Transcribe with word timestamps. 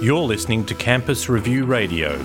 You're 0.00 0.22
listening 0.22 0.64
to 0.66 0.74
Campus 0.74 1.28
Review 1.28 1.64
Radio. 1.64 2.16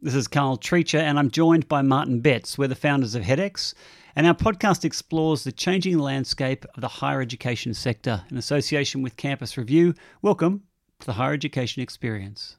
This 0.00 0.14
is 0.14 0.28
Carl 0.28 0.56
Treacher, 0.56 1.00
and 1.00 1.18
I'm 1.18 1.30
joined 1.30 1.68
by 1.68 1.82
Martin 1.82 2.20
Betts. 2.20 2.56
We're 2.56 2.68
the 2.68 2.74
founders 2.74 3.14
of 3.14 3.22
HEDx, 3.22 3.74
and 4.16 4.26
our 4.26 4.34
podcast 4.34 4.84
explores 4.84 5.44
the 5.44 5.52
changing 5.52 5.98
landscape 5.98 6.64
of 6.74 6.80
the 6.80 6.88
higher 6.88 7.20
education 7.20 7.74
sector 7.74 8.24
in 8.30 8.38
association 8.38 9.02
with 9.02 9.16
Campus 9.16 9.58
Review. 9.58 9.94
Welcome 10.22 10.62
to 11.00 11.06
the 11.06 11.12
Higher 11.12 11.34
Education 11.34 11.82
Experience. 11.82 12.56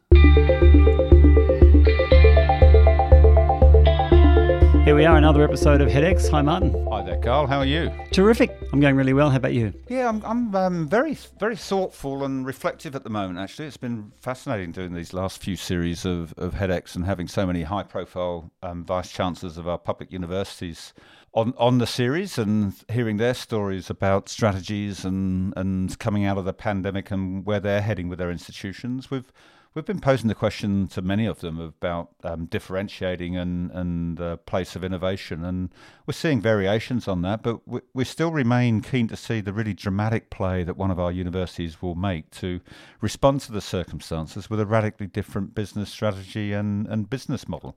We 5.00 5.06
are, 5.06 5.16
another 5.16 5.46
episode 5.46 5.80
of 5.80 5.88
HEDx. 5.88 6.30
Hi, 6.30 6.42
Martin. 6.42 6.86
Hi 6.92 7.02
there, 7.02 7.22
Carl. 7.22 7.48
How 7.48 7.60
are 7.60 7.66
you? 7.66 7.90
Terrific. 8.12 8.54
I'm 8.74 8.82
going 8.82 8.98
really 8.98 9.14
well. 9.14 9.30
How 9.30 9.38
about 9.38 9.54
you? 9.54 9.74
Yeah, 9.88 10.10
I'm, 10.10 10.22
I'm 10.26 10.54
um, 10.54 10.90
very, 10.90 11.14
very 11.40 11.56
thoughtful 11.56 12.26
and 12.26 12.46
reflective 12.46 12.98
at 12.98 13.06
the 13.06 13.10
moment. 13.10 13.40
Actually, 13.40 13.70
it's 13.70 13.78
been 13.78 14.12
fascinating 14.20 14.74
doing 14.74 14.94
these 14.94 15.14
last 15.14 15.42
few 15.42 15.56
series 15.56 16.04
of, 16.04 16.34
of 16.38 16.56
HEDx 16.56 16.98
and 16.98 17.06
having 17.06 17.30
so 17.30 17.46
many 17.48 17.64
high-profile 17.64 18.52
um, 18.62 18.84
vice 18.84 19.10
chancellors 19.10 19.58
of 19.58 19.70
our 19.70 19.78
public 19.78 20.12
universities 20.12 20.94
on 21.34 21.54
on 21.58 21.78
the 21.78 21.88
series 21.88 22.38
and 22.38 22.74
hearing 22.92 23.16
their 23.16 23.36
stories 23.36 23.90
about 23.90 24.28
strategies 24.28 25.06
and 25.06 25.54
and 25.56 25.98
coming 26.00 26.26
out 26.26 26.38
of 26.38 26.44
the 26.44 26.52
pandemic 26.52 27.10
and 27.10 27.46
where 27.46 27.62
they're 27.62 27.82
heading 27.82 28.10
with 28.10 28.20
their 28.20 28.32
institutions. 28.32 29.10
We've 29.10 29.32
We've 29.76 29.86
been 29.86 30.00
posing 30.00 30.30
the 30.30 30.36
question 30.36 30.88
to 30.88 31.02
many 31.04 31.28
of 31.28 31.42
them 31.42 31.60
about 31.60 32.10
um, 32.24 32.46
differentiating 32.46 33.38
and 33.38 33.70
and 33.70 34.20
uh, 34.20 34.38
place 34.38 34.76
of 34.76 34.84
innovation, 34.84 35.46
and 35.46 35.70
we're 36.08 36.14
seeing 36.14 36.42
variations 36.42 37.08
on 37.08 37.22
that. 37.22 37.44
But 37.44 37.68
we, 37.68 37.82
we 37.94 38.04
still 38.04 38.32
remain 38.32 38.82
keen 38.82 39.08
to 39.10 39.16
see 39.16 39.42
the 39.42 39.54
really 39.54 39.76
dramatic 39.76 40.32
play 40.32 40.64
that 40.64 40.76
one 40.76 40.90
of 40.90 41.00
our 41.00 41.12
universities 41.12 41.84
will 41.84 41.94
make 41.94 42.32
to 42.32 42.62
respond 43.00 43.42
to 43.42 43.52
the 43.52 43.62
circumstances 43.62 44.50
with 44.50 44.60
a 44.60 44.66
radically 44.66 45.06
different 45.06 45.54
business 45.54 45.92
strategy 45.92 46.52
and, 46.52 46.88
and 46.88 47.08
business 47.08 47.48
model. 47.48 47.76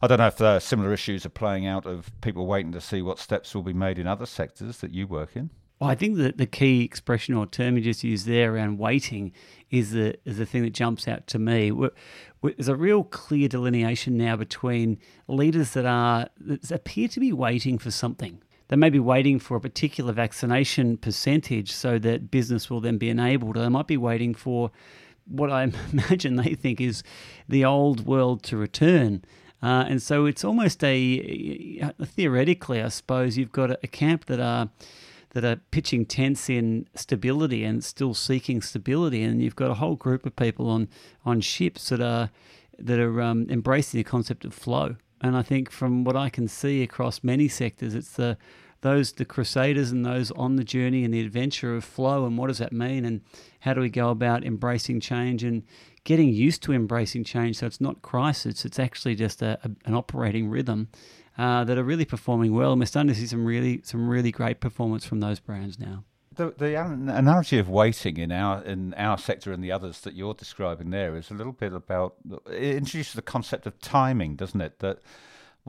I 0.00 0.06
don't 0.06 0.18
know 0.18 0.28
if 0.28 0.40
are 0.40 0.60
similar 0.60 0.94
issues 0.94 1.26
are 1.26 1.30
playing 1.30 1.66
out 1.66 1.84
of 1.84 2.10
people 2.22 2.46
waiting 2.46 2.72
to 2.72 2.80
see 2.80 3.02
what 3.02 3.18
steps 3.18 3.54
will 3.54 3.62
be 3.62 3.74
made 3.74 3.98
in 3.98 4.06
other 4.06 4.26
sectors 4.26 4.78
that 4.78 4.92
you 4.92 5.06
work 5.06 5.36
in. 5.36 5.50
Well, 5.78 5.90
I 5.90 5.94
think 5.94 6.16
that 6.16 6.38
the 6.38 6.46
key 6.46 6.82
expression 6.82 7.34
or 7.34 7.46
term 7.46 7.76
you 7.76 7.82
just 7.82 8.02
used 8.02 8.26
there 8.26 8.54
around 8.54 8.78
waiting 8.78 9.32
is 9.70 9.90
the 9.90 10.16
is 10.24 10.38
the 10.38 10.46
thing 10.46 10.62
that 10.62 10.72
jumps 10.72 11.06
out 11.06 11.26
to 11.28 11.38
me. 11.38 11.70
We're, 11.70 11.90
we're, 12.40 12.54
there's 12.54 12.68
a 12.68 12.76
real 12.76 13.04
clear 13.04 13.46
delineation 13.48 14.16
now 14.16 14.36
between 14.36 14.98
leaders 15.28 15.72
that 15.72 15.84
are 15.84 16.28
that 16.40 16.70
appear 16.70 17.08
to 17.08 17.20
be 17.20 17.32
waiting 17.32 17.76
for 17.76 17.90
something. 17.90 18.42
They 18.68 18.76
may 18.76 18.90
be 18.90 18.98
waiting 18.98 19.38
for 19.38 19.56
a 19.56 19.60
particular 19.60 20.12
vaccination 20.12 20.96
percentage 20.96 21.72
so 21.72 21.98
that 21.98 22.30
business 22.30 22.70
will 22.70 22.80
then 22.80 22.96
be 22.96 23.10
enabled. 23.10 23.56
Or 23.56 23.60
they 23.60 23.68
might 23.68 23.86
be 23.86 23.98
waiting 23.98 24.34
for 24.34 24.70
what 25.26 25.50
I 25.50 25.62
imagine 25.92 26.36
they 26.36 26.54
think 26.54 26.80
is 26.80 27.02
the 27.48 27.64
old 27.64 28.06
world 28.06 28.42
to 28.44 28.56
return. 28.56 29.24
Uh, 29.62 29.84
and 29.88 30.02
so 30.02 30.26
it's 30.26 30.44
almost 30.44 30.82
a, 30.84 31.90
theoretically, 32.02 32.82
I 32.82 32.88
suppose, 32.88 33.38
you've 33.38 33.52
got 33.52 33.70
a, 33.70 33.78
a 33.82 33.86
camp 33.86 34.26
that 34.26 34.38
are 34.38 34.68
that 35.36 35.44
are 35.44 35.60
pitching 35.70 36.06
tents 36.06 36.48
in 36.48 36.88
stability 36.94 37.62
and 37.62 37.84
still 37.84 38.14
seeking 38.14 38.62
stability, 38.62 39.22
and 39.22 39.42
you've 39.42 39.54
got 39.54 39.70
a 39.70 39.74
whole 39.74 39.94
group 39.94 40.24
of 40.24 40.34
people 40.34 40.70
on 40.70 40.88
on 41.26 41.42
ships 41.42 41.90
that 41.90 42.00
are 42.00 42.30
that 42.78 42.98
are 42.98 43.20
um, 43.20 43.46
embracing 43.50 43.98
the 43.98 44.04
concept 44.04 44.46
of 44.46 44.54
flow. 44.54 44.96
And 45.20 45.36
I 45.36 45.42
think 45.42 45.70
from 45.70 46.04
what 46.04 46.16
I 46.16 46.30
can 46.30 46.48
see 46.48 46.82
across 46.82 47.22
many 47.22 47.48
sectors, 47.48 47.94
it's 47.94 48.12
the 48.12 48.38
those 48.80 49.12
the 49.12 49.26
crusaders 49.26 49.90
and 49.90 50.06
those 50.06 50.30
on 50.30 50.56
the 50.56 50.64
journey 50.64 51.04
and 51.04 51.12
the 51.12 51.20
adventure 51.20 51.76
of 51.76 51.84
flow 51.84 52.24
and 52.24 52.38
what 52.38 52.46
does 52.46 52.58
that 52.58 52.72
mean 52.72 53.04
and 53.04 53.20
how 53.60 53.74
do 53.74 53.82
we 53.82 53.90
go 53.90 54.08
about 54.08 54.42
embracing 54.42 55.00
change 55.00 55.44
and 55.44 55.64
getting 56.04 56.28
used 56.28 56.62
to 56.62 56.72
embracing 56.72 57.24
change 57.24 57.56
so 57.56 57.66
it's 57.66 57.80
not 57.80 58.00
crisis 58.02 58.64
it's 58.66 58.78
actually 58.78 59.14
just 59.14 59.40
a, 59.40 59.58
a, 59.64 59.70
an 59.86 59.94
operating 59.94 60.48
rhythm 60.48 60.88
uh, 61.38 61.64
that 61.64 61.78
are 61.78 61.84
really 61.84 62.04
performing 62.04 62.54
well. 62.54 62.72
And 62.72 62.80
we're 62.80 62.86
starting 62.86 63.12
to 63.12 63.18
see 63.18 63.26
some 63.26 63.44
really 63.44 63.80
some 63.84 64.08
really 64.08 64.30
great 64.30 64.60
performance 64.60 65.04
from 65.04 65.20
those 65.20 65.40
brands 65.40 65.78
now. 65.78 66.04
The, 66.34 66.52
the 66.56 66.78
analogy 66.78 67.58
of 67.58 67.68
waiting 67.68 68.18
in 68.18 68.30
our 68.30 68.62
in 68.62 68.92
our 68.94 69.16
sector 69.16 69.52
and 69.52 69.64
the 69.64 69.72
others 69.72 70.00
that 70.02 70.14
you're 70.14 70.34
describing 70.34 70.90
there 70.90 71.16
is 71.16 71.30
a 71.30 71.34
little 71.34 71.52
bit 71.52 71.72
about 71.72 72.16
it 72.50 72.76
introduces 72.76 73.14
the 73.14 73.22
concept 73.22 73.66
of 73.66 73.78
timing, 73.80 74.36
doesn't 74.36 74.60
it? 74.60 74.80
That 74.80 74.98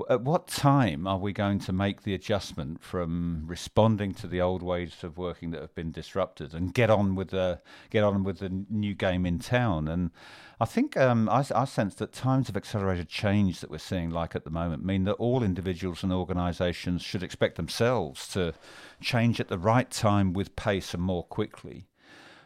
at 0.10 0.22
what 0.22 0.48
time 0.48 1.08
are 1.08 1.18
we 1.18 1.34
going 1.34 1.60
to 1.60 1.74
make 1.74 2.04
the 2.04 2.14
adjustment 2.14 2.84
from 2.84 3.44
responding 3.46 4.14
to 4.16 4.28
the 4.28 4.42
old 4.42 4.62
ways 4.62 5.04
of 5.04 5.18
working 5.18 5.52
that 5.52 5.62
have 5.62 5.74
been 5.74 5.92
disrupted 5.92 6.54
and 6.54 6.74
get 6.74 6.90
on 6.90 7.16
with 7.16 7.30
the 7.30 7.62
get 7.90 8.04
on 8.04 8.24
with 8.24 8.40
the 8.40 8.66
new 8.70 8.94
game 8.94 9.26
in 9.26 9.40
town? 9.40 9.88
And 9.88 10.12
I 10.60 10.66
think 10.66 10.98
um, 10.98 11.30
I, 11.30 11.46
I, 11.54 11.66
sense 11.66 11.94
that 11.96 12.12
times 12.12 12.50
of 12.50 12.58
accelerated 12.58 13.08
change 13.08 13.60
that 13.60 13.70
we're 13.70 13.78
seeing, 13.78 14.10
like 14.10 14.36
at 14.36 14.44
the 14.44 14.50
moment, 14.50 14.84
mean 14.84 15.04
that 15.04 15.14
all 15.14 15.44
individuals 15.44 16.02
and 16.02 16.12
organisations 16.12 17.04
should 17.04 17.22
expect 17.22 17.58
themselves 17.58 18.28
to 18.30 18.54
change 19.00 19.40
at 19.40 19.50
the 19.50 19.60
right 19.60 19.90
time 19.92 20.34
with 20.34 20.56
pace 20.56 20.96
and 20.96 21.04
more 21.04 21.24
quickly 21.24 21.86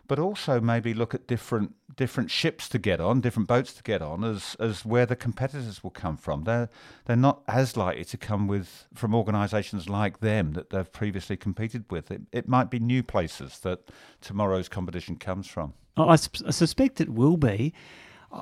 but 0.07 0.19
also 0.19 0.59
maybe 0.59 0.93
look 0.93 1.13
at 1.13 1.27
different 1.27 1.73
different 1.95 2.31
ships 2.31 2.69
to 2.69 2.79
get 2.79 2.99
on, 2.99 3.21
different 3.21 3.47
boats 3.47 3.73
to 3.73 3.83
get 3.83 4.01
on, 4.01 4.23
as 4.23 4.55
as 4.59 4.85
where 4.85 5.05
the 5.05 5.15
competitors 5.15 5.83
will 5.83 5.91
come 5.91 6.17
from. 6.17 6.43
They're 6.43 6.69
they're 7.05 7.15
not 7.15 7.41
as 7.47 7.77
likely 7.77 8.05
to 8.05 8.17
come 8.17 8.47
with 8.47 8.87
from 8.93 9.13
organisations 9.15 9.89
like 9.89 10.19
them 10.19 10.53
that 10.53 10.69
they've 10.69 10.91
previously 10.91 11.37
competed 11.37 11.85
with. 11.89 12.11
It, 12.11 12.21
it 12.31 12.47
might 12.47 12.69
be 12.69 12.79
new 12.79 13.03
places 13.03 13.59
that 13.59 13.89
tomorrow's 14.21 14.69
competition 14.69 15.15
comes 15.17 15.47
from. 15.47 15.73
I, 15.97 16.03
I 16.03 16.15
suspect 16.15 17.01
it 17.01 17.09
will 17.09 17.37
be. 17.37 17.73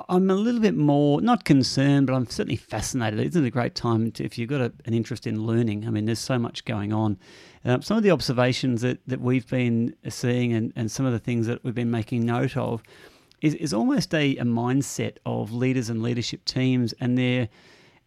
I'm 0.08 0.30
a 0.30 0.34
little 0.34 0.60
bit 0.60 0.76
more 0.76 1.20
not 1.20 1.44
concerned, 1.44 2.06
but 2.06 2.14
I'm 2.14 2.26
certainly 2.26 2.56
fascinated. 2.56 3.20
Isn't 3.20 3.44
it 3.44 3.48
a 3.48 3.50
great 3.50 3.74
time 3.74 4.12
to, 4.12 4.24
if 4.24 4.38
you've 4.38 4.48
got 4.48 4.60
a, 4.60 4.72
an 4.84 4.94
interest 4.94 5.26
in 5.26 5.44
learning? 5.44 5.86
I 5.86 5.90
mean, 5.90 6.04
there's 6.04 6.20
so 6.20 6.38
much 6.38 6.64
going 6.64 6.92
on. 6.92 7.18
Uh, 7.64 7.80
some 7.80 7.96
of 7.96 8.02
the 8.02 8.10
observations 8.10 8.82
that, 8.82 9.00
that 9.06 9.20
we've 9.20 9.48
been 9.48 9.94
seeing 10.08 10.52
and, 10.52 10.72
and 10.76 10.90
some 10.90 11.06
of 11.06 11.12
the 11.12 11.18
things 11.18 11.46
that 11.46 11.64
we've 11.64 11.74
been 11.74 11.90
making 11.90 12.24
note 12.24 12.56
of 12.56 12.82
is, 13.40 13.54
is 13.54 13.74
almost 13.74 14.14
a, 14.14 14.36
a 14.36 14.44
mindset 14.44 15.16
of 15.26 15.52
leaders 15.52 15.90
and 15.90 16.02
leadership 16.02 16.44
teams 16.44 16.92
and 17.00 17.18
their 17.18 17.48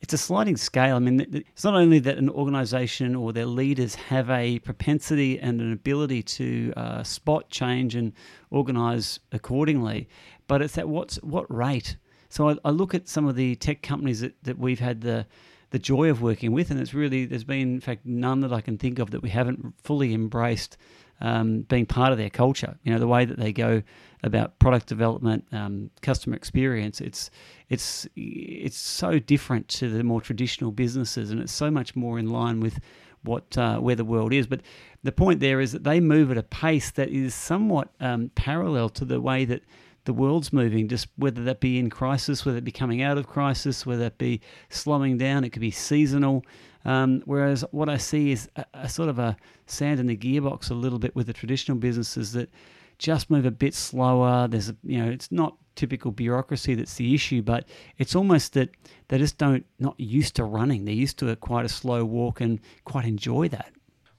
it's 0.04 0.12
a 0.12 0.18
sliding 0.18 0.58
scale. 0.58 0.98
I 0.98 1.00
mean, 1.00 1.22
it's 1.32 1.64
not 1.64 1.76
only 1.76 1.98
that 2.00 2.18
an 2.18 2.30
organization 2.30 3.16
or 3.16 3.32
their 3.32 3.46
leaders 3.46 3.96
have 3.96 4.30
a 4.30 4.60
propensity 4.60 5.40
and 5.40 5.62
an 5.62 5.72
ability 5.72 6.24
to 6.24 6.74
uh, 6.76 7.04
spot 7.04 7.50
change 7.50 7.96
and 7.96 8.12
organize 8.52 9.22
accordingly, 9.32 10.10
but 10.48 10.62
it's 10.62 10.78
at 10.78 10.88
what's 10.88 11.18
what 11.18 11.54
rate. 11.54 11.98
So 12.30 12.50
I, 12.50 12.58
I, 12.66 12.72
look 12.72 12.96
at 12.96 13.08
some 13.08 13.28
of 13.28 13.36
the 13.36 13.56
tech 13.56 13.84
companies 13.84 14.22
that, 14.22 14.34
that 14.44 14.58
we've 14.58 14.80
had 14.80 15.02
the 15.02 15.26
the 15.70 15.80
joy 15.80 16.10
of 16.10 16.22
working 16.22 16.52
with, 16.52 16.72
and 16.72 16.80
it's 16.80 16.94
really 16.94 17.26
there's 17.26 17.44
been 17.44 17.74
in 17.74 17.82
fact 17.82 18.06
none 18.06 18.42
that 18.42 18.54
I 18.54 18.62
can 18.62 18.78
think 18.78 19.00
of 19.00 19.12
that 19.12 19.22
we 19.22 19.30
haven't 19.30 19.74
fully 19.82 20.14
embraced 20.14 20.78
um, 21.22 21.62
being 21.62 21.86
part 21.86 22.12
of 22.12 22.18
their 22.18 22.30
culture. 22.30 22.78
You 22.84 22.94
know, 22.94 23.00
the 23.00 23.08
way 23.08 23.26
that 23.26 23.40
they 23.40 23.54
go 23.54 23.82
about 24.24 24.60
product 24.60 24.88
development, 24.88 25.46
um, 25.52 25.90
customer 26.02 26.36
experience. 26.36 27.02
It's 27.02 27.30
it's 27.70 28.08
it's 28.16 28.78
so 28.78 29.20
different 29.20 29.68
to 29.70 29.90
the 29.90 30.04
more 30.04 30.22
traditional 30.22 30.72
businesses, 30.72 31.32
and 31.32 31.42
it's 31.42 31.54
so 31.54 31.72
much 31.72 31.96
more 31.96 32.20
in 32.20 32.30
line 32.30 32.60
with 32.60 32.80
what 33.24 33.58
uh, 33.58 33.80
where 33.80 33.96
the 33.96 34.06
world 34.06 34.34
is. 34.34 34.48
But 34.48 34.62
the 35.04 35.12
point 35.12 35.40
there 35.40 35.60
is 35.60 35.72
that 35.72 35.84
they 35.84 36.00
move 36.00 36.32
at 36.32 36.38
a 36.38 36.44
pace 36.44 36.92
that 36.92 37.10
is 37.10 37.34
somewhat 37.34 37.90
um, 38.00 38.32
parallel 38.36 38.90
to 38.90 39.06
the 39.06 39.22
way 39.22 39.46
that 39.46 39.64
the 40.06 40.14
world's 40.14 40.52
moving, 40.52 40.88
just 40.88 41.08
whether 41.16 41.44
that 41.44 41.60
be 41.60 41.80
in 41.80 41.90
crisis, 41.90 42.46
whether 42.46 42.58
it 42.58 42.64
be 42.64 42.72
coming 42.72 43.02
out 43.02 43.18
of 43.18 43.28
crisis, 43.28 43.86
whether 43.86 44.06
it 44.06 44.18
be 44.18 44.42
slowing 44.70 45.18
down, 45.18 45.44
it 45.44 45.52
could 45.52 45.62
be 45.62 45.72
seasonal. 45.72 46.46
Um, 46.86 47.22
whereas 47.26 47.64
what 47.72 47.88
I 47.88 47.98
see 47.98 48.32
is 48.32 48.50
a, 48.56 48.66
a, 48.74 48.90
sort 48.90 49.10
of 49.10 49.18
a 49.18 49.38
sand 49.68 50.00
in 50.00 50.08
the 50.08 50.18
gearbox 50.18 50.70
a 50.70 50.74
little 50.74 51.00
bit 51.00 51.16
with 51.16 51.28
the 51.28 51.34
traditional 51.34 51.78
businesses 51.78 52.34
that 52.34 52.50
just 52.98 53.30
move 53.30 53.46
a 53.46 53.52
bit 53.52 53.74
slower. 53.74 54.48
There's, 54.48 54.70
a, 54.70 54.76
you 54.84 55.04
know, 55.04 55.10
it's 55.10 55.32
not 55.32 55.56
typical 55.76 56.12
bureaucracy 56.12 56.76
that's 56.76 56.96
the 56.96 57.16
issue, 57.16 57.42
but 57.42 57.68
it's 57.98 58.16
almost 58.16 58.54
that 58.54 58.70
they 59.08 59.18
just 59.18 59.38
don't 59.38 59.66
not 59.80 59.98
used 60.00 60.36
to 60.36 60.44
running. 60.44 60.86
They're 60.86 60.94
used 60.94 61.18
to 61.20 61.30
a, 61.30 61.36
quite 61.36 61.66
a 61.66 61.70
slow 61.70 62.04
walk 62.04 62.42
and 62.42 62.60
quite 62.84 63.06
enjoy 63.06 63.48
that. 63.50 63.72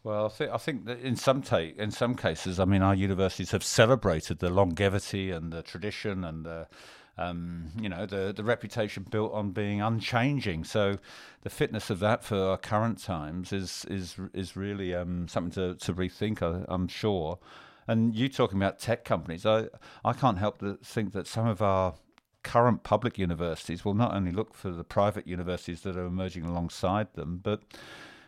Well, 0.05 0.27
I 0.27 0.29
think 0.29 0.51
I 0.53 0.59
think 0.59 0.85
that 0.85 1.01
in 1.01 1.17
some 1.17 1.41
ta- 1.41 1.73
in 1.79 1.91
some 1.91 2.15
cases, 2.15 2.61
I 2.61 2.67
mean, 2.67 2.83
our 2.83 2.95
universities 2.95 3.53
have 3.53 3.65
celebrated 3.65 4.39
the 4.39 4.51
longevity 4.51 5.31
and 5.31 5.51
the 5.51 5.62
tradition 5.62 6.25
and 6.25 6.45
the 6.45 6.69
um, 7.17 7.71
you 7.81 7.89
know 7.89 8.05
the 8.05 8.31
the 8.37 8.45
reputation 8.45 9.06
built 9.11 9.33
on 9.33 9.53
being 9.53 9.81
unchanging. 9.81 10.65
So 10.65 10.99
the 11.43 11.49
fitness 11.49 11.89
of 11.89 12.01
that 12.01 12.23
for 12.23 12.37
our 12.37 12.59
current 12.59 13.03
times 13.03 13.51
is 13.51 13.87
is 13.89 14.17
is 14.35 14.56
really 14.56 14.95
um, 14.95 15.27
something 15.27 15.53
to 15.53 15.75
to 15.77 15.95
rethink. 15.95 16.43
I, 16.43 16.67
I'm 16.69 16.87
sure. 16.87 17.39
And 17.87 18.15
you 18.15 18.29
talking 18.29 18.59
about 18.59 18.79
tech 18.79 19.06
companies, 19.06 19.47
I 19.47 19.69
I 20.05 20.12
can't 20.12 20.39
help 20.39 20.59
but 20.59 20.85
think 20.85 21.15
that 21.15 21.27
some 21.27 21.47
of 21.47 21.62
our 21.62 21.95
current 22.43 22.83
public 22.83 23.19
universities 23.19 23.87
will 23.87 23.95
not 23.95 24.12
only 24.15 24.33
look 24.33 24.53
for 24.55 24.71
the 24.71 24.85
private 24.85 25.27
universities 25.27 25.81
that 25.81 25.97
are 25.97 26.05
emerging 26.05 26.45
alongside 26.45 27.15
them, 27.15 27.41
but 27.43 27.62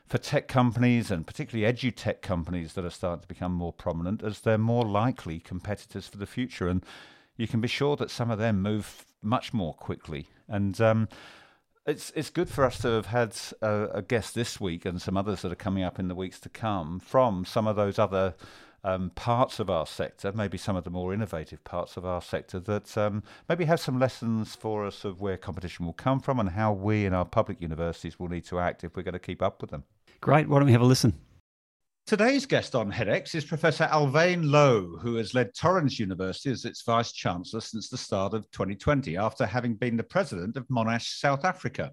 for 0.08 0.18
tech 0.18 0.46
companies 0.46 1.10
and 1.10 1.26
particularly 1.26 1.70
edutech 1.70 2.22
companies 2.22 2.74
that 2.74 2.84
are 2.84 2.90
starting 2.90 3.22
to 3.22 3.28
become 3.28 3.52
more 3.52 3.72
prominent 3.72 4.22
as 4.22 4.40
they're 4.40 4.58
more 4.58 4.84
likely 4.84 5.40
competitors 5.40 6.06
for 6.06 6.16
the 6.16 6.26
future. 6.26 6.68
And 6.68 6.84
you 7.36 7.48
can 7.48 7.60
be 7.60 7.68
sure 7.68 7.96
that 7.96 8.10
some 8.10 8.30
of 8.30 8.38
them 8.38 8.62
move 8.62 9.04
much 9.22 9.52
more 9.52 9.74
quickly. 9.74 10.28
And 10.48 10.80
um, 10.80 11.08
it's 11.86 12.12
it's 12.14 12.30
good 12.30 12.48
for 12.48 12.64
us 12.64 12.78
to 12.78 12.88
have 12.88 13.06
had 13.06 13.36
a, 13.62 13.88
a, 13.94 14.02
guest 14.02 14.34
this 14.34 14.60
week 14.60 14.84
and 14.84 15.00
some 15.00 15.16
others 15.16 15.42
that 15.42 15.52
are 15.52 15.56
coming 15.56 15.84
up 15.84 15.98
in 15.98 16.08
the 16.08 16.14
weeks 16.14 16.40
to 16.40 16.48
come 16.48 17.00
from 17.00 17.44
some 17.44 17.66
of 17.66 17.76
those 17.76 17.98
other 17.98 18.34
um, 18.84 19.10
parts 19.10 19.58
of 19.58 19.68
our 19.68 19.86
sector, 19.86 20.32
maybe 20.32 20.56
some 20.56 20.76
of 20.76 20.84
the 20.84 20.90
more 20.90 21.12
innovative 21.12 21.62
parts 21.64 21.96
of 21.96 22.06
our 22.06 22.22
sector 22.22 22.60
that 22.60 22.96
um, 22.96 23.22
maybe 23.48 23.64
have 23.64 23.80
some 23.80 23.98
lessons 23.98 24.54
for 24.54 24.86
us 24.86 25.04
of 25.04 25.20
where 25.20 25.36
competition 25.36 25.84
will 25.84 25.92
come 25.92 26.20
from 26.20 26.38
and 26.38 26.50
how 26.50 26.72
we 26.72 27.04
in 27.04 27.12
our 27.12 27.24
public 27.24 27.60
universities 27.60 28.18
will 28.20 28.28
need 28.28 28.44
to 28.44 28.60
act 28.60 28.84
if 28.84 28.96
we're 28.96 29.02
going 29.02 29.12
to 29.12 29.18
keep 29.18 29.42
up 29.42 29.60
with 29.60 29.70
them. 29.70 29.82
Great. 30.26 30.48
Why 30.48 30.58
don't 30.58 30.66
we 30.66 30.72
have 30.72 30.80
a 30.80 30.84
listen? 30.84 31.12
Today's 32.04 32.46
guest 32.46 32.74
on 32.74 32.90
HEDx 32.90 33.36
is 33.36 33.44
Professor 33.44 33.84
Alwyn 33.84 34.42
Louw, 34.42 35.00
who 35.00 35.14
has 35.14 35.34
led 35.34 35.54
Torrens 35.54 36.00
University 36.00 36.50
as 36.50 36.64
its 36.64 36.82
Vice 36.82 37.12
Chancellor 37.12 37.60
since 37.60 37.88
the 37.88 37.96
start 37.96 38.34
of 38.34 38.50
2020, 38.50 39.16
after 39.16 39.46
having 39.46 39.76
been 39.76 39.96
the 39.96 40.02
President 40.02 40.56
of 40.56 40.66
Monash, 40.66 41.20
South 41.20 41.44
Africa. 41.44 41.92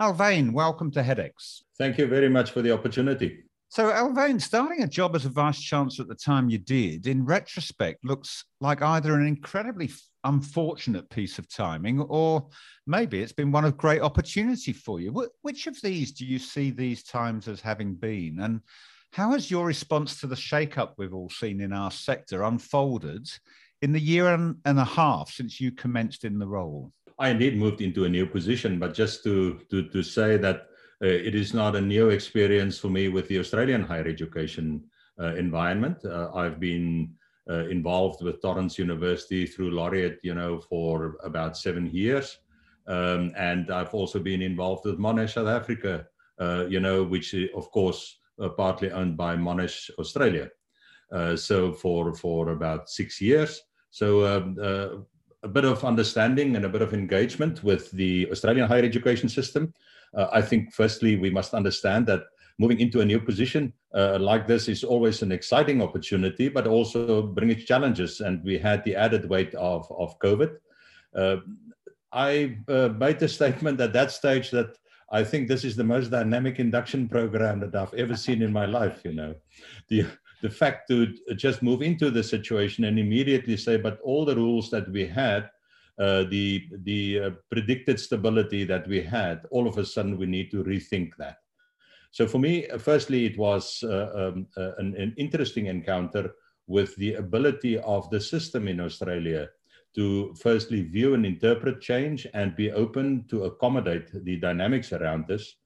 Alwyn, 0.00 0.54
welcome 0.54 0.90
to 0.92 1.02
HEDx. 1.02 1.60
Thank 1.76 1.98
you 1.98 2.06
very 2.06 2.30
much 2.30 2.52
for 2.52 2.62
the 2.62 2.72
opportunity. 2.72 3.44
So, 3.68 3.92
Alwyn, 3.92 4.40
starting 4.40 4.82
a 4.82 4.88
job 4.88 5.14
as 5.14 5.26
a 5.26 5.28
Vice 5.28 5.60
Chancellor 5.60 6.04
at 6.04 6.08
the 6.08 6.14
time 6.14 6.48
you 6.48 6.56
did, 6.56 7.06
in 7.06 7.26
retrospect, 7.26 8.02
looks 8.02 8.46
like 8.62 8.80
either 8.80 9.14
an 9.14 9.26
incredibly 9.26 9.90
unfortunate 10.24 11.08
piece 11.10 11.38
of 11.38 11.48
timing 11.48 12.00
or 12.00 12.48
maybe 12.86 13.20
it's 13.20 13.32
been 13.32 13.52
one 13.52 13.64
of 13.64 13.76
great 13.76 14.02
opportunity 14.02 14.72
for 14.72 15.00
you. 15.00 15.12
Which 15.42 15.66
of 15.66 15.80
these 15.80 16.12
do 16.12 16.26
you 16.26 16.38
see 16.38 16.70
these 16.70 17.02
times 17.02 17.48
as 17.48 17.60
having 17.60 17.94
been? 17.94 18.40
And 18.40 18.60
how 19.12 19.32
has 19.32 19.50
your 19.50 19.66
response 19.66 20.20
to 20.20 20.26
the 20.26 20.36
shake-up 20.36 20.94
we've 20.98 21.14
all 21.14 21.30
seen 21.30 21.60
in 21.60 21.72
our 21.72 21.90
sector 21.90 22.42
unfolded 22.42 23.28
in 23.80 23.92
the 23.92 24.00
year 24.00 24.34
and, 24.34 24.56
a 24.64 24.84
half 24.84 25.30
since 25.30 25.60
you 25.60 25.72
commenced 25.72 26.24
in 26.24 26.38
the 26.38 26.48
role? 26.48 26.92
I 27.18 27.30
indeed 27.30 27.56
moved 27.56 27.80
into 27.80 28.04
a 28.04 28.08
new 28.08 28.26
position, 28.26 28.78
but 28.78 28.94
just 28.94 29.24
to 29.24 29.60
to, 29.70 29.88
to 29.88 30.02
say 30.02 30.36
that 30.36 30.68
uh, 31.02 31.06
it 31.06 31.34
is 31.34 31.54
not 31.54 31.76
a 31.76 31.80
new 31.80 32.10
experience 32.10 32.78
for 32.78 32.88
me 32.88 33.08
with 33.08 33.28
the 33.28 33.38
Australian 33.38 33.82
higher 33.82 34.06
education 34.06 34.84
uh, 35.20 35.34
environment. 35.34 36.04
Uh, 36.04 36.30
I've 36.34 36.60
been 36.60 37.14
uh, 37.48 37.68
involved 37.68 38.22
with 38.22 38.42
Torrens 38.42 38.78
University 38.78 39.46
through 39.46 39.70
Laureate, 39.70 40.18
you 40.22 40.34
know, 40.34 40.60
for 40.60 41.16
about 41.22 41.56
seven 41.56 41.86
years, 41.86 42.38
um, 42.86 43.32
and 43.36 43.70
I've 43.70 43.94
also 43.94 44.18
been 44.18 44.42
involved 44.42 44.86
with 44.86 44.98
Monash 44.98 45.34
South 45.34 45.48
Africa, 45.48 46.06
uh, 46.40 46.64
you 46.68 46.80
know, 46.80 47.04
which 47.04 47.34
of 47.54 47.70
course 47.70 48.18
uh, 48.40 48.48
partly 48.48 48.90
owned 48.90 49.16
by 49.16 49.36
Monash 49.36 49.90
Australia. 49.98 50.48
Uh, 51.12 51.36
so 51.36 51.72
for 51.72 52.14
for 52.14 52.50
about 52.50 52.88
six 52.90 53.20
years. 53.20 53.62
So 53.90 54.26
um, 54.26 54.56
uh, 54.60 54.88
a 55.42 55.48
bit 55.48 55.64
of 55.64 55.84
understanding 55.84 56.56
and 56.56 56.64
a 56.64 56.68
bit 56.68 56.82
of 56.82 56.92
engagement 56.92 57.62
with 57.64 57.90
the 57.92 58.28
Australian 58.30 58.68
higher 58.68 58.82
education 58.82 59.28
system. 59.28 59.72
Uh, 60.16 60.26
I 60.32 60.42
think 60.42 60.72
firstly 60.72 61.16
we 61.16 61.30
must 61.30 61.54
understand 61.54 62.06
that 62.06 62.24
moving 62.58 62.80
into 62.80 63.00
a 63.00 63.04
new 63.04 63.20
position 63.20 63.72
uh, 63.94 64.18
like 64.20 64.46
this 64.46 64.68
is 64.68 64.84
always 64.84 65.22
an 65.22 65.32
exciting 65.32 65.80
opportunity, 65.80 66.48
but 66.48 66.66
also 66.66 67.22
brings 67.22 67.64
challenges. 67.64 68.20
And 68.20 68.44
we 68.44 68.58
had 68.58 68.84
the 68.84 68.96
added 68.96 69.28
weight 69.28 69.54
of 69.54 69.90
of 69.90 70.18
COVID. 70.18 70.56
Uh, 71.14 71.36
I 72.12 72.56
made 72.66 73.18
the 73.18 73.28
statement 73.28 73.80
at 73.80 73.92
that 73.92 74.10
stage 74.10 74.50
that 74.50 74.76
I 75.10 75.24
think 75.24 75.48
this 75.48 75.64
is 75.64 75.76
the 75.76 75.84
most 75.84 76.10
dynamic 76.10 76.58
induction 76.58 77.08
program 77.08 77.60
that 77.60 77.74
I've 77.74 77.94
ever 77.94 78.16
seen 78.16 78.42
in 78.42 78.52
my 78.52 78.66
life. 78.66 79.00
You 79.04 79.14
know, 79.14 79.34
the 79.88 80.06
the 80.42 80.50
fact 80.50 80.88
to 80.88 81.14
just 81.34 81.62
move 81.62 81.82
into 81.82 82.10
the 82.10 82.22
situation 82.22 82.84
and 82.84 82.98
immediately 82.98 83.56
say, 83.56 83.76
but 83.76 84.00
all 84.02 84.24
the 84.24 84.36
rules 84.36 84.70
that 84.70 84.88
we 84.90 85.06
had, 85.06 85.50
uh, 85.98 86.24
the 86.24 86.68
the 86.84 87.20
uh, 87.20 87.30
predicted 87.50 87.98
stability 87.98 88.64
that 88.64 88.86
we 88.86 89.00
had, 89.00 89.46
all 89.50 89.66
of 89.66 89.78
a 89.78 89.84
sudden 89.84 90.18
we 90.18 90.26
need 90.26 90.50
to 90.50 90.62
rethink 90.62 91.12
that. 91.18 91.38
So 92.10 92.26
for 92.26 92.38
me, 92.38 92.66
firstly, 92.78 93.26
it 93.26 93.38
was 93.38 93.82
uh, 93.82 94.10
um, 94.14 94.46
uh, 94.56 94.72
an, 94.78 94.94
an 94.96 95.14
interesting 95.16 95.66
encounter 95.66 96.32
with 96.66 96.94
the 96.96 97.14
ability 97.14 97.78
of 97.78 98.08
the 98.10 98.20
system 98.20 98.68
in 98.68 98.80
Australia 98.80 99.48
to 99.94 100.34
firstly 100.34 100.82
view 100.82 101.14
and 101.14 101.24
interpret 101.24 101.80
change 101.80 102.26
and 102.34 102.54
be 102.56 102.70
open 102.70 103.24
to 103.28 103.44
accommodate 103.44 104.08
the 104.24 104.36
dynamics 104.36 104.92
around 104.92 105.26
this. 105.26 105.56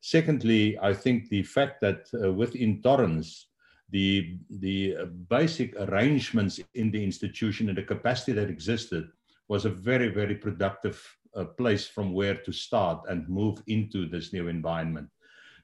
Secondly, 0.00 0.78
I 0.80 0.94
think 0.94 1.28
the 1.28 1.42
fact 1.42 1.80
that 1.80 2.08
uh, 2.14 2.32
within 2.32 2.80
Torrens, 2.82 3.48
the, 3.90 4.38
the 4.48 4.96
basic 5.28 5.74
arrangements 5.76 6.60
in 6.74 6.90
the 6.90 7.02
institution 7.02 7.68
and 7.68 7.76
the 7.76 7.82
capacity 7.82 8.32
that 8.32 8.48
existed 8.48 9.08
was 9.48 9.64
a 9.64 9.70
very, 9.70 10.08
very 10.08 10.36
productive 10.36 11.02
uh, 11.34 11.44
place 11.44 11.86
from 11.86 12.12
where 12.12 12.36
to 12.36 12.52
start 12.52 13.02
and 13.08 13.28
move 13.28 13.62
into 13.66 14.08
this 14.08 14.32
new 14.32 14.48
environment. 14.48 15.08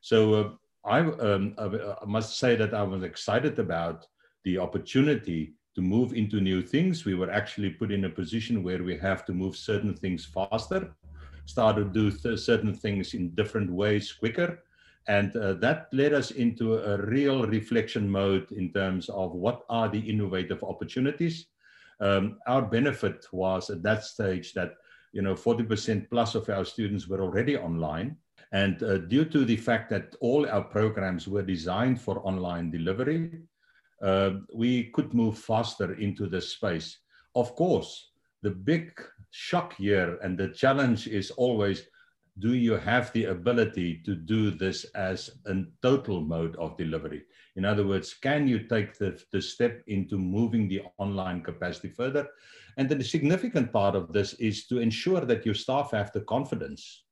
So 0.06 0.34
uh, 0.34 0.50
I, 0.88 1.00
um, 1.00 1.56
I 1.58 2.06
must 2.06 2.38
say 2.38 2.54
that 2.54 2.72
I 2.72 2.84
was 2.84 3.02
excited 3.02 3.58
about 3.58 4.06
the 4.44 4.56
opportunity 4.56 5.54
to 5.74 5.80
move 5.80 6.12
into 6.12 6.40
new 6.40 6.62
things. 6.62 7.04
We 7.04 7.16
were 7.16 7.28
actually 7.28 7.70
put 7.70 7.90
in 7.90 8.04
a 8.04 8.08
position 8.08 8.62
where 8.62 8.84
we 8.84 8.96
have 8.98 9.24
to 9.24 9.32
move 9.32 9.56
certain 9.56 9.96
things 9.96 10.24
faster, 10.24 10.94
start 11.46 11.74
to 11.78 11.84
do 11.86 12.12
th- 12.12 12.38
certain 12.38 12.72
things 12.72 13.14
in 13.14 13.34
different 13.34 13.68
ways 13.68 14.12
quicker. 14.12 14.62
And 15.08 15.34
uh, 15.34 15.54
that 15.54 15.88
led 15.92 16.12
us 16.14 16.30
into 16.30 16.78
a 16.78 17.04
real 17.04 17.44
reflection 17.44 18.08
mode 18.08 18.52
in 18.52 18.72
terms 18.72 19.08
of 19.08 19.32
what 19.32 19.62
are 19.68 19.88
the 19.88 20.08
innovative 20.08 20.62
opportunities. 20.62 21.46
Um, 21.98 22.38
our 22.46 22.62
benefit 22.62 23.26
was 23.32 23.70
at 23.70 23.82
that 23.82 24.04
stage 24.04 24.54
that 24.54 24.74
you 25.12 25.22
know 25.22 25.34
40% 25.34 26.08
plus 26.08 26.36
of 26.36 26.48
our 26.48 26.64
students 26.64 27.08
were 27.08 27.22
already 27.22 27.56
online 27.56 28.16
and 28.52 28.82
uh, 28.82 28.98
due 28.98 29.24
to 29.24 29.44
the 29.44 29.56
fact 29.56 29.90
that 29.90 30.14
all 30.20 30.48
our 30.48 30.62
programs 30.62 31.26
were 31.26 31.42
designed 31.42 32.00
for 32.00 32.24
online 32.26 32.70
delivery 32.70 33.42
uh, 34.02 34.30
we 34.54 34.84
could 34.90 35.14
move 35.14 35.38
faster 35.38 35.94
into 35.94 36.26
this 36.26 36.50
space. 36.50 36.98
Of 37.34 37.54
course, 37.54 38.10
the 38.42 38.50
big 38.50 38.92
shock 39.30 39.74
here 39.76 40.18
and 40.22 40.38
the 40.38 40.48
challenge 40.48 41.08
is 41.08 41.30
always 41.32 41.86
do 42.38 42.52
you 42.52 42.74
have 42.74 43.10
the 43.14 43.24
ability 43.24 44.02
to 44.04 44.14
do 44.14 44.50
this 44.50 44.84
as 44.94 45.30
a 45.46 45.62
total 45.80 46.20
mode 46.20 46.54
of 46.56 46.76
delivery? 46.76 47.22
In 47.56 47.64
other 47.64 47.86
words, 47.86 48.12
can 48.12 48.46
you 48.46 48.58
take 48.58 48.98
the, 48.98 49.18
the 49.32 49.40
step 49.40 49.82
into 49.86 50.18
moving 50.18 50.68
the 50.68 50.82
online 50.98 51.40
capacity 51.40 51.88
further? 51.88 52.28
And 52.76 52.90
the 52.90 53.02
significant 53.02 53.72
part 53.72 53.96
of 53.96 54.12
this 54.12 54.34
is 54.34 54.66
to 54.66 54.80
ensure 54.80 55.22
that 55.22 55.46
your 55.46 55.54
staff 55.54 55.92
have 55.92 56.12
the 56.12 56.20
confidence 56.20 57.04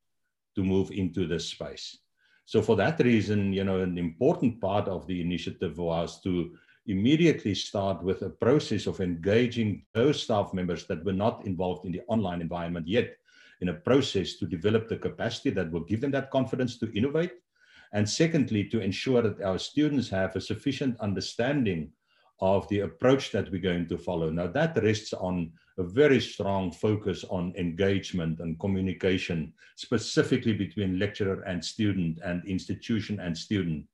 to 0.55 0.65
move 0.65 0.91
into 0.91 1.27
this 1.27 1.49
space. 1.49 1.99
So 2.47 2.61
for 2.61 2.77
that 2.77 3.01
reason, 3.01 3.53
you 3.53 3.65
know, 3.65 3.81
an 3.81 3.97
important 3.97 4.61
part 4.61 4.89
of 4.89 5.07
the 5.07 5.21
initiative 5.21 5.79
was 5.79 6.21
to 6.23 6.55
immediately 6.87 7.55
start 7.55 8.03
with 8.03 8.23
a 8.23 8.29
process 8.29 8.87
of 8.87 9.01
engaging 9.01 9.87
those 9.95 10.23
staff 10.23 10.53
members 10.53 10.87
that 10.87 11.05
were 11.05 11.13
not 11.13 11.47
involved 11.47 11.87
in 11.87 11.93
the 11.93 12.03
online 12.09 12.43
environment 12.43 12.87
yet 12.87 13.17
in 13.61 13.71
a 13.71 13.75
process 13.75 14.35
to 14.35 14.47
develop 14.47 14.89
the 14.89 14.97
capacity 14.97 15.51
that 15.51 15.71
will 15.71 15.85
give 15.85 16.01
them 16.01 16.11
that 16.11 16.31
confidence 16.31 16.79
to 16.79 16.93
innovate. 16.93 17.33
And 17.93 18.09
secondly, 18.09 18.65
to 18.65 18.81
ensure 18.81 19.23
that 19.23 19.41
our 19.41 19.59
students 19.59 20.11
have 20.11 20.37
a 20.37 20.41
sufficient 20.41 20.99
understanding 21.01 21.93
of 22.41 22.69
the 22.69 22.81
approach 22.81 23.31
that 23.33 23.51
we're 23.51 23.61
going 23.61 23.89
to 23.89 23.97
follow. 23.97 24.29
Now, 24.31 24.49
that 24.49 24.77
rests 24.83 25.13
on 25.13 25.53
a 25.79 25.83
very 25.83 26.21
strong 26.21 26.71
focus 26.71 27.25
on 27.31 27.55
engagement 27.57 28.41
and 28.41 28.59
communication, 28.61 29.53
specifically 29.77 30.53
between 30.53 30.99
lecturer 30.99 31.43
and 31.43 31.65
student 31.65 32.19
and 32.25 32.45
institution 32.47 33.19
and 33.21 33.37
student. 33.37 33.85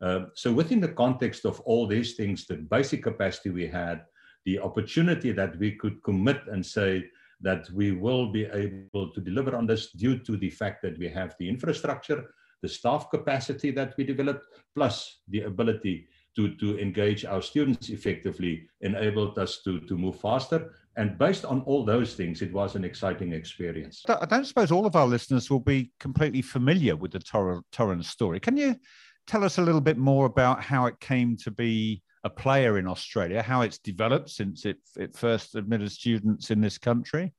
Uh, 0.00 0.26
so 0.34 0.52
within 0.52 0.80
the 0.80 0.88
context 0.88 1.44
of 1.44 1.60
all 1.60 1.86
these 1.86 2.14
things, 2.14 2.46
the 2.46 2.56
basic 2.56 3.02
capacity 3.02 3.50
we 3.50 3.66
had, 3.66 4.04
the 4.44 4.58
opportunity 4.58 5.32
that 5.32 5.58
we 5.58 5.72
could 5.72 6.02
commit 6.02 6.40
and 6.50 6.64
say 6.64 7.04
that 7.40 7.68
we 7.70 7.92
will 7.92 8.32
be 8.32 8.44
able 8.46 9.12
to 9.12 9.20
deliver 9.20 9.54
on 9.56 9.66
this 9.66 9.92
due 9.92 10.18
to 10.18 10.36
the 10.36 10.50
fact 10.50 10.82
that 10.82 10.98
we 10.98 11.08
have 11.08 11.34
the 11.38 11.48
infrastructure, 11.48 12.24
the 12.62 12.68
staff 12.68 13.10
capacity 13.10 13.70
that 13.70 13.94
we 13.98 14.04
developed, 14.04 14.46
plus 14.74 15.20
the 15.28 15.42
ability 15.42 16.08
to, 16.34 16.54
to 16.56 16.78
engage 16.78 17.24
our 17.24 17.42
students 17.42 17.88
effectively 17.88 18.68
enabled 18.80 19.38
us 19.38 19.62
to, 19.64 19.80
to 19.80 19.96
move 19.96 20.18
faster. 20.20 20.72
And 20.96 21.18
based 21.18 21.44
on 21.44 21.60
all 21.62 21.84
those 21.84 22.14
things, 22.14 22.40
it 22.40 22.52
was 22.52 22.74
an 22.74 22.84
exciting 22.84 23.32
experience. 23.32 24.02
I 24.08 24.24
don't 24.24 24.46
suppose 24.46 24.72
all 24.72 24.86
of 24.86 24.96
our 24.96 25.06
listeners 25.06 25.50
will 25.50 25.60
be 25.60 25.92
completely 26.00 26.42
familiar 26.42 26.96
with 26.96 27.12
the 27.12 27.18
Torrens 27.72 28.08
story. 28.08 28.40
Can 28.40 28.56
you 28.56 28.76
tell 29.26 29.44
us 29.44 29.58
a 29.58 29.62
little 29.62 29.80
bit 29.80 29.98
more 29.98 30.26
about 30.26 30.62
how 30.62 30.86
it 30.86 30.98
came 31.00 31.36
to 31.38 31.50
be 31.50 32.02
a 32.24 32.30
player 32.30 32.78
in 32.78 32.86
Australia, 32.88 33.42
how 33.42 33.60
it's 33.60 33.78
developed 33.78 34.30
since 34.30 34.64
it, 34.64 34.78
it 34.96 35.14
first 35.14 35.54
admitted 35.54 35.92
students 35.92 36.50
in 36.50 36.60
this 36.60 36.78
country, 36.78 37.32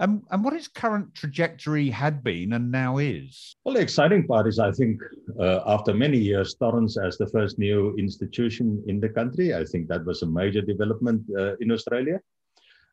Um, 0.00 0.22
and 0.30 0.42
what 0.42 0.54
its 0.54 0.68
current 0.68 1.14
trajectory 1.14 1.90
had 1.90 2.24
been 2.24 2.54
and 2.54 2.72
now 2.72 2.98
is? 2.98 3.54
Well, 3.64 3.74
the 3.74 3.82
exciting 3.82 4.26
part 4.26 4.46
is, 4.48 4.58
I 4.58 4.72
think, 4.72 5.00
uh, 5.38 5.60
after 5.66 5.94
many 5.94 6.18
years, 6.18 6.54
Torrens 6.54 6.96
as 6.96 7.18
the 7.18 7.28
first 7.28 7.58
new 7.58 7.94
institution 7.96 8.82
in 8.88 9.00
the 9.00 9.08
country, 9.08 9.54
I 9.54 9.64
think 9.64 9.88
that 9.88 10.04
was 10.04 10.22
a 10.22 10.26
major 10.26 10.62
development 10.62 11.22
uh, 11.38 11.54
in 11.60 11.70
Australia. 11.70 12.18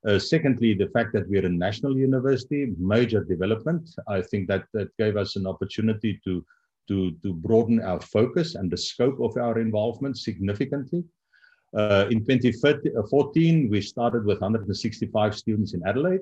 Uh, 0.07 0.17
secondly, 0.17 0.73
the 0.73 0.87
fact 0.89 1.11
that 1.13 1.27
we're 1.27 1.45
a 1.45 1.49
national 1.49 1.97
university, 1.97 2.73
major 2.77 3.23
development. 3.23 3.89
I 4.07 4.21
think 4.21 4.47
that 4.47 4.63
that 4.73 4.95
gave 4.97 5.17
us 5.17 5.35
an 5.35 5.45
opportunity 5.45 6.21
to, 6.23 6.45
to, 6.87 7.11
to 7.23 7.33
broaden 7.33 7.81
our 7.81 7.99
focus 7.99 8.55
and 8.55 8.71
the 8.71 8.77
scope 8.77 9.19
of 9.19 9.35
our 9.37 9.59
involvement 9.59 10.17
significantly. 10.17 11.03
Uh, 11.75 12.07
in 12.09 12.25
2014, 12.25 13.69
we 13.69 13.81
started 13.81 14.25
with 14.25 14.39
165 14.39 15.37
students 15.37 15.73
in 15.73 15.81
Adelaide. 15.85 16.21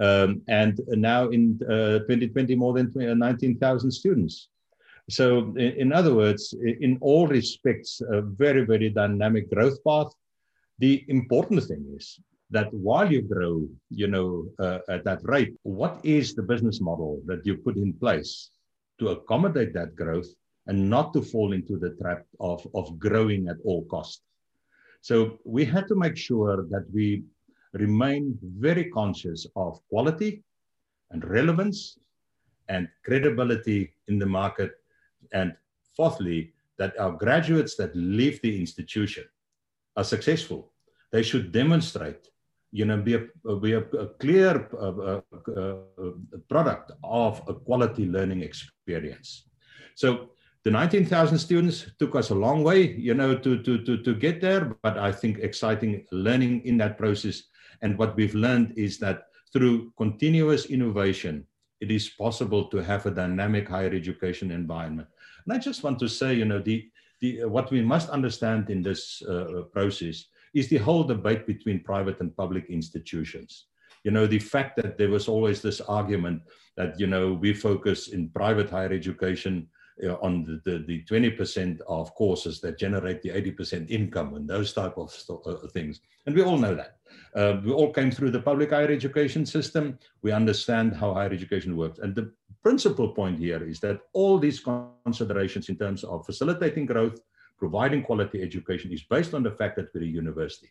Um, 0.00 0.42
and 0.46 0.80
now 0.88 1.28
in 1.30 1.58
uh, 1.64 2.00
2020, 2.06 2.54
more 2.54 2.74
than 2.74 2.92
19,000 2.94 3.90
students. 3.90 4.48
So 5.10 5.54
in, 5.56 5.72
in, 5.78 5.92
other 5.92 6.14
words, 6.14 6.54
in 6.62 6.98
all 7.00 7.26
respects, 7.26 8.00
a 8.12 8.20
very, 8.20 8.64
very 8.64 8.90
dynamic 8.90 9.50
growth 9.50 9.82
path. 9.82 10.12
The 10.78 11.04
important 11.08 11.64
thing 11.64 11.84
is 11.96 12.20
that 12.50 12.72
while 12.72 13.10
you 13.10 13.22
grow, 13.22 13.66
you 13.90 14.06
know, 14.06 14.46
uh, 14.58 14.78
at 14.88 15.04
that 15.04 15.20
rate, 15.22 15.54
what 15.62 16.00
is 16.02 16.34
the 16.34 16.42
business 16.42 16.80
model 16.80 17.20
that 17.26 17.44
you 17.44 17.56
put 17.56 17.76
in 17.76 17.92
place 17.92 18.50
to 18.98 19.08
accommodate 19.08 19.74
that 19.74 19.94
growth 19.94 20.28
and 20.66 20.88
not 20.88 21.12
to 21.12 21.22
fall 21.22 21.52
into 21.52 21.78
the 21.78 21.90
trap 22.00 22.24
of, 22.40 22.66
of 22.74 22.98
growing 22.98 23.48
at 23.48 23.56
all 23.64 23.84
costs? 23.84 24.22
So 25.00 25.38
we 25.44 25.64
had 25.64 25.86
to 25.88 25.94
make 25.94 26.16
sure 26.16 26.66
that 26.70 26.86
we 26.92 27.22
remain 27.72 28.38
very 28.42 28.90
conscious 28.90 29.46
of 29.54 29.80
quality 29.88 30.42
and 31.10 31.24
relevance 31.24 31.98
and 32.68 32.88
credibility 33.04 33.92
in 34.08 34.18
the 34.18 34.26
market. 34.26 34.72
And 35.32 35.54
fourthly, 35.96 36.52
that 36.78 36.98
our 36.98 37.12
graduates 37.12 37.76
that 37.76 37.94
leave 37.94 38.40
the 38.42 38.58
institution 38.58 39.24
are 39.96 40.04
successful. 40.04 40.72
They 41.10 41.22
should 41.22 41.52
demonstrate, 41.52 42.28
you 42.70 42.84
know, 42.84 42.98
be 42.98 43.14
a, 43.14 43.56
be 43.56 43.72
a, 43.72 43.80
a 43.80 44.06
clear 44.20 44.58
product 46.48 46.92
of 47.02 47.42
a 47.48 47.54
quality 47.54 48.06
learning 48.06 48.42
experience. 48.42 49.48
So 49.94 50.30
the 50.64 50.70
19,000 50.70 51.38
students 51.38 51.86
took 51.98 52.14
us 52.14 52.30
a 52.30 52.34
long 52.34 52.62
way, 52.62 52.92
you 52.92 53.14
know, 53.14 53.36
to, 53.36 53.62
to, 53.62 53.78
to, 53.84 54.02
to 54.02 54.14
get 54.14 54.40
there, 54.40 54.76
but 54.82 54.98
I 54.98 55.12
think 55.12 55.38
exciting 55.38 56.04
learning 56.12 56.64
in 56.66 56.76
that 56.78 56.98
process 56.98 57.44
and 57.82 57.96
what 57.96 58.16
we've 58.16 58.34
learned 58.34 58.74
is 58.76 58.98
that 58.98 59.24
through 59.52 59.92
continuous 59.96 60.66
innovation, 60.66 61.46
it 61.80 61.90
is 61.90 62.08
possible 62.08 62.64
to 62.68 62.78
have 62.78 63.06
a 63.06 63.10
dynamic 63.10 63.68
higher 63.68 63.92
education 63.92 64.50
environment. 64.50 65.08
And 65.44 65.54
I 65.54 65.58
just 65.58 65.82
want 65.82 65.98
to 66.00 66.08
say, 66.08 66.34
you 66.34 66.44
know, 66.44 66.58
the, 66.58 66.88
the, 67.20 67.44
what 67.44 67.70
we 67.70 67.82
must 67.82 68.10
understand 68.10 68.68
in 68.68 68.82
this 68.82 69.22
uh, 69.22 69.62
process 69.72 70.26
is 70.54 70.68
the 70.68 70.78
whole 70.78 71.04
debate 71.04 71.46
between 71.46 71.82
private 71.84 72.20
and 72.20 72.36
public 72.36 72.66
institutions. 72.68 73.66
You 74.04 74.12
know, 74.12 74.26
the 74.26 74.38
fact 74.38 74.76
that 74.76 74.96
there 74.96 75.10
was 75.10 75.28
always 75.28 75.60
this 75.60 75.80
argument 75.80 76.42
that, 76.76 76.98
you 77.00 77.06
know, 77.06 77.32
we 77.32 77.52
focus 77.52 78.08
in 78.08 78.30
private 78.30 78.70
higher 78.70 78.92
education 78.92 79.68
you 80.00 80.16
on 80.22 80.44
the, 80.44 80.60
the, 80.64 80.84
the, 80.86 81.04
20% 81.04 81.80
of 81.88 82.14
courses 82.14 82.60
that 82.60 82.78
generate 82.78 83.22
the 83.22 83.30
80% 83.30 83.90
income 83.90 84.34
and 84.34 84.48
those 84.48 84.72
type 84.72 84.96
of 84.96 85.14
uh, 85.46 85.54
things. 85.68 86.00
And 86.26 86.34
we 86.34 86.42
all 86.42 86.58
know 86.58 86.74
that. 86.74 86.98
Uh, 87.34 87.60
we 87.64 87.72
all 87.72 87.92
came 87.92 88.10
through 88.10 88.30
the 88.30 88.40
public 88.40 88.70
higher 88.70 88.90
education 88.90 89.44
system. 89.44 89.98
We 90.22 90.32
understand 90.32 90.94
how 90.94 91.14
higher 91.14 91.32
education 91.32 91.76
works. 91.76 91.98
And 91.98 92.14
the 92.14 92.32
principal 92.62 93.08
point 93.08 93.38
here 93.38 93.62
is 93.66 93.80
that 93.80 94.00
all 94.12 94.38
these 94.38 94.62
considerations 95.04 95.68
in 95.68 95.76
terms 95.76 96.04
of 96.04 96.26
facilitating 96.26 96.86
growth, 96.86 97.18
providing 97.58 98.02
quality 98.02 98.42
education 98.42 98.92
is 98.92 99.02
based 99.02 99.34
on 99.34 99.42
the 99.42 99.50
fact 99.50 99.76
that 99.76 99.92
we're 99.94 100.04
a 100.04 100.06
university. 100.06 100.70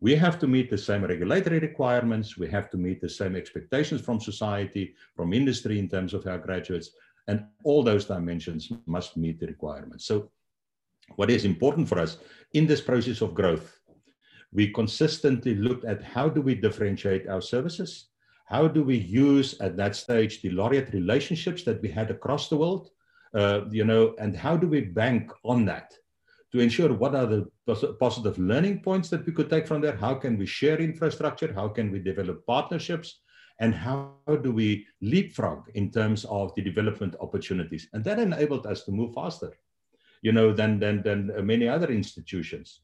We 0.00 0.14
have 0.16 0.38
to 0.40 0.46
meet 0.46 0.70
the 0.70 0.78
same 0.78 1.04
regulatory 1.04 1.60
requirements. 1.60 2.36
We 2.36 2.48
have 2.50 2.70
to 2.70 2.76
meet 2.76 3.00
the 3.00 3.08
same 3.08 3.36
expectations 3.36 4.00
from 4.02 4.20
society, 4.20 4.94
from 5.16 5.32
industry 5.32 5.78
in 5.78 5.88
terms 5.88 6.12
of 6.12 6.26
our 6.26 6.38
graduates. 6.38 6.90
And 7.26 7.46
all 7.62 7.82
those 7.82 8.04
dimensions 8.04 8.70
must 8.86 9.16
meet 9.16 9.40
the 9.40 9.46
requirements. 9.46 10.04
So 10.04 10.30
what 11.16 11.30
is 11.30 11.44
important 11.44 11.88
for 11.88 11.98
us 11.98 12.18
in 12.52 12.66
this 12.66 12.80
process 12.80 13.22
of 13.22 13.34
growth, 13.34 13.80
we 14.52 14.72
consistently 14.72 15.54
looked 15.54 15.84
at 15.84 16.02
how 16.02 16.28
do 16.28 16.40
we 16.42 16.54
differentiate 16.54 17.28
our 17.28 17.40
services? 17.40 18.08
How 18.46 18.68
do 18.68 18.84
we 18.84 18.98
use 18.98 19.58
at 19.60 19.76
that 19.78 19.96
stage 19.96 20.42
the 20.42 20.50
Laureate 20.50 20.92
relationships 20.92 21.62
that 21.64 21.80
we 21.80 21.88
had 21.88 22.10
across 22.10 22.48
the 22.48 22.56
world? 22.56 22.90
Uh, 23.34 23.62
you 23.70 23.84
know, 23.84 24.14
and 24.18 24.36
how 24.36 24.56
do 24.56 24.68
we 24.68 24.80
bank 24.80 25.32
on 25.44 25.64
that 25.64 25.92
to 26.52 26.60
ensure 26.60 26.92
what 26.92 27.14
are 27.16 27.26
the 27.26 27.48
positive 27.98 28.38
learning 28.38 28.80
points 28.80 29.08
that 29.08 29.26
we 29.26 29.32
could 29.32 29.50
take 29.50 29.66
from 29.66 29.80
there? 29.80 29.96
How 29.96 30.14
can 30.14 30.38
we 30.38 30.46
share 30.46 30.80
infrastructure? 30.80 31.52
How 31.52 31.68
can 31.68 31.90
we 31.90 31.98
develop 31.98 32.46
partnerships? 32.46 33.20
and 33.60 33.74
how 33.74 34.14
do 34.42 34.52
we 34.52 34.86
leapfrog 35.00 35.68
in 35.74 35.90
terms 35.90 36.24
of 36.24 36.54
the 36.54 36.62
development 36.62 37.14
opportunities 37.20 37.88
and 37.92 38.02
that 38.04 38.18
enabled 38.18 38.66
us 38.66 38.84
to 38.84 38.92
move 38.92 39.14
faster 39.14 39.56
you 40.22 40.32
know 40.32 40.52
than 40.52 40.78
than 40.80 41.02
than 41.02 41.46
many 41.46 41.68
other 41.68 41.90
institutions 41.90 42.80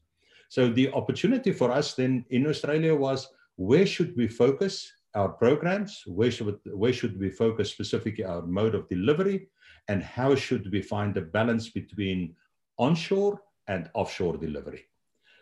so 0.49 0.69
the 0.69 0.91
opportunity 0.93 1.51
for 1.51 1.71
us 1.71 1.93
then 1.93 2.25
in 2.29 2.47
australia 2.47 2.95
was 2.95 3.27
where 3.55 3.85
should 3.85 4.15
we 4.15 4.27
focus 4.27 4.91
our 5.15 5.29
programs 5.29 6.03
where 6.05 6.31
should 6.31 6.57
where 6.65 6.93
should 6.93 7.19
we 7.19 7.29
focus 7.29 7.69
specifically 7.69 8.23
our 8.23 8.43
mode 8.43 8.75
of 8.75 8.87
delivery 8.87 9.49
and 9.87 10.03
how 10.03 10.35
should 10.35 10.71
we 10.71 10.81
find 10.81 11.13
the 11.13 11.21
balance 11.21 11.69
between 11.69 12.35
onshore 12.77 13.41
and 13.67 13.89
offshore 13.93 14.37
delivery 14.37 14.85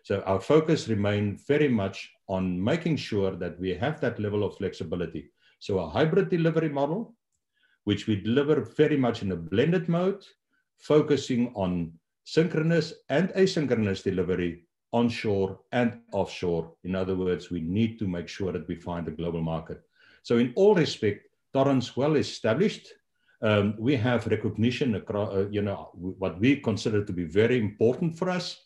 so 0.03 0.21
our 0.21 0.39
focus 0.39 0.87
remained 0.87 1.39
very 1.45 1.67
much 1.67 2.11
on 2.27 2.63
making 2.63 2.97
sure 2.97 3.35
that 3.35 3.59
we 3.59 3.75
have 3.75 3.99
that 4.01 4.19
level 4.19 4.43
of 4.43 4.57
flexibility. 4.57 5.29
So 5.59 5.79
a 5.79 5.89
hybrid 5.89 6.29
delivery 6.29 6.69
model, 6.69 7.13
which 7.83 8.07
we 8.07 8.15
deliver 8.15 8.61
very 8.61 8.97
much 8.97 9.21
in 9.21 9.31
a 9.31 9.35
blended 9.35 9.89
mode, 9.89 10.25
focusing 10.77 11.51
on 11.55 11.93
synchronous 12.23 12.93
and 13.09 13.29
asynchronous 13.29 14.03
delivery 14.03 14.63
onshore 14.93 15.59
and 15.71 16.01
offshore. 16.13 16.73
In 16.83 16.95
other 16.95 17.15
words, 17.15 17.51
we 17.51 17.61
need 17.61 17.99
to 17.99 18.07
make 18.07 18.27
sure 18.27 18.51
that 18.51 18.67
we 18.67 18.75
find 18.75 19.07
a 19.07 19.11
global 19.11 19.41
market. 19.41 19.81
So 20.23 20.37
in 20.37 20.53
all 20.55 20.75
respect, 20.75 21.27
Torrens 21.53 21.95
well 21.97 22.15
established. 22.15 22.87
Um, 23.41 23.75
we 23.79 23.95
have 23.95 24.27
recognition 24.27 24.95
across, 24.95 25.33
uh, 25.33 25.47
you 25.49 25.61
know, 25.61 25.89
what 25.93 26.39
we 26.39 26.57
consider 26.57 27.05
to 27.05 27.13
be 27.13 27.23
very 27.23 27.57
important 27.57 28.17
for 28.17 28.29
us 28.29 28.57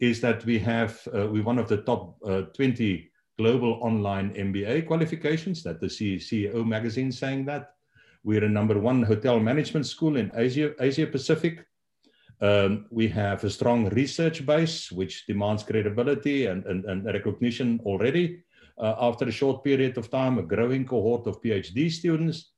is 0.00 0.20
that 0.20 0.44
we 0.44 0.58
have, 0.58 1.00
uh, 1.14 1.26
we're 1.28 1.44
one 1.44 1.58
of 1.58 1.68
the 1.68 1.78
top 1.78 2.16
uh, 2.24 2.42
20 2.54 3.10
global 3.36 3.78
online 3.80 4.34
MBA 4.34 4.86
qualifications 4.86 5.62
that 5.62 5.80
the 5.80 5.86
CEO 5.86 6.66
magazine 6.66 7.12
saying 7.12 7.44
that. 7.46 7.74
We're 8.24 8.44
a 8.44 8.48
number 8.48 8.78
one 8.78 9.02
hotel 9.02 9.38
management 9.38 9.86
school 9.86 10.16
in 10.16 10.30
Asia, 10.34 10.74
Asia 10.80 11.06
Pacific. 11.06 11.64
Um, 12.40 12.86
we 12.90 13.08
have 13.08 13.42
a 13.44 13.50
strong 13.50 13.88
research 13.90 14.44
base, 14.44 14.90
which 14.90 15.26
demands 15.26 15.62
credibility 15.62 16.46
and, 16.46 16.64
and, 16.66 16.84
and 16.84 17.04
recognition 17.06 17.80
already. 17.84 18.42
Uh, 18.76 18.94
after 19.00 19.24
a 19.24 19.32
short 19.32 19.64
period 19.64 19.98
of 19.98 20.10
time, 20.10 20.38
a 20.38 20.42
growing 20.42 20.84
cohort 20.84 21.26
of 21.26 21.40
PhD 21.40 21.90
students. 21.90 22.52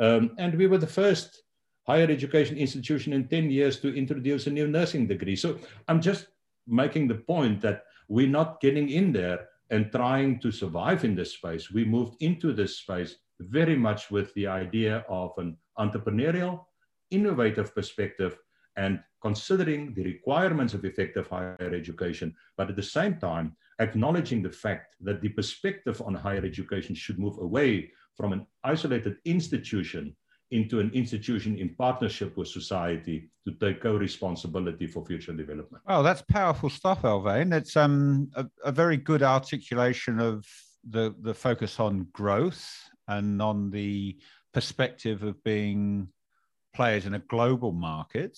Um, 0.00 0.34
and 0.38 0.54
we 0.54 0.66
were 0.66 0.78
the 0.78 0.86
first 0.86 1.42
higher 1.86 2.10
education 2.10 2.56
institution 2.56 3.12
in 3.12 3.28
10 3.28 3.50
years 3.50 3.78
to 3.80 3.94
introduce 3.94 4.46
a 4.46 4.50
new 4.50 4.66
nursing 4.66 5.06
degree. 5.06 5.36
So 5.36 5.58
I'm 5.88 6.00
just 6.00 6.26
making 6.66 7.08
the 7.08 7.16
point 7.16 7.60
that 7.60 7.84
we're 8.08 8.28
not 8.28 8.60
getting 8.60 8.88
in 8.88 9.12
there 9.12 9.48
and 9.70 9.92
trying 9.92 10.40
to 10.40 10.50
survive 10.50 11.04
in 11.04 11.14
this 11.14 11.34
space. 11.34 11.70
We 11.70 11.84
moved 11.84 12.16
into 12.20 12.52
this 12.52 12.78
space 12.78 13.16
very 13.38 13.76
much 13.76 14.10
with 14.10 14.32
the 14.34 14.46
idea 14.46 15.04
of 15.08 15.32
an 15.38 15.56
entrepreneurial, 15.78 16.64
innovative 17.10 17.74
perspective 17.74 18.38
and 18.76 19.00
considering 19.20 19.94
the 19.94 20.04
requirements 20.04 20.74
of 20.74 20.84
effective 20.84 21.26
higher 21.28 21.72
education, 21.74 22.34
but 22.56 22.70
at 22.70 22.76
the 22.76 22.82
same 22.82 23.16
time, 23.18 23.56
acknowledging 23.80 24.42
the 24.42 24.50
fact 24.50 24.96
that 25.00 25.20
the 25.20 25.28
perspective 25.28 26.00
on 26.02 26.14
higher 26.14 26.44
education 26.44 26.94
should 26.94 27.18
move 27.18 27.38
away 27.38 27.90
from 28.20 28.34
an 28.34 28.46
isolated 28.64 29.16
institution 29.24 30.14
into 30.50 30.80
an 30.80 30.90
institution 30.92 31.56
in 31.56 31.74
partnership 31.76 32.36
with 32.36 32.48
society 32.48 33.30
to 33.46 33.52
take 33.54 33.80
co-responsibility 33.80 34.86
for 34.86 35.06
future 35.06 35.32
development. 35.32 35.82
Oh, 35.86 36.02
that's 36.02 36.22
powerful 36.22 36.68
stuff, 36.68 37.04
Alwyn. 37.04 37.52
It's 37.52 37.76
um, 37.76 38.28
a, 38.34 38.46
a, 38.64 38.72
very 38.72 38.96
good 38.96 39.22
articulation 39.22 40.18
of 40.18 40.44
the, 40.88 41.14
the 41.22 41.32
focus 41.32 41.78
on 41.78 42.08
growth 42.12 42.68
and 43.06 43.40
on 43.40 43.70
the 43.70 44.18
perspective 44.52 45.22
of 45.22 45.42
being 45.44 46.08
players 46.74 47.06
in 47.06 47.14
a 47.14 47.20
global 47.20 47.72
market. 47.72 48.36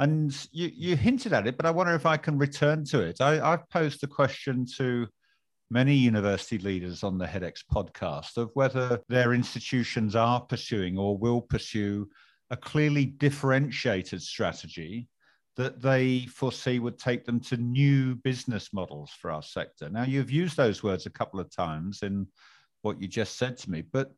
And 0.00 0.36
you, 0.50 0.70
you 0.74 0.96
hinted 0.96 1.32
at 1.32 1.46
it, 1.46 1.56
but 1.56 1.64
I 1.64 1.70
wonder 1.70 1.94
if 1.94 2.06
I 2.06 2.16
can 2.16 2.36
return 2.36 2.84
to 2.86 3.00
it. 3.00 3.20
I, 3.20 3.52
I've 3.52 3.68
posed 3.70 4.00
the 4.00 4.08
question 4.08 4.66
to 4.76 5.06
many 5.70 5.94
university 5.94 6.58
leaders 6.58 7.02
on 7.02 7.18
the 7.18 7.26
HEDx 7.26 7.64
podcast 7.72 8.36
of 8.36 8.50
whether 8.54 9.00
their 9.08 9.32
institutions 9.32 10.14
are 10.14 10.40
pursuing 10.40 10.96
or 10.96 11.18
will 11.18 11.40
pursue 11.40 12.08
a 12.50 12.56
clearly 12.56 13.04
differentiated 13.04 14.22
strategy 14.22 15.08
that 15.56 15.80
they 15.80 16.20
foresee 16.26 16.78
would 16.78 16.98
take 16.98 17.24
them 17.24 17.40
to 17.40 17.56
new 17.56 18.14
business 18.16 18.72
models 18.72 19.10
for 19.10 19.30
our 19.30 19.42
sector. 19.42 19.88
Now, 19.88 20.04
you've 20.04 20.30
used 20.30 20.56
those 20.56 20.82
words 20.82 21.06
a 21.06 21.10
couple 21.10 21.40
of 21.40 21.50
times 21.50 22.02
in 22.02 22.26
what 22.82 23.00
you 23.00 23.08
just 23.08 23.36
said 23.36 23.56
to 23.58 23.70
me, 23.70 23.82
but 23.82 24.12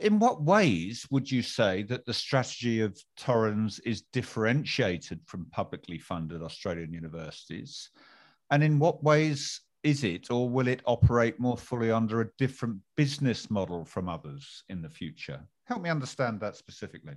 in 0.00 0.18
what 0.18 0.42
ways 0.42 1.06
would 1.10 1.30
you 1.30 1.42
say 1.42 1.84
that 1.84 2.04
the 2.04 2.14
strategy 2.14 2.80
of 2.80 3.00
Torrens 3.16 3.78
is 3.80 4.02
differentiated 4.12 5.20
from 5.26 5.46
publicly 5.52 5.98
funded 5.98 6.42
Australian 6.42 6.92
universities? 6.92 7.90
And 8.50 8.64
in 8.64 8.78
what 8.78 9.04
ways 9.04 9.60
is 9.86 10.02
it, 10.02 10.30
or 10.30 10.48
will 10.50 10.66
it 10.66 10.82
operate 10.84 11.38
more 11.38 11.56
fully 11.56 11.92
under 11.92 12.20
a 12.20 12.30
different 12.38 12.76
business 12.96 13.50
model 13.50 13.84
from 13.84 14.08
others 14.08 14.64
in 14.68 14.82
the 14.82 14.90
future? 14.90 15.40
Help 15.64 15.80
me 15.82 15.90
understand 15.90 16.40
that 16.40 16.56
specifically. 16.56 17.14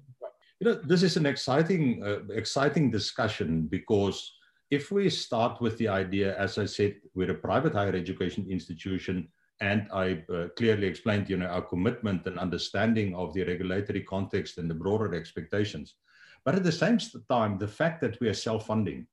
You 0.60 0.68
know, 0.68 0.74
this 0.76 1.02
is 1.02 1.18
an 1.18 1.26
exciting, 1.26 2.04
uh, 2.04 2.32
exciting 2.32 2.92
discussion 2.92 3.68
because 3.68 4.32
if 4.70 4.92
we 4.92 5.10
start 5.10 5.60
with 5.60 5.78
the 5.80 5.88
idea, 5.88 6.38
as 6.38 6.60
I 6.60 6.66
said, 6.66 6.96
we're 7.16 7.32
a 7.32 7.36
private 7.50 7.74
higher 7.74 7.96
education 7.96 8.46
institution, 8.50 9.30
and 9.62 9.88
I 9.92 10.24
uh, 10.32 10.50
clearly 10.56 10.86
explained, 10.86 11.28
you 11.28 11.38
know, 11.38 11.48
our 11.48 11.64
commitment 11.64 12.28
and 12.28 12.38
understanding 12.38 13.16
of 13.16 13.34
the 13.34 13.46
regulatory 13.46 14.04
context 14.04 14.60
and 14.60 14.70
the 14.70 14.76
broader 14.76 15.16
expectations. 15.16 15.96
But 16.46 16.56
at 16.56 16.64
the 16.64 16.72
same 16.72 17.00
time, 17.30 17.58
the 17.58 17.68
fact 17.68 18.00
that 18.02 18.20
we 18.22 18.30
are 18.30 18.34
self-funding, 18.34 19.08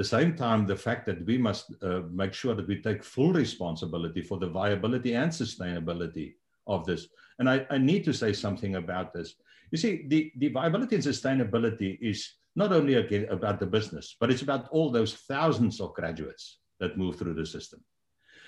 the 0.00 0.16
same 0.18 0.34
time, 0.34 0.64
the 0.64 0.84
fact 0.88 1.04
that 1.04 1.26
we 1.26 1.36
must 1.36 1.74
uh, 1.82 2.00
make 2.10 2.32
sure 2.32 2.54
that 2.54 2.66
we 2.66 2.80
take 2.80 3.04
full 3.04 3.34
responsibility 3.34 4.22
for 4.22 4.38
the 4.38 4.46
viability 4.46 5.12
and 5.14 5.30
sustainability 5.30 6.36
of 6.66 6.86
this. 6.86 7.08
And 7.38 7.50
I, 7.50 7.66
I 7.68 7.76
need 7.76 8.02
to 8.04 8.14
say 8.14 8.32
something 8.32 8.76
about 8.76 9.12
this. 9.12 9.34
You 9.70 9.76
see, 9.76 10.06
the, 10.08 10.32
the 10.36 10.48
viability 10.48 10.94
and 10.94 11.04
sustainability 11.04 11.98
is 12.00 12.20
not 12.56 12.72
only 12.72 12.94
about 13.26 13.60
the 13.60 13.66
business, 13.66 14.16
but 14.18 14.30
it's 14.30 14.40
about 14.40 14.70
all 14.70 14.90
those 14.90 15.12
thousands 15.32 15.82
of 15.82 15.92
graduates 15.92 16.60
that 16.78 16.96
move 16.96 17.16
through 17.16 17.34
the 17.34 17.44
system. 17.44 17.84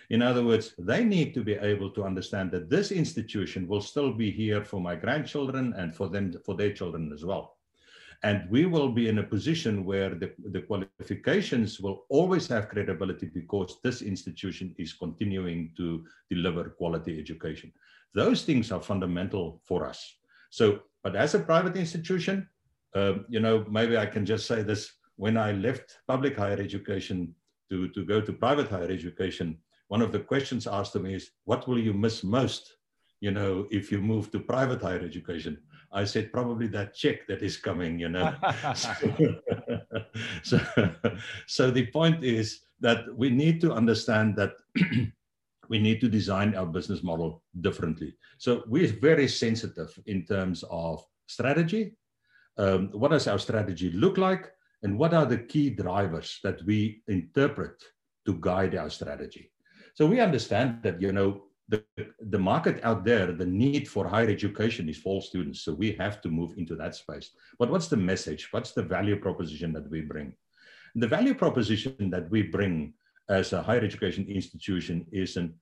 In 0.08 0.22
other 0.22 0.42
words, 0.42 0.74
they 0.78 1.04
need 1.04 1.34
to 1.34 1.42
be 1.44 1.56
able 1.72 1.90
to 1.90 2.04
understand 2.04 2.50
that 2.52 2.70
this 2.70 2.92
institution 2.92 3.68
will 3.68 3.82
still 3.82 4.14
be 4.14 4.30
here 4.30 4.64
for 4.64 4.80
my 4.80 4.96
grandchildren 4.96 5.74
and 5.76 5.94
for 5.94 6.08
them, 6.08 6.32
for 6.46 6.54
their 6.54 6.72
children 6.72 7.12
as 7.12 7.26
well. 7.26 7.56
And 8.24 8.48
we 8.50 8.66
will 8.66 8.90
be 8.90 9.08
in 9.08 9.18
a 9.18 9.22
position 9.22 9.84
where 9.84 10.10
the, 10.10 10.32
the 10.52 10.62
qualifications 10.62 11.80
will 11.80 12.04
always 12.08 12.46
have 12.48 12.68
credibility 12.68 13.26
because 13.26 13.78
this 13.82 14.00
institution 14.00 14.74
is 14.78 14.92
continuing 14.92 15.72
to 15.76 16.04
deliver 16.30 16.70
quality 16.70 17.18
education. 17.18 17.72
Those 18.14 18.44
things 18.44 18.70
are 18.70 18.80
fundamental 18.80 19.60
for 19.64 19.86
us. 19.86 20.00
So 20.50 20.82
but 21.02 21.16
as 21.16 21.34
a 21.34 21.40
private 21.40 21.76
institution, 21.76 22.48
uh, 22.94 23.14
you 23.28 23.40
know, 23.40 23.64
maybe 23.68 23.96
I 23.96 24.06
can 24.06 24.24
just 24.24 24.46
say 24.46 24.62
this: 24.62 24.92
when 25.16 25.36
I 25.36 25.52
left 25.52 25.98
public 26.06 26.36
higher 26.36 26.60
education 26.60 27.34
to 27.70 27.88
to 27.88 28.04
go 28.04 28.20
to 28.20 28.32
private 28.32 28.68
higher 28.68 28.90
education, 28.90 29.58
one 29.88 30.02
of 30.02 30.12
the 30.12 30.20
questions 30.20 30.66
asked 30.66 30.92
to 30.92 31.00
me 31.00 31.14
is, 31.14 31.30
"What 31.44 31.66
will 31.66 31.78
you 31.78 31.92
miss 31.92 32.22
most?" 32.22 32.76
You 33.20 33.32
know, 33.32 33.66
if 33.70 33.90
you 33.92 34.00
move 34.00 34.30
to 34.30 34.40
private 34.40 34.82
higher 34.82 35.00
education, 35.00 35.58
I 35.92 36.04
said 36.04 36.32
probably 36.32 36.66
that 36.68 36.94
check 36.94 37.26
that 37.28 37.42
is 37.42 37.56
coming. 37.56 37.98
You 37.98 38.08
know, 38.08 38.34
so, 40.42 40.60
so 41.46 41.70
the 41.70 41.86
point 41.92 42.24
is 42.24 42.60
that 42.80 43.04
we 43.16 43.30
need 43.30 43.60
to 43.60 43.72
understand 43.72 44.36
that 44.36 44.54
we 45.68 45.78
need 45.78 46.00
to 46.00 46.08
design 46.08 46.54
our 46.54 46.66
business 46.66 47.02
model 47.02 47.42
differently. 47.60 48.14
So 48.38 48.62
we're 48.66 48.92
very 48.92 49.28
sensitive 49.28 49.96
in 50.06 50.24
terms 50.26 50.64
of 50.70 51.04
strategy. 51.26 51.96
Um, 52.58 52.90
what 52.92 53.12
does 53.12 53.28
our 53.28 53.38
strategy 53.38 53.90
look 53.92 54.18
like? 54.18 54.50
And 54.82 54.98
what 54.98 55.14
are 55.14 55.26
the 55.26 55.38
key 55.38 55.70
drivers 55.70 56.40
that 56.42 56.62
we 56.66 57.02
interpret 57.06 57.82
to 58.26 58.36
guide 58.40 58.74
our 58.74 58.90
strategy? 58.90 59.52
So 59.94 60.06
we 60.06 60.20
understand 60.20 60.82
that, 60.82 61.00
you 61.00 61.12
know, 61.12 61.44
the, 61.68 61.84
the 62.20 62.38
market 62.38 62.80
out 62.82 63.04
there, 63.04 63.32
the 63.32 63.46
need 63.46 63.88
for 63.88 64.06
higher 64.06 64.28
education 64.28 64.88
is 64.88 64.98
for 64.98 65.14
all 65.14 65.20
students. 65.20 65.60
So 65.60 65.72
we 65.72 65.92
have 65.92 66.20
to 66.22 66.28
move 66.28 66.54
into 66.56 66.74
that 66.76 66.94
space. 66.94 67.30
But 67.58 67.70
what's 67.70 67.88
the 67.88 67.96
message? 67.96 68.52
What's 68.52 68.72
the 68.72 68.82
value 68.82 69.16
proposition 69.16 69.72
that 69.74 69.88
we 69.90 70.02
bring? 70.02 70.34
The 70.94 71.08
value 71.08 71.34
proposition 71.34 72.10
that 72.10 72.28
we 72.30 72.42
bring 72.42 72.94
as 73.28 73.52
a 73.52 73.62
higher 73.62 73.80
education 73.80 74.26
institution 74.28 75.06
is 75.12 75.36
an 75.36 75.54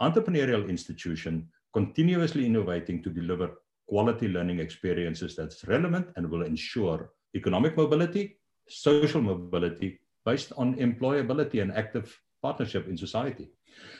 entrepreneurial 0.00 0.68
institution 0.68 1.48
continuously 1.74 2.46
innovating 2.46 3.02
to 3.02 3.10
deliver 3.10 3.50
quality 3.88 4.28
learning 4.28 4.60
experiences 4.60 5.36
that's 5.36 5.66
relevant 5.66 6.06
and 6.16 6.30
will 6.30 6.42
ensure 6.42 7.10
economic 7.34 7.76
mobility, 7.76 8.38
social 8.68 9.20
mobility 9.20 10.00
based 10.24 10.52
on 10.56 10.76
employability 10.76 11.60
and 11.60 11.72
active 11.72 12.18
partnership 12.42 12.88
in 12.88 12.96
society. 12.96 13.50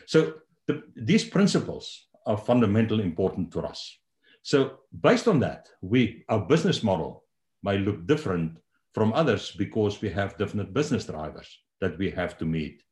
So 0.07 0.35
the, 0.68 0.83
these 0.94 1.24
principles 1.24 2.07
are 2.26 2.37
fundamentally 2.37 3.02
important 3.02 3.50
to 3.52 3.62
us. 3.62 3.98
So 4.42 4.81
based 5.00 5.26
on 5.26 5.40
that, 5.40 5.68
we 5.81 6.24
our 6.28 6.40
business 6.46 6.83
model 6.83 7.24
may 7.62 7.78
look 7.78 8.07
different 8.07 8.59
from 8.94 9.12
others 9.12 9.50
because 9.50 10.00
we 10.00 10.11
have 10.11 10.38
different 10.38 10.72
business 10.72 11.07
drivers 11.07 11.48
that 11.81 11.98
we 11.98 12.11
have 12.11 12.38
to 12.38 12.44
meet. 12.44 12.83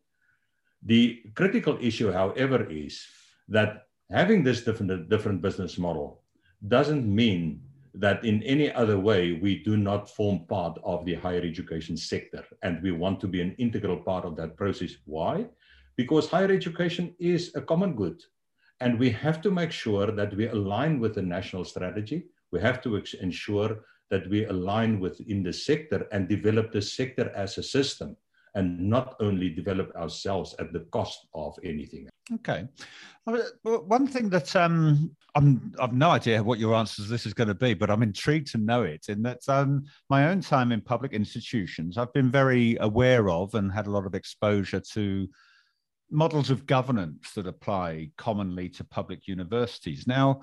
The 0.82 1.22
critical 1.34 1.78
issue, 1.80 2.10
however, 2.10 2.68
is 2.70 3.04
that 3.48 3.86
having 4.10 4.42
this 4.42 4.62
different, 4.62 5.08
different 5.08 5.42
business 5.42 5.78
model 5.78 6.22
doesn't 6.68 7.06
mean 7.06 7.60
that 7.94 8.24
in 8.24 8.42
any 8.42 8.72
other 8.72 8.98
way 8.98 9.32
we 9.32 9.62
do 9.62 9.76
not 9.76 10.10
form 10.10 10.46
part 10.46 10.78
of 10.84 11.04
the 11.04 11.14
higher 11.14 11.40
education 11.40 11.96
sector 11.96 12.44
and 12.62 12.82
we 12.82 12.92
want 12.92 13.20
to 13.20 13.28
be 13.28 13.40
an 13.40 13.54
integral 13.58 13.96
part 13.96 14.24
of 14.24 14.36
that 14.36 14.56
process. 14.56 14.92
Why? 15.06 15.46
Because 15.96 16.28
higher 16.28 16.50
education 16.50 17.14
is 17.18 17.52
a 17.54 17.62
common 17.62 17.94
good 17.94 18.22
and 18.80 18.98
we 18.98 19.10
have 19.10 19.40
to 19.42 19.50
make 19.50 19.72
sure 19.72 20.10
that 20.10 20.36
we 20.36 20.48
align 20.48 21.00
with 21.00 21.14
the 21.14 21.22
national 21.22 21.64
strategy. 21.64 22.26
We 22.52 22.60
have 22.60 22.82
to 22.82 23.02
ensure 23.20 23.84
that 24.10 24.28
we 24.28 24.44
align 24.46 25.00
within 25.00 25.42
the 25.42 25.52
sector 25.52 26.06
and 26.12 26.28
develop 26.28 26.72
the 26.72 26.82
sector 26.82 27.32
as 27.34 27.58
a 27.58 27.62
system 27.62 28.16
and 28.54 28.80
not 28.80 29.16
only 29.20 29.50
develop 29.50 29.94
ourselves 29.96 30.54
at 30.58 30.72
the 30.72 30.80
cost 30.90 31.26
of 31.34 31.54
anything. 31.62 32.08
Okay. 32.34 32.66
One 33.62 34.06
thing 34.06 34.30
that 34.30 34.56
um, 34.56 35.14
I'm, 35.34 35.72
I've 35.78 35.92
no 35.92 36.10
idea 36.10 36.42
what 36.42 36.58
your 36.58 36.74
answer 36.74 37.02
to 37.02 37.08
this 37.08 37.26
is 37.26 37.34
going 37.34 37.48
to 37.48 37.54
be, 37.54 37.74
but 37.74 37.90
I'm 37.90 38.02
intrigued 38.02 38.50
to 38.52 38.58
know 38.58 38.82
it. 38.82 39.06
In 39.08 39.22
that, 39.22 39.40
um, 39.48 39.84
my 40.08 40.28
own 40.28 40.40
time 40.40 40.72
in 40.72 40.80
public 40.80 41.12
institutions, 41.12 41.98
I've 41.98 42.12
been 42.14 42.30
very 42.30 42.78
aware 42.80 43.28
of 43.28 43.54
and 43.54 43.70
had 43.70 43.86
a 43.86 43.90
lot 43.90 44.06
of 44.06 44.14
exposure 44.14 44.80
to 44.92 45.28
models 46.10 46.50
of 46.50 46.66
governance 46.66 47.32
that 47.34 47.46
apply 47.46 48.10
commonly 48.16 48.68
to 48.70 48.84
public 48.84 49.26
universities. 49.26 50.06
Now, 50.06 50.40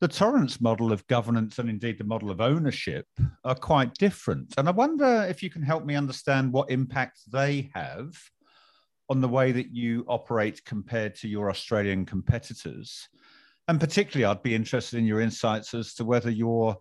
the 0.00 0.08
Torrens 0.08 0.60
model 0.60 0.92
of 0.92 1.06
governance 1.08 1.58
and 1.58 1.68
indeed 1.68 1.98
the 1.98 2.04
model 2.04 2.30
of 2.30 2.40
ownership 2.40 3.06
are 3.44 3.54
quite 3.54 3.94
different. 3.94 4.54
And 4.56 4.68
I 4.68 4.72
wonder 4.72 5.26
if 5.28 5.42
you 5.42 5.50
can 5.50 5.62
help 5.62 5.84
me 5.84 5.96
understand 5.96 6.52
what 6.52 6.70
impact 6.70 7.20
they 7.30 7.70
have 7.74 8.14
on 9.08 9.20
the 9.20 9.28
way 9.28 9.50
that 9.52 9.74
you 9.74 10.04
operate 10.06 10.64
compared 10.64 11.14
to 11.16 11.28
your 11.28 11.50
Australian 11.50 12.04
competitors. 12.04 13.08
And 13.66 13.80
particularly, 13.80 14.30
I'd 14.30 14.42
be 14.42 14.54
interested 14.54 14.98
in 14.98 15.06
your 15.06 15.20
insights 15.20 15.74
as 15.74 15.94
to 15.94 16.04
whether 16.04 16.30
your 16.30 16.76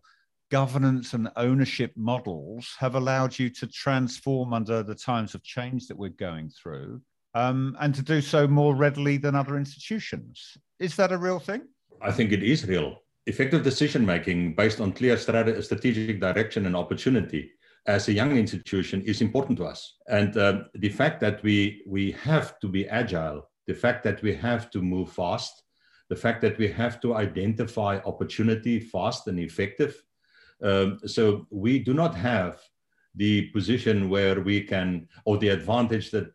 governance 0.52 1.14
and 1.14 1.30
ownership 1.36 1.94
models 1.96 2.76
have 2.78 2.96
allowed 2.96 3.38
you 3.38 3.50
to 3.50 3.68
transform 3.68 4.54
under 4.54 4.84
the 4.84 4.96
times 4.96 5.34
of 5.34 5.44
change 5.44 5.88
that 5.88 5.98
we're 5.98 6.10
going 6.10 6.50
through 6.50 7.02
um, 7.38 7.78
and 7.80 7.94
to 7.94 8.02
do 8.02 8.20
so 8.22 8.48
more 8.48 8.76
readily 8.76 9.18
than 9.18 9.36
other 9.36 9.58
institutions. 9.58 10.58
Is 10.80 10.96
that 10.96 11.12
a 11.12 11.18
real 11.18 11.40
thing? 11.40 11.62
I 12.02 12.12
think 12.12 12.32
it 12.32 12.44
is 12.44 12.68
real 12.68 12.98
effective 13.28 13.62
decision 13.62 14.06
making 14.06 14.56
based 14.56 14.80
on 14.80 14.94
clear 14.94 15.18
strategic 15.18 16.20
direction 16.22 16.66
and 16.66 16.76
opportunity 16.78 17.52
as 17.86 18.08
a 18.08 18.14
young 18.14 18.38
institution 18.38 19.02
is 19.02 19.22
important 19.22 19.58
to 19.58 19.66
us. 19.66 19.98
And 20.08 20.36
uh, 20.38 20.62
the 20.76 20.90
fact 20.90 21.20
that 21.22 21.44
we, 21.44 21.84
we 21.86 22.12
have 22.24 22.58
to 22.62 22.68
be 22.70 22.88
agile, 22.88 23.50
the 23.66 23.74
fact 23.74 24.04
that 24.06 24.22
we 24.22 24.34
have 24.36 24.72
to 24.72 24.82
move 24.82 25.12
fast, 25.12 25.64
the 26.10 26.16
fact 26.16 26.42
that 26.42 26.58
we 26.58 26.70
have 26.70 27.02
to 27.02 27.16
identify 27.16 27.98
opportunity 28.06 28.80
fast 28.80 29.28
and 29.28 29.40
effective. 29.40 30.02
Um, 30.64 31.00
so 31.06 31.48
we 31.50 31.80
do 31.80 31.94
not 31.94 32.16
have 32.16 32.62
the 33.18 33.50
position 33.50 34.10
where 34.10 34.40
we 34.42 34.62
can, 34.62 35.08
or 35.26 35.38
the 35.38 35.50
advantage 35.50 36.12
that 36.12 36.32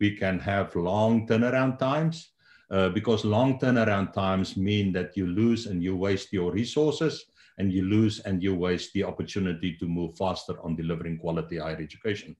we 0.00 0.16
can 0.16 0.38
have 0.38 0.74
long 0.74 1.26
turnaround 1.26 1.78
times 1.78 2.32
uh, 2.70 2.88
because 2.88 3.24
long 3.24 3.58
turnaround 3.58 4.12
times 4.12 4.56
mean 4.56 4.92
that 4.92 5.16
you 5.16 5.26
lose 5.26 5.66
and 5.66 5.82
you 5.82 5.94
waste 5.94 6.32
your 6.32 6.50
resources 6.52 7.26
and 7.58 7.72
you 7.72 7.82
lose 7.82 8.20
and 8.20 8.42
you 8.42 8.54
waste 8.54 8.92
the 8.94 9.04
opportunity 9.04 9.76
to 9.76 9.86
move 9.86 10.16
faster 10.16 10.54
on 10.64 10.74
delivering 10.74 11.18
quality 11.18 11.58
higher 11.58 11.76
education. 11.76 12.34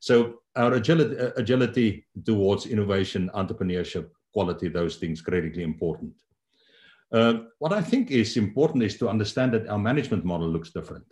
So 0.00 0.42
our 0.56 0.74
agility, 0.74 1.18
uh, 1.18 1.30
agility 1.36 2.04
towards 2.26 2.66
innovation, 2.66 3.30
entrepreneurship, 3.34 4.08
quality, 4.32 4.68
those 4.68 4.96
things 4.96 5.22
critically 5.22 5.62
important. 5.62 6.12
Uh, 7.12 7.34
what 7.58 7.72
I 7.72 7.80
think 7.80 8.10
is 8.10 8.36
important 8.36 8.82
is 8.82 8.98
to 8.98 9.08
understand 9.08 9.52
that 9.52 9.68
our 9.68 9.78
management 9.78 10.24
model 10.24 10.48
looks 10.48 10.70
different. 10.70 11.04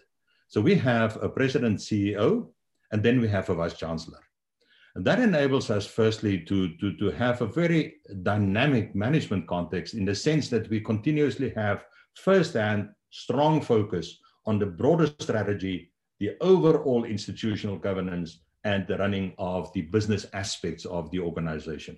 So 0.51 0.61
we 0.61 0.75
have 0.75 1.17
a 1.23 1.29
president 1.29 1.79
CEO, 1.79 2.49
and 2.91 3.05
then 3.05 3.21
we 3.21 3.29
have 3.29 3.49
a 3.49 3.55
vice 3.55 3.75
chancellor. 3.75 4.19
And 4.97 5.05
that 5.05 5.21
enables 5.21 5.71
us, 5.71 5.87
firstly, 5.87 6.41
to, 6.41 6.77
to, 6.79 6.97
to 6.97 7.11
have 7.13 7.41
a 7.41 7.47
very 7.47 7.99
dynamic 8.25 8.97
management 8.97 9.47
context 9.47 9.95
in 9.95 10.05
the 10.05 10.15
sense 10.15 10.49
that 10.49 10.69
we 10.69 10.81
continuously 10.81 11.51
have 11.51 11.85
first-hand 12.17 12.89
strong 13.11 13.63
focus 13.63 14.19
on 14.45 14.59
the 14.59 14.67
broader 14.67 15.07
strategy, 15.21 15.93
the 16.19 16.33
overall 16.41 17.05
institutional 17.05 17.77
governance, 17.77 18.41
and 18.65 18.89
the 18.89 18.99
running 18.99 19.33
of 19.39 19.73
the 19.73 19.83
business 19.83 20.27
aspects 20.33 20.85
of 20.85 21.13
the 21.13 21.21
organization. 21.21 21.97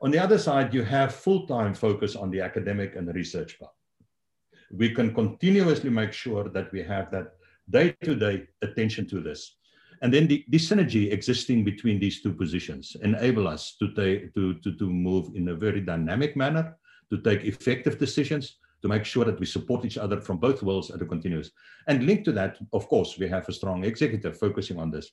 On 0.00 0.10
the 0.10 0.18
other 0.18 0.38
side, 0.38 0.74
you 0.74 0.82
have 0.82 1.14
full-time 1.14 1.74
focus 1.74 2.16
on 2.16 2.32
the 2.32 2.40
academic 2.40 2.96
and 2.96 3.14
research 3.14 3.56
part. 3.60 3.72
We 4.72 4.90
can 4.90 5.14
continuously 5.14 5.90
make 5.90 6.12
sure 6.12 6.48
that 6.48 6.72
we 6.72 6.82
have 6.82 7.12
that 7.12 7.34
day-to-day 7.70 8.46
attention 8.62 9.06
to 9.08 9.20
this. 9.20 9.56
And 10.02 10.12
then 10.12 10.26
the, 10.26 10.44
the 10.48 10.58
synergy 10.58 11.12
existing 11.12 11.64
between 11.64 11.98
these 11.98 12.20
two 12.20 12.32
positions 12.32 12.96
enable 13.02 13.48
us 13.48 13.76
to, 13.78 13.94
take, 13.94 14.34
to, 14.34 14.54
to, 14.54 14.72
to 14.72 14.90
move 14.90 15.34
in 15.34 15.48
a 15.48 15.54
very 15.54 15.80
dynamic 15.80 16.36
manner, 16.36 16.76
to 17.10 17.18
take 17.18 17.44
effective 17.44 17.98
decisions, 17.98 18.58
to 18.82 18.88
make 18.88 19.04
sure 19.04 19.24
that 19.24 19.40
we 19.40 19.46
support 19.46 19.84
each 19.84 19.96
other 19.96 20.20
from 20.20 20.36
both 20.36 20.62
worlds 20.62 20.90
at 20.90 21.00
a 21.00 21.06
continuous. 21.06 21.50
And 21.86 22.04
linked 22.04 22.24
to 22.26 22.32
that, 22.32 22.58
of 22.72 22.86
course, 22.88 23.16
we 23.18 23.28
have 23.28 23.48
a 23.48 23.52
strong 23.52 23.84
executive 23.84 24.38
focusing 24.38 24.78
on 24.78 24.90
this. 24.90 25.10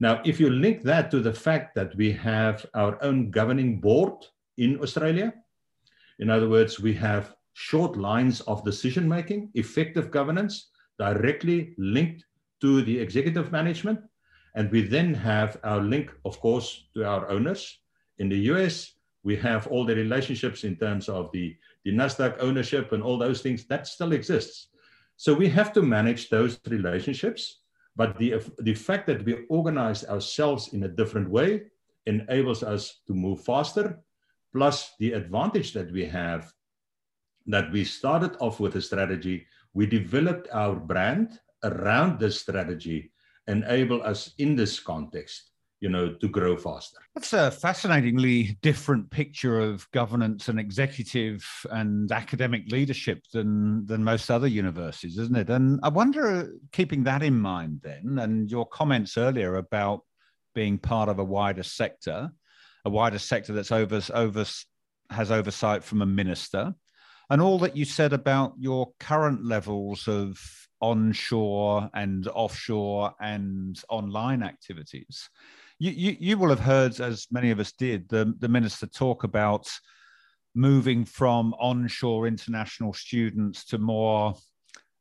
Now, 0.00 0.22
if 0.24 0.40
you 0.40 0.48
link 0.48 0.82
that 0.84 1.10
to 1.10 1.20
the 1.20 1.32
fact 1.32 1.74
that 1.74 1.94
we 1.96 2.12
have 2.12 2.64
our 2.74 3.02
own 3.02 3.30
governing 3.30 3.80
board 3.80 4.24
in 4.56 4.80
Australia, 4.80 5.34
in 6.18 6.30
other 6.30 6.48
words, 6.48 6.80
we 6.80 6.94
have 6.94 7.34
short 7.52 7.96
lines 7.96 8.40
of 8.42 8.64
decision 8.64 9.08
making, 9.08 9.50
effective 9.54 10.10
governance, 10.10 10.70
directly 10.98 11.74
linked 11.78 12.24
to 12.60 12.82
the 12.82 12.98
executive 12.98 13.52
management. 13.52 14.00
And 14.54 14.70
we 14.70 14.82
then 14.82 15.14
have 15.14 15.58
our 15.64 15.80
link, 15.80 16.12
of 16.24 16.38
course, 16.40 16.86
to 16.94 17.04
our 17.04 17.28
owners. 17.28 17.78
In 18.18 18.28
the 18.28 18.38
US, 18.52 18.92
we 19.22 19.36
have 19.36 19.66
all 19.66 19.84
the 19.84 19.96
relationships 19.96 20.64
in 20.64 20.76
terms 20.76 21.08
of 21.08 21.30
the, 21.32 21.56
the 21.84 21.92
NASDAQ 21.92 22.36
ownership 22.40 22.92
and 22.92 23.02
all 23.02 23.18
those 23.18 23.42
things 23.42 23.64
that 23.66 23.86
still 23.86 24.12
exists. 24.12 24.68
So 25.16 25.34
we 25.34 25.48
have 25.48 25.72
to 25.72 25.82
manage 25.82 26.28
those 26.28 26.60
relationships 26.68 27.60
but 27.96 28.18
the, 28.18 28.42
the 28.58 28.74
fact 28.74 29.06
that 29.06 29.24
we 29.24 29.44
organize 29.48 30.04
ourselves 30.04 30.72
in 30.72 30.82
a 30.82 30.88
different 30.88 31.30
way 31.30 31.62
enables 32.06 32.62
us 32.62 33.00
to 33.06 33.14
move 33.14 33.44
faster. 33.44 34.00
Plus, 34.52 34.94
the 34.98 35.12
advantage 35.12 35.72
that 35.72 35.92
we 35.92 36.04
have 36.06 36.52
that 37.46 37.70
we 37.72 37.84
started 37.84 38.36
off 38.40 38.58
with 38.58 38.74
a 38.76 38.82
strategy, 38.82 39.46
we 39.74 39.86
developed 39.86 40.48
our 40.52 40.74
brand 40.74 41.40
around 41.62 42.18
this 42.18 42.40
strategy, 42.40 43.12
enable 43.48 44.02
us 44.02 44.32
in 44.38 44.56
this 44.56 44.80
context 44.80 45.50
you 45.84 45.90
know, 45.90 46.14
to 46.14 46.28
grow 46.28 46.56
faster. 46.56 46.96
That's 47.14 47.34
a 47.34 47.50
fascinatingly 47.50 48.56
different 48.62 49.10
picture 49.10 49.60
of 49.60 49.86
governance 49.90 50.48
and 50.48 50.58
executive 50.58 51.46
and 51.70 52.10
academic 52.10 52.72
leadership 52.72 53.22
than 53.34 53.84
than 53.84 54.02
most 54.02 54.30
other 54.30 54.46
universities, 54.46 55.18
isn't 55.18 55.36
it? 55.36 55.50
And 55.50 55.80
I 55.82 55.90
wonder, 55.90 56.54
keeping 56.72 57.04
that 57.04 57.22
in 57.22 57.38
mind, 57.38 57.80
then, 57.82 58.18
and 58.18 58.50
your 58.50 58.64
comments 58.64 59.18
earlier 59.18 59.56
about 59.56 60.00
being 60.54 60.78
part 60.78 61.10
of 61.10 61.18
a 61.18 61.24
wider 61.24 61.62
sector, 61.62 62.30
a 62.86 62.90
wider 62.90 63.18
sector 63.18 63.52
that's 63.52 63.70
over 63.70 64.00
over 64.14 64.46
has 65.10 65.30
oversight 65.30 65.84
from 65.84 66.00
a 66.00 66.06
minister, 66.06 66.74
and 67.30 67.40
all 67.40 67.58
that 67.58 67.76
you 67.76 67.84
said 67.84 68.12
about 68.12 68.54
your 68.58 68.92
current 69.00 69.44
levels 69.44 70.08
of 70.08 70.38
onshore 70.80 71.88
and 71.94 72.28
offshore 72.28 73.12
and 73.20 73.82
online 73.88 74.42
activities 74.42 75.30
you, 75.78 75.90
you, 75.90 76.16
you 76.20 76.38
will 76.38 76.50
have 76.50 76.60
heard, 76.60 77.00
as 77.00 77.26
many 77.30 77.50
of 77.50 77.60
us 77.60 77.72
did, 77.72 78.08
the, 78.08 78.32
the 78.38 78.48
minister 78.48 78.86
talk 78.86 79.24
about 79.24 79.68
moving 80.54 81.04
from 81.04 81.54
onshore 81.58 82.26
international 82.26 82.92
students 82.92 83.64
to 83.66 83.78
more 83.78 84.34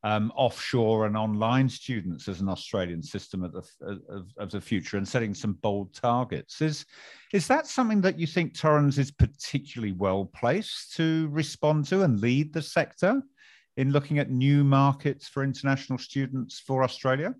um, 0.03 0.31
offshore 0.35 1.05
and 1.05 1.15
online 1.15 1.69
students 1.69 2.27
as 2.27 2.41
an 2.41 2.49
Australian 2.49 3.01
system 3.01 3.43
of 3.43 3.53
the, 3.53 3.63
of, 4.09 4.27
of, 4.37 4.51
the 4.51 4.59
future 4.59 4.97
and 4.97 5.07
setting 5.07 5.33
some 5.33 5.53
bold 5.53 5.93
targets. 5.93 6.61
Is, 6.61 6.85
is 7.31 7.47
that 7.47 7.67
something 7.67 8.01
that 8.01 8.19
you 8.19 8.27
think 8.27 8.57
Torrens 8.57 8.99
is 8.99 9.11
particularly 9.11 9.93
well 9.93 10.25
placed 10.25 10.93
to 10.97 11.29
respond 11.31 11.85
to 11.87 12.03
and 12.03 12.19
lead 12.19 12.53
the 12.53 12.61
sector 12.61 13.21
in 13.77 13.91
looking 13.91 14.19
at 14.19 14.29
new 14.29 14.63
markets 14.63 15.27
for 15.27 15.41
international 15.43 15.97
students 15.97 16.59
for 16.59 16.83
Australia? 16.83 17.33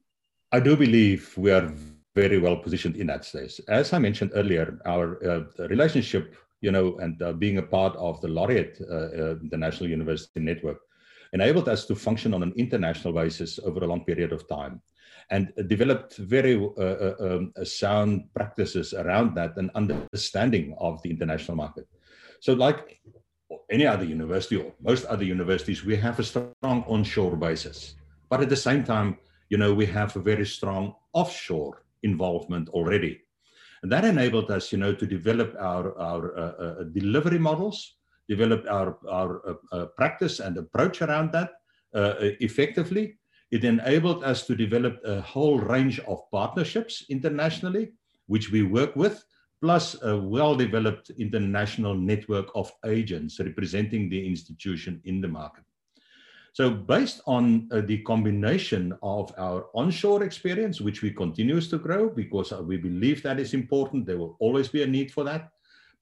I 0.54 0.62
do 0.62 0.78
believe 0.78 1.34
we 1.38 1.52
are 1.52 1.70
very 2.16 2.38
well 2.38 2.56
positioned 2.56 2.96
in 2.96 3.08
that 3.08 3.26
space. 3.26 3.60
As 3.68 3.92
I 3.92 4.00
mentioned 4.00 4.32
earlier, 4.36 4.80
our 4.86 5.20
uh, 5.28 5.68
relationship, 5.68 6.36
you 6.62 6.72
know, 6.72 6.98
and 7.00 7.22
uh, 7.22 7.34
being 7.34 7.58
a 7.58 7.64
part 7.64 7.96
of 7.98 8.22
the 8.22 8.30
Laureate, 8.30 8.80
uh, 8.90 8.94
uh 8.94 9.36
the 9.50 9.58
National 9.58 9.90
University 9.90 10.40
Network, 10.40 10.80
enabled 11.34 11.68
us 11.68 11.86
to 11.86 11.96
function 11.96 12.34
on 12.34 12.44
an 12.44 12.54
international 12.56 13.14
basis 13.14 13.60
over 13.60 13.84
a 13.84 13.88
long 13.88 14.06
period 14.06 14.32
of 14.32 14.48
time 14.48 14.82
and 15.32 15.52
developed 15.68 16.18
very 16.18 16.56
uh, 16.56 16.82
uh, 16.82 17.16
um, 17.20 17.54
sound 17.64 18.26
practices 18.34 18.94
around 18.94 19.36
that 19.36 19.58
and 19.58 19.72
understanding 19.76 20.76
of 20.80 21.02
the 21.02 21.10
international 21.10 21.58
market. 21.58 21.88
So 22.40 22.54
like 22.54 23.00
any 23.72 23.88
other 23.88 24.04
university 24.04 24.58
or 24.58 24.72
most 24.82 25.06
other 25.06 25.24
universities, 25.24 25.84
we 25.84 25.96
have 25.96 26.20
a 26.20 26.24
strong 26.24 26.84
onshore 26.88 27.36
basis. 27.36 27.96
But 28.30 28.42
at 28.42 28.50
the 28.50 28.56
same 28.56 28.84
time, 28.84 29.18
you 29.50 29.58
know, 29.58 29.74
we 29.74 29.86
have 29.88 30.16
a 30.16 30.20
very 30.20 30.46
strong 30.46 30.96
offshore 31.14 31.84
involvement 32.04 32.70
already. 32.70 33.22
And 33.82 33.92
that 33.92 34.06
enabled 34.06 34.50
us, 34.50 34.72
you 34.72 34.78
know, 34.78 34.94
to 34.94 35.06
develop 35.06 35.56
our, 35.60 35.98
our 36.00 36.38
uh, 36.38 36.42
uh, 36.42 36.84
delivery 36.84 37.40
models, 37.40 37.96
develop 38.30 38.66
our, 38.70 38.98
our 39.10 39.42
uh, 39.50 39.54
uh 39.72 39.86
practice 39.98 40.40
and 40.40 40.58
approach 40.58 41.02
around 41.02 41.32
that 41.32 41.52
uh, 41.94 42.16
effectively. 42.40 43.18
It 43.52 43.64
enabled 43.64 44.24
us 44.24 44.48
to 44.48 44.56
develop 44.56 45.00
a 45.06 45.22
whole 45.22 45.60
range 45.60 46.00
of 46.00 46.20
partnerships 46.32 47.06
internationally, 47.10 47.92
which 48.26 48.52
we 48.52 48.64
work 48.64 48.96
with, 48.96 49.24
plus 49.62 49.96
a 50.02 50.18
well-developed 50.18 51.12
international 51.12 51.94
network 51.96 52.48
of 52.56 52.72
agents 52.86 53.40
representing 53.40 54.10
the 54.10 54.28
institution 54.28 55.00
in 55.06 55.22
the 55.22 55.28
market. 55.28 55.64
So 56.54 56.70
based 56.70 57.22
on 57.26 57.68
uh, 57.72 57.82
the 57.82 58.00
combination 58.04 58.94
of 59.02 59.34
our 59.38 59.68
onshore 59.74 60.24
experience, 60.24 60.82
which 60.82 61.02
we 61.02 61.12
continues 61.12 61.68
to 61.70 61.80
grow 61.80 62.10
because 62.10 62.52
uh, 62.52 62.62
we 62.62 62.78
believe 62.78 63.24
that 63.24 63.40
is 63.40 63.54
important, 63.54 64.06
there 64.06 64.20
will 64.20 64.36
always 64.40 64.68
be 64.68 64.84
a 64.84 64.88
need 64.88 65.12
for 65.12 65.24
that. 65.24 65.53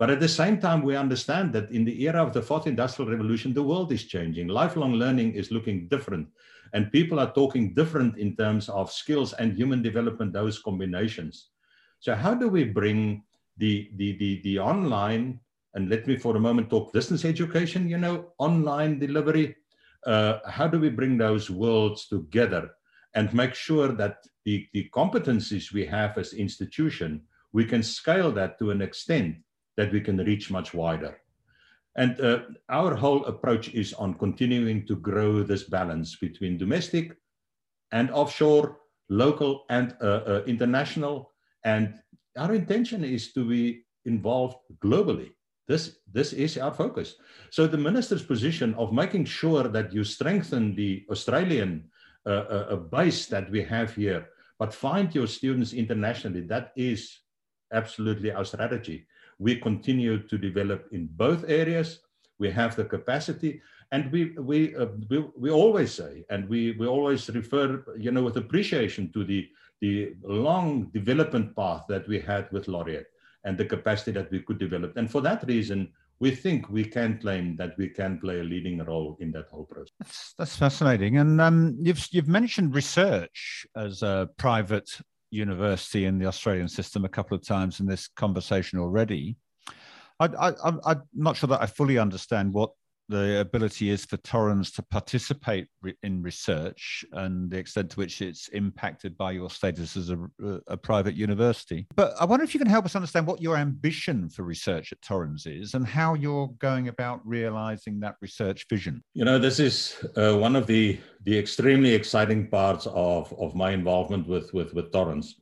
But 0.02 0.10
at 0.10 0.20
the 0.20 0.28
same 0.28 0.58
time, 0.58 0.82
we 0.82 0.96
understand 0.96 1.54
that 1.54 1.70
in 1.70 1.86
the 1.86 2.02
era 2.08 2.26
of 2.26 2.34
the 2.34 2.42
fourth 2.42 2.66
industrial 2.66 3.12
revolution, 3.12 3.54
the 3.54 3.62
world 3.62 3.92
is 3.92 4.06
changing. 4.06 4.48
Lifelong 4.48 4.94
learning 4.94 5.34
is 5.34 5.52
looking 5.52 5.88
different. 5.90 6.28
And 6.74 6.92
people 6.92 7.20
are 7.20 7.32
talking 7.32 7.76
different 7.76 8.18
in 8.18 8.36
terms 8.36 8.68
of 8.68 8.92
skills 8.92 9.34
and 9.34 9.54
human 9.54 9.84
development, 9.84 10.34
those 10.34 10.58
combinations. 10.58 11.50
So 12.00 12.16
how 12.16 12.34
do 12.34 12.50
we 12.50 12.64
bring 12.64 13.22
the, 13.58 13.92
the, 13.98 14.18
the, 14.18 14.42
the 14.42 14.58
online, 14.58 15.40
and 15.76 15.88
let 15.88 16.08
me 16.08 16.18
for 16.18 16.36
a 16.36 16.40
moment 16.40 16.72
talk 16.72 16.92
distance 16.94 17.24
education, 17.24 17.88
you 17.88 18.00
know, 18.00 18.34
online 18.40 18.98
delivery 18.98 19.56
uh, 20.08 20.40
how 20.48 20.68
do 20.68 20.80
we 20.80 20.90
bring 20.90 21.16
those 21.16 21.52
worlds 21.52 22.08
together 22.08 22.72
and 23.14 23.32
make 23.36 23.54
sure 23.54 23.90
that 23.90 24.26
the, 24.46 24.68
the 24.74 24.90
competencies 24.92 25.72
we 25.72 25.86
have 25.86 26.18
as 26.18 26.34
institution, 26.34 27.22
we 27.54 27.66
can 27.66 27.84
scale 27.84 28.32
that 28.32 28.58
to 28.58 28.72
an 28.72 28.82
extent 28.82 29.36
that 29.78 29.92
we 29.92 30.02
can 30.02 30.18
reach 30.18 30.52
much 30.52 30.74
wider. 30.74 31.18
And 31.96 32.20
uh, 32.22 32.40
our 32.70 32.96
whole 32.96 33.26
approach 33.26 33.70
is 33.74 33.94
on 33.94 34.14
continuing 34.14 34.88
to 34.88 34.96
grow 34.96 35.44
this 35.44 35.64
balance 35.64 36.16
between 36.16 36.58
domestic 36.58 37.18
and 37.92 38.10
offshore, 38.12 38.78
local 39.10 39.66
and 39.70 39.96
uh, 40.02 40.06
uh, 40.06 40.44
international. 40.48 41.32
And 41.66 41.96
our 42.38 42.54
intention 42.54 43.04
is 43.04 43.34
to 43.34 43.48
be 43.48 43.84
involved 44.06 44.58
globally. 44.82 45.32
This, 45.68 45.98
this 46.12 46.34
is 46.34 46.58
our 46.58 46.74
focus. 46.74 47.16
So 47.50 47.68
the 47.68 47.78
minister's 47.78 48.24
position 48.24 48.74
of 48.76 48.94
making 48.94 49.26
sure 49.26 49.64
that 49.68 49.94
you 49.94 50.04
strengthen 50.04 50.76
the 50.76 51.06
Australian 51.10 51.92
uh, 52.26 52.30
uh, 52.30 52.68
uh, 52.70 52.76
base 52.76 53.26
that 53.28 53.50
we 53.50 53.64
have 53.64 53.96
here, 53.96 54.28
but 54.60 54.74
find 54.74 55.14
your 55.16 55.28
students 55.28 55.74
internationally, 55.74 56.42
that 56.42 56.72
is 56.76 57.20
absolutely 57.74 58.32
our 58.32 58.46
strategy. 58.46 59.08
We 59.42 59.56
continue 59.56 60.16
to 60.30 60.38
develop 60.38 60.88
in 60.92 61.10
both 61.26 61.42
areas. 61.50 62.00
We 62.38 62.52
have 62.52 62.76
the 62.76 62.86
capacity 62.86 63.62
and 63.92 64.12
we, 64.12 64.32
we, 64.38 64.76
uh, 64.76 64.88
we, 65.10 65.26
we 65.38 65.50
always 65.50 65.94
say, 65.94 66.24
and 66.30 66.48
we, 66.48 66.72
we 66.80 66.88
always 66.88 67.30
refer, 67.30 67.84
you 67.98 68.12
know, 68.12 68.24
with 68.24 68.38
appreciation 68.38 69.12
to 69.14 69.26
the, 69.26 69.50
the 69.82 70.14
long 70.24 70.86
development 70.94 71.56
path 71.56 71.84
that 71.90 72.08
we 72.08 72.20
had 72.20 72.50
with 72.52 72.68
Laureate 72.68 73.08
and 73.44 73.58
the 73.58 73.66
capacity 73.66 74.12
that 74.12 74.32
we 74.32 74.40
could 74.40 74.60
develop. 74.60 74.96
And 74.96 75.12
for 75.12 75.22
that 75.22 75.46
reason, 75.48 75.92
we 76.20 76.32
think 76.32 76.70
we 76.70 76.86
can 76.86 77.18
claim 77.18 77.58
that 77.58 77.76
we 77.78 77.90
can 77.90 78.20
play 78.20 78.40
a 78.40 78.44
leading 78.44 78.78
role 78.86 79.18
in 79.20 79.32
that 79.32 79.48
whole 79.50 79.66
process. 79.66 79.92
That's, 80.00 80.34
that's 80.38 80.56
fascinating. 80.56 81.18
And 81.18 81.42
um, 81.42 81.76
you've, 81.82 82.08
you've 82.12 82.28
mentioned 82.28 82.76
research 82.76 83.66
as 83.76 84.04
a 84.04 84.30
private 84.38 84.90
university 85.32 86.06
in 86.06 86.20
the 86.20 86.28
Australian 86.28 86.68
system 86.68 87.06
a 87.06 87.10
couple 87.10 87.36
of 87.36 87.46
times 87.46 87.80
in 87.80 87.88
this 87.88 88.08
conversation 88.08 88.78
already. 88.80 89.38
I, 90.20 90.54
I'm 90.64 90.80
not 91.16 91.36
sure 91.36 91.48
that 91.48 91.64
I 91.64 91.66
fully 91.66 91.98
understand 91.98 92.54
what 92.54 92.72
the 93.12 93.42
ability 93.42 93.90
is 93.90 94.06
for 94.06 94.18
Torrens 94.18 94.72
to 94.72 94.82
participate 94.82 95.68
re- 95.82 95.94
in 96.02 96.24
research 96.24 97.06
and 97.12 97.52
the 97.52 97.58
extent 97.58 97.92
to 97.92 97.98
which 97.98 98.22
it's 98.22 98.48
impacted 98.50 99.18
by 99.18 99.32
your 99.32 99.50
status 99.50 99.98
as 99.98 100.10
a, 100.10 100.18
a, 100.68 100.78
private 100.78 101.14
university. 101.14 101.86
But 101.94 102.14
I 102.20 102.26
wonder 102.26 102.46
if 102.46 102.54
you 102.54 102.60
can 102.60 102.70
help 102.70 102.86
us 102.86 102.96
understand 102.96 103.28
what 103.28 103.42
your 103.42 103.58
ambition 103.58 104.30
for 104.30 104.44
research 104.44 104.94
at 104.94 105.02
Torrens 105.02 105.46
is 105.46 105.74
and 105.74 105.86
how 105.86 106.14
you're 106.14 106.48
going 106.60 106.88
about 106.88 107.20
realizing 107.26 108.00
that 108.00 108.16
research 108.22 108.66
vision. 108.70 109.04
You 109.14 109.26
know, 109.26 109.38
this 109.38 109.60
is 109.60 109.98
uh, 110.16 110.38
one 110.38 110.56
of 110.56 110.66
the, 110.66 110.98
the 111.26 111.38
extremely 111.38 111.94
exciting 111.94 112.48
parts 112.48 112.88
of, 112.88 113.34
of 113.38 113.56
my 113.56 113.72
involvement 113.72 114.26
with, 114.26 114.54
with, 114.54 114.74
with 114.74 114.92
Torrens 114.94 115.36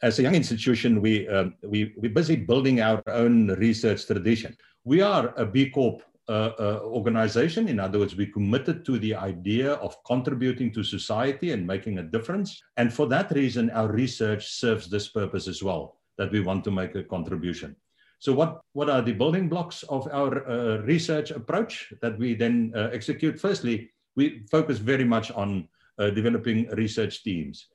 as 0.00 0.20
a 0.20 0.22
young 0.22 0.36
institution, 0.36 1.00
we, 1.00 1.26
um, 1.26 1.54
we, 1.64 1.92
we're 1.96 2.12
busy 2.12 2.36
building 2.36 2.80
our 2.80 3.02
own 3.08 3.48
research 3.54 4.06
tradition. 4.06 4.56
We 4.84 5.00
are 5.00 5.34
a 5.36 5.44
B 5.44 5.70
Corp 5.70 6.02
uh, 6.28 6.52
uh, 6.58 6.80
organization. 6.84 7.68
In 7.68 7.80
other 7.80 7.98
words, 7.98 8.14
we 8.14 8.26
committed 8.26 8.84
to 8.84 8.98
the 8.98 9.14
idea 9.14 9.72
of 9.74 9.96
contributing 10.04 10.70
to 10.72 10.84
society 10.84 11.52
and 11.52 11.66
making 11.66 11.98
a 11.98 12.02
difference. 12.02 12.62
And 12.76 12.92
for 12.92 13.06
that 13.06 13.30
reason, 13.32 13.70
our 13.70 13.90
research 13.90 14.46
serves 14.46 14.90
this 14.90 15.08
purpose 15.08 15.48
as 15.48 15.62
well, 15.62 15.96
that 16.18 16.30
we 16.30 16.40
want 16.40 16.64
to 16.64 16.70
make 16.70 16.94
a 16.94 17.02
contribution. 17.02 17.76
So 18.18 18.34
what, 18.34 18.60
what 18.72 18.90
are 18.90 19.00
the 19.00 19.12
building 19.12 19.48
blocks 19.48 19.84
of 19.84 20.06
our 20.12 20.46
uh, 20.46 20.78
research 20.82 21.30
approach 21.30 21.92
that 22.02 22.18
we 22.18 22.34
then 22.34 22.72
uh, 22.74 22.90
execute? 22.92 23.40
Firstly, 23.40 23.90
we 24.16 24.44
focus 24.50 24.78
very 24.78 25.04
much 25.04 25.30
on 25.30 25.68
uh, 25.98 26.10
developing 26.10 26.68
research 26.70 27.22
teams. 27.22 27.68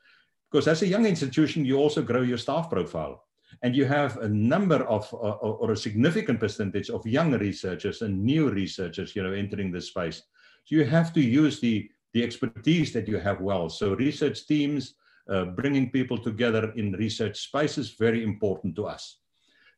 Because 0.51 0.67
as 0.67 0.81
a 0.83 0.87
young 0.87 1.05
institution, 1.05 1.65
you 1.65 1.77
also 1.77 2.01
grow 2.01 2.21
your 2.21 2.37
staff 2.37 2.69
profile 2.69 3.23
and 3.61 3.75
you 3.75 3.85
have 3.85 4.17
a 4.17 4.27
number 4.27 4.83
of 4.85 5.11
uh, 5.13 5.17
or 5.17 5.71
a 5.71 5.77
significant 5.77 6.39
percentage 6.39 6.89
of 6.89 7.05
young 7.05 7.31
researchers 7.33 8.01
and 8.01 8.23
new 8.23 8.49
researchers 8.49 9.15
you 9.15 9.23
know 9.23 9.33
entering 9.33 9.71
this 9.71 9.87
space. 9.87 10.23
So 10.65 10.75
you 10.75 10.85
have 10.85 11.13
to 11.13 11.21
use 11.21 11.59
the 11.59 11.89
the 12.13 12.23
expertise 12.23 12.93
that 12.93 13.07
you 13.07 13.17
have 13.17 13.41
well. 13.41 13.69
So 13.69 13.95
research 13.95 14.45
teams 14.47 14.95
uh, 15.29 15.45
bringing 15.45 15.89
people 15.89 16.17
together 16.17 16.71
in 16.75 16.91
research 16.93 17.39
spaces, 17.39 17.91
very 17.91 18.23
important 18.23 18.75
to 18.75 18.85
us. 18.85 19.19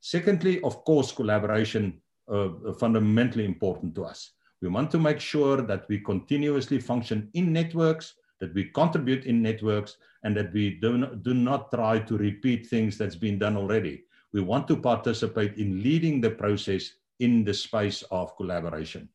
Secondly 0.02 0.62
of 0.62 0.84
course 0.86 1.12
collaboration 1.12 2.02
uh, 2.28 2.50
fundamentally 2.80 3.46
important 3.46 3.96
to 3.96 4.06
us. 4.06 4.32
We 4.62 4.70
want 4.70 4.90
to 4.92 5.00
make 5.00 5.20
sure 5.20 5.62
that 5.62 5.88
we 5.90 6.00
continuously 6.00 6.80
function 6.80 7.30
in 7.34 7.54
networks 7.54 8.16
that 8.40 8.54
we 8.54 8.66
contribute 8.66 9.26
in 9.26 9.42
networks 9.42 9.98
and 10.24 10.36
that 10.36 10.52
we 10.54 10.80
do 10.82 10.98
not, 10.98 11.24
do 11.24 11.34
not 11.34 11.72
try 11.72 12.00
to 12.00 12.18
repeat 12.18 12.68
things 12.68 12.98
that's 12.98 13.16
been 13.16 13.40
done 13.40 13.56
already. 13.56 14.04
We 14.34 14.42
want 14.42 14.68
to 14.68 14.76
participate 14.76 15.58
in 15.58 15.82
leading 15.82 16.20
the 16.20 16.32
process 16.32 16.92
in 17.20 17.44
the 17.44 17.54
space 17.54 18.04
of 18.12 18.36
collaboration. 18.36 19.10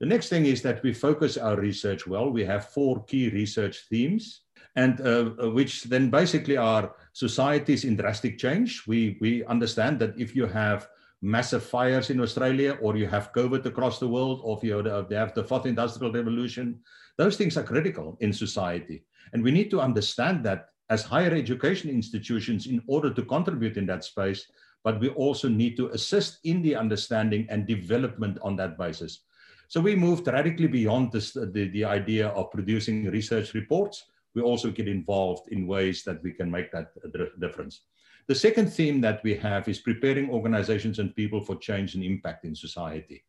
The 0.00 0.06
next 0.06 0.28
thing 0.28 0.46
is 0.46 0.62
that 0.62 0.82
we 0.82 0.92
focus 0.92 1.36
our 1.36 1.56
research 1.56 2.06
well. 2.06 2.30
We 2.30 2.44
have 2.44 2.70
four 2.70 3.04
key 3.04 3.30
research 3.30 3.86
themes, 3.90 4.42
and 4.76 5.00
uh, 5.00 5.30
uh 5.42 5.50
which 5.50 5.84
then 5.84 6.08
basically 6.10 6.56
are 6.56 6.94
societies 7.12 7.84
in 7.84 7.96
drastic 7.96 8.38
change. 8.38 8.84
We, 8.86 9.18
we 9.20 9.44
understand 9.46 9.98
that 10.00 10.18
if 10.18 10.36
you 10.36 10.46
have 10.46 10.88
massive 11.20 11.64
fires 11.64 12.10
in 12.10 12.20
Australia, 12.20 12.78
or 12.80 12.96
you 12.96 13.08
have 13.08 13.32
COVID 13.32 13.66
across 13.66 13.98
the 13.98 14.06
world, 14.08 14.40
or 14.44 14.56
if 14.56 14.62
you 14.62 14.76
have 15.10 15.34
the 15.34 15.42
fourth 15.42 15.66
industrial 15.66 16.12
revolution, 16.12 16.78
those 17.18 17.36
things 17.36 17.56
are 17.56 17.64
critical 17.64 18.16
in 18.20 18.32
society. 18.32 19.04
And 19.32 19.42
we 19.42 19.50
need 19.50 19.70
to 19.72 19.80
understand 19.80 20.44
that 20.46 20.70
as 20.88 21.02
higher 21.02 21.34
education 21.34 21.90
institutions 21.90 22.66
in 22.66 22.82
order 22.86 23.12
to 23.12 23.22
contribute 23.22 23.76
in 23.76 23.84
that 23.86 24.04
space, 24.04 24.46
but 24.84 25.00
we 25.00 25.10
also 25.10 25.48
need 25.48 25.76
to 25.76 25.88
assist 25.88 26.38
in 26.44 26.62
the 26.62 26.74
understanding 26.74 27.46
and 27.50 27.66
development 27.66 28.38
on 28.40 28.56
that 28.56 28.78
basis. 28.78 29.20
So 29.66 29.80
we 29.82 29.94
moved 29.94 30.26
radically 30.26 30.68
beyond 30.68 31.12
this, 31.12 31.32
the, 31.32 31.70
the 31.74 31.84
idea 31.84 32.28
of 32.28 32.50
producing 32.50 33.10
research 33.10 33.52
reports. 33.52 34.04
We 34.34 34.40
also 34.40 34.70
get 34.70 34.88
involved 34.88 35.48
in 35.52 35.66
ways 35.66 36.04
that 36.04 36.22
we 36.22 36.32
can 36.32 36.50
make 36.50 36.72
that 36.72 36.92
difference. 37.38 37.82
The 38.28 38.34
second 38.34 38.72
theme 38.72 39.00
that 39.02 39.22
we 39.24 39.34
have 39.36 39.68
is 39.68 39.78
preparing 39.78 40.30
organizations 40.30 41.00
and 41.00 41.14
people 41.14 41.42
for 41.42 41.56
change 41.56 41.94
and 41.94 42.04
impact 42.04 42.44
in 42.44 42.54
society. 42.54 43.24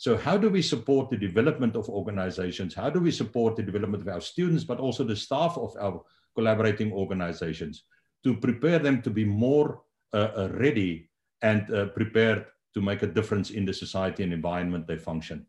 So 0.00 0.16
how 0.16 0.38
do 0.38 0.48
we 0.48 0.62
support 0.62 1.10
the 1.10 1.18
development 1.18 1.76
of 1.76 1.90
organizations? 1.90 2.72
How 2.72 2.88
do 2.88 3.00
we 3.00 3.10
support 3.10 3.54
the 3.54 3.62
development 3.62 4.02
of 4.02 4.08
our 4.08 4.22
students, 4.22 4.64
but 4.64 4.80
also 4.80 5.04
the 5.04 5.14
staff 5.14 5.58
of 5.58 5.76
our 5.78 6.02
collaborating 6.34 6.90
organizations 6.90 7.84
to 8.24 8.34
prepare 8.34 8.78
them 8.78 9.02
to 9.02 9.10
be 9.10 9.26
more 9.26 9.82
uh, 10.14 10.30
uh, 10.34 10.48
ready 10.54 11.10
and 11.42 11.70
uh, 11.70 11.88
prepared 11.88 12.46
to 12.72 12.80
make 12.80 13.02
a 13.02 13.06
difference 13.06 13.50
in 13.50 13.66
the 13.66 13.74
society 13.74 14.22
and 14.22 14.32
environment 14.32 14.86
they 14.86 14.96
function. 14.96 15.44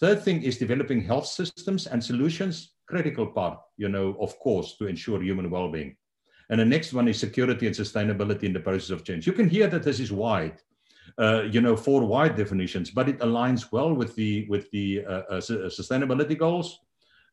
Third 0.00 0.20
thing 0.24 0.42
is 0.42 0.58
developing 0.58 1.02
health 1.02 1.26
systems 1.26 1.86
and 1.86 2.02
solutions, 2.02 2.74
critical 2.88 3.28
part, 3.28 3.60
you 3.76 3.88
know, 3.88 4.16
of 4.18 4.36
course, 4.40 4.78
to 4.78 4.88
ensure 4.88 5.22
human 5.22 5.48
well-being. 5.48 5.96
And 6.48 6.58
the 6.58 6.64
next 6.64 6.92
one 6.92 7.06
is 7.06 7.20
security 7.20 7.68
and 7.68 7.76
sustainability 7.76 8.42
in 8.42 8.52
the 8.52 8.58
process 8.58 8.90
of 8.90 9.04
change. 9.04 9.28
You 9.28 9.32
can 9.32 9.48
hear 9.48 9.68
that 9.68 9.84
this 9.84 10.00
is 10.00 10.10
wide, 10.10 10.60
uh, 11.18 11.42
you 11.50 11.60
know, 11.60 11.76
four 11.76 12.04
wide 12.04 12.36
definitions, 12.36 12.90
but 12.90 13.08
it 13.08 13.18
aligns 13.20 13.72
well 13.72 13.92
with 13.94 14.14
the 14.14 14.46
with 14.48 14.70
the 14.70 15.04
uh, 15.04 15.22
uh, 15.30 15.40
sustainability 15.40 16.38
goals, 16.38 16.80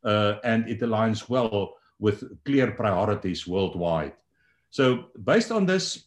and 0.04 0.68
it 0.68 0.82
aligns 0.82 1.30
well 1.30 1.76
with 2.00 2.24
clear 2.46 2.72
priorities 2.72 3.48
worldwide. 3.48 4.14
So, 4.70 5.06
based 5.24 5.52
on 5.52 5.66
this, 5.66 6.06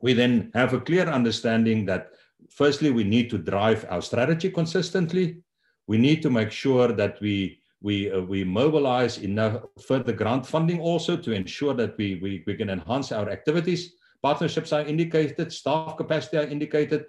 we 0.00 0.12
then 0.12 0.50
have 0.54 0.74
a 0.74 0.80
clear 0.80 1.06
understanding 1.06 1.86
that 1.86 2.12
firstly 2.50 2.90
we 2.90 3.04
need 3.04 3.30
to 3.30 3.38
drive 3.38 3.86
our 3.88 4.02
strategy 4.02 4.50
consistently. 4.50 5.42
We 5.86 5.98
need 5.98 6.22
to 6.22 6.30
make 6.30 6.50
sure 6.50 6.88
that 6.88 7.20
we 7.20 7.60
we 7.80 8.10
uh, 8.10 8.20
we 8.20 8.44
mobilize 8.44 9.18
enough 9.18 9.62
further 9.80 10.12
grant 10.12 10.46
funding 10.46 10.80
also 10.80 11.16
to 11.16 11.32
ensure 11.32 11.74
that 11.74 11.96
we, 11.96 12.16
we 12.22 12.42
we 12.46 12.54
can 12.54 12.70
enhance 12.70 13.12
our 13.12 13.30
activities 13.30 13.94
Partnerships 14.22 14.72
are 14.72 14.82
indicated, 14.82 15.52
staff 15.52 15.96
capacity 15.96 16.38
are 16.38 16.46
indicated, 16.46 17.06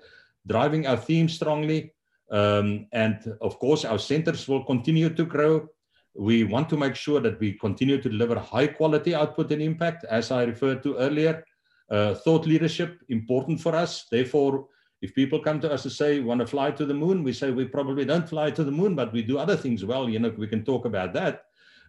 driving 0.47 0.87
our 0.87 0.97
theme 0.97 1.27
strongly. 1.27 1.93
Um, 2.31 2.87
and 2.91 3.33
of 3.41 3.57
course, 3.57 3.85
our 3.85 3.99
centers 3.99 4.47
will 4.47 4.63
continue 4.63 5.09
to 5.09 5.25
grow. 5.25 5.67
We 6.15 6.43
want 6.43 6.69
to 6.69 6.77
make 6.77 6.95
sure 6.95 7.19
that 7.21 7.39
we 7.39 7.53
continue 7.53 8.01
to 8.01 8.09
deliver 8.09 8.37
high 8.37 8.67
quality 8.67 9.15
output 9.15 9.51
and 9.51 9.61
impact, 9.61 10.05
as 10.09 10.31
I 10.31 10.43
referred 10.43 10.83
to 10.83 10.97
earlier. 10.97 11.43
Uh, 11.89 12.13
thought 12.13 12.45
leadership, 12.45 12.99
important 13.09 13.59
for 13.59 13.75
us. 13.75 14.05
Therefore, 14.11 14.67
if 15.01 15.15
people 15.15 15.39
come 15.39 15.59
to 15.61 15.71
us 15.71 15.83
to 15.83 15.89
say, 15.89 16.19
want 16.19 16.41
to 16.41 16.47
fly 16.47 16.71
to 16.71 16.85
the 16.85 16.93
moon, 16.93 17.23
we 17.23 17.33
say 17.33 17.51
we 17.51 17.65
probably 17.65 18.05
don't 18.05 18.27
fly 18.27 18.51
to 18.51 18.63
the 18.63 18.71
moon, 18.71 18.95
but 18.95 19.13
we 19.13 19.23
do 19.23 19.37
other 19.37 19.55
things 19.55 19.85
well. 19.85 20.09
You 20.09 20.19
know, 20.19 20.29
we 20.37 20.47
can 20.47 20.63
talk 20.63 20.85
about 20.85 21.13
that. 21.13 21.45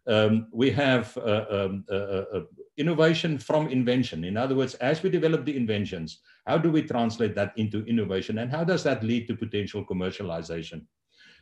Um, 0.06 0.46
we 0.52 0.70
have 0.70 1.16
uh, 1.18 1.44
um, 1.50 1.84
uh, 1.90 1.94
uh, 1.94 2.24
uh 2.34 2.40
innovation 2.80 3.38
from 3.38 3.68
invention. 3.68 4.24
In 4.24 4.36
other 4.36 4.56
words, 4.56 4.74
as 4.76 5.02
we 5.02 5.10
develop 5.10 5.44
the 5.44 5.56
inventions, 5.56 6.20
how 6.46 6.58
do 6.58 6.70
we 6.70 6.82
translate 6.82 7.34
that 7.34 7.52
into 7.56 7.84
innovation 7.84 8.38
and 8.38 8.50
how 8.50 8.64
does 8.64 8.82
that 8.84 9.04
lead 9.04 9.28
to 9.28 9.36
potential 9.36 9.84
commercialization? 9.84 10.86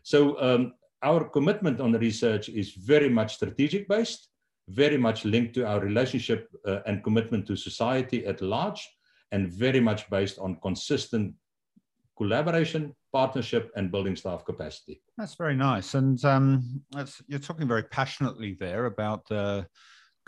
So 0.03 0.41
um, 0.41 0.73
our 1.03 1.25
commitment 1.25 1.81
on 1.81 1.93
research 1.93 2.49
is 2.49 2.73
very 2.73 3.09
much 3.09 3.37
strategic 3.37 3.89
based, 3.89 4.29
very 4.69 4.99
much 4.99 5.25
linked 5.25 5.55
to 5.55 5.67
our 5.67 5.81
relationship 5.81 6.49
uh, 6.67 6.81
and 6.87 7.05
commitment 7.05 7.47
to 7.47 7.57
society 7.57 8.27
at 8.27 8.41
large, 8.41 8.87
and 9.33 9.53
very 9.53 9.81
much 9.81 10.11
based 10.11 10.39
on 10.39 10.59
consistent 10.63 11.35
collaboration, 12.17 12.95
partnership, 13.13 13.71
and 13.77 13.93
building 13.93 14.17
staff 14.17 14.45
capacity. 14.45 15.01
That's 15.17 15.37
very 15.37 15.55
nice. 15.55 15.95
And 15.95 16.23
um, 16.25 16.83
you're 17.29 17.39
talking 17.39 17.69
very 17.69 17.85
passionately 17.85 18.57
there 18.59 18.87
about 18.87 19.29
the 19.29 19.67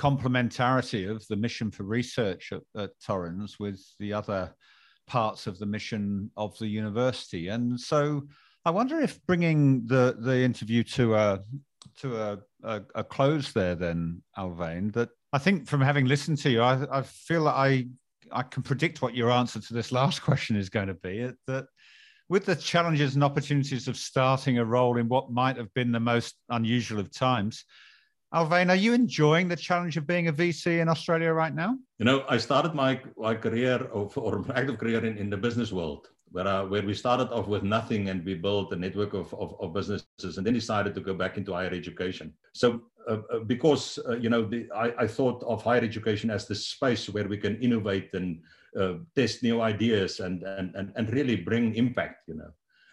complementarity 0.00 1.10
of 1.10 1.26
the 1.28 1.36
mission 1.36 1.70
for 1.70 1.82
research 1.82 2.52
at, 2.52 2.62
at 2.80 2.90
Torrens 3.04 3.58
with 3.60 3.84
the 3.98 4.14
other 4.14 4.54
parts 5.06 5.46
of 5.46 5.58
the 5.58 5.66
mission 5.66 6.30
of 6.38 6.56
the 6.58 6.66
university. 6.66 7.48
And 7.48 7.78
so 7.78 8.26
I 8.64 8.70
wonder 8.70 8.98
if 8.98 9.20
bringing 9.26 9.86
the, 9.86 10.16
the 10.18 10.40
interview 10.40 10.82
to 10.84 11.16
a 11.16 11.40
to 11.98 12.16
a, 12.16 12.38
a, 12.62 12.82
a 12.94 13.04
close 13.04 13.52
there 13.52 13.74
then, 13.74 14.22
Alwyn, 14.36 14.90
that 14.92 15.10
I 15.32 15.38
think 15.38 15.68
from 15.68 15.80
having 15.80 16.06
listened 16.06 16.38
to 16.38 16.50
you, 16.50 16.62
I, 16.62 16.98
I 16.98 17.02
feel 17.02 17.44
that 17.44 17.56
I 17.56 17.86
I 18.32 18.42
can 18.42 18.62
predict 18.62 19.02
what 19.02 19.14
your 19.14 19.30
answer 19.30 19.60
to 19.60 19.74
this 19.74 19.92
last 19.92 20.22
question 20.28 20.56
is 20.56 20.70
going 20.70 20.88
to 20.88 20.94
be. 20.94 21.30
That 21.46 21.66
with 22.30 22.46
the 22.46 22.56
challenges 22.56 23.16
and 23.16 23.24
opportunities 23.24 23.86
of 23.86 23.98
starting 23.98 24.58
a 24.58 24.64
role 24.64 24.96
in 24.96 25.08
what 25.08 25.30
might 25.30 25.58
have 25.58 25.74
been 25.74 25.92
the 25.92 26.00
most 26.00 26.36
unusual 26.48 27.00
of 27.00 27.12
times, 27.12 27.64
Alwyn, 28.32 28.70
are 28.70 28.76
you 28.76 28.94
enjoying 28.94 29.48
the 29.48 29.56
challenge 29.56 29.96
of 29.96 30.06
being 30.06 30.28
a 30.28 30.32
VC 30.32 30.80
in 30.80 30.88
Australia 30.88 31.32
right 31.32 31.52
now? 31.52 31.76
You 31.98 32.04
know, 32.04 32.24
I 32.28 32.36
started 32.36 32.74
my, 32.74 33.00
my 33.16 33.34
career 33.34 33.88
of, 33.92 34.16
or 34.16 34.44
active 34.54 34.78
career 34.78 35.04
in, 35.04 35.18
in 35.18 35.30
the 35.30 35.36
business 35.36 35.72
world, 35.72 36.10
where, 36.30 36.46
I, 36.46 36.62
where 36.62 36.82
we 36.82 36.94
started 36.94 37.32
off 37.32 37.48
with 37.48 37.64
nothing 37.64 38.08
and 38.08 38.24
we 38.24 38.34
built 38.34 38.72
a 38.72 38.76
network 38.76 39.14
of, 39.14 39.34
of, 39.34 39.56
of 39.60 39.74
businesses 39.74 40.38
and 40.38 40.46
then 40.46 40.54
decided 40.54 40.94
to 40.94 41.00
go 41.00 41.12
back 41.12 41.38
into 41.38 41.54
higher 41.54 41.74
education. 41.74 42.32
So, 42.52 42.82
uh, 43.08 43.18
uh 43.32 43.38
because, 43.40 43.98
uh, 44.08 44.16
you 44.16 44.30
know, 44.30 44.44
the, 44.44 44.68
I, 44.72 44.92
I 44.96 45.06
thought 45.08 45.42
of 45.42 45.64
higher 45.64 45.82
education 45.82 46.30
as 46.30 46.46
the 46.46 46.54
space 46.54 47.08
where 47.08 47.26
we 47.26 47.36
can 47.36 47.60
innovate 47.60 48.10
and 48.14 48.40
uh, 48.78 48.94
test 49.16 49.42
new 49.42 49.60
ideas 49.60 50.20
and, 50.20 50.44
and, 50.44 50.76
and, 50.76 50.92
and 50.94 51.12
really 51.12 51.34
bring 51.34 51.74
impact, 51.74 52.28
you 52.28 52.34
know. 52.34 52.50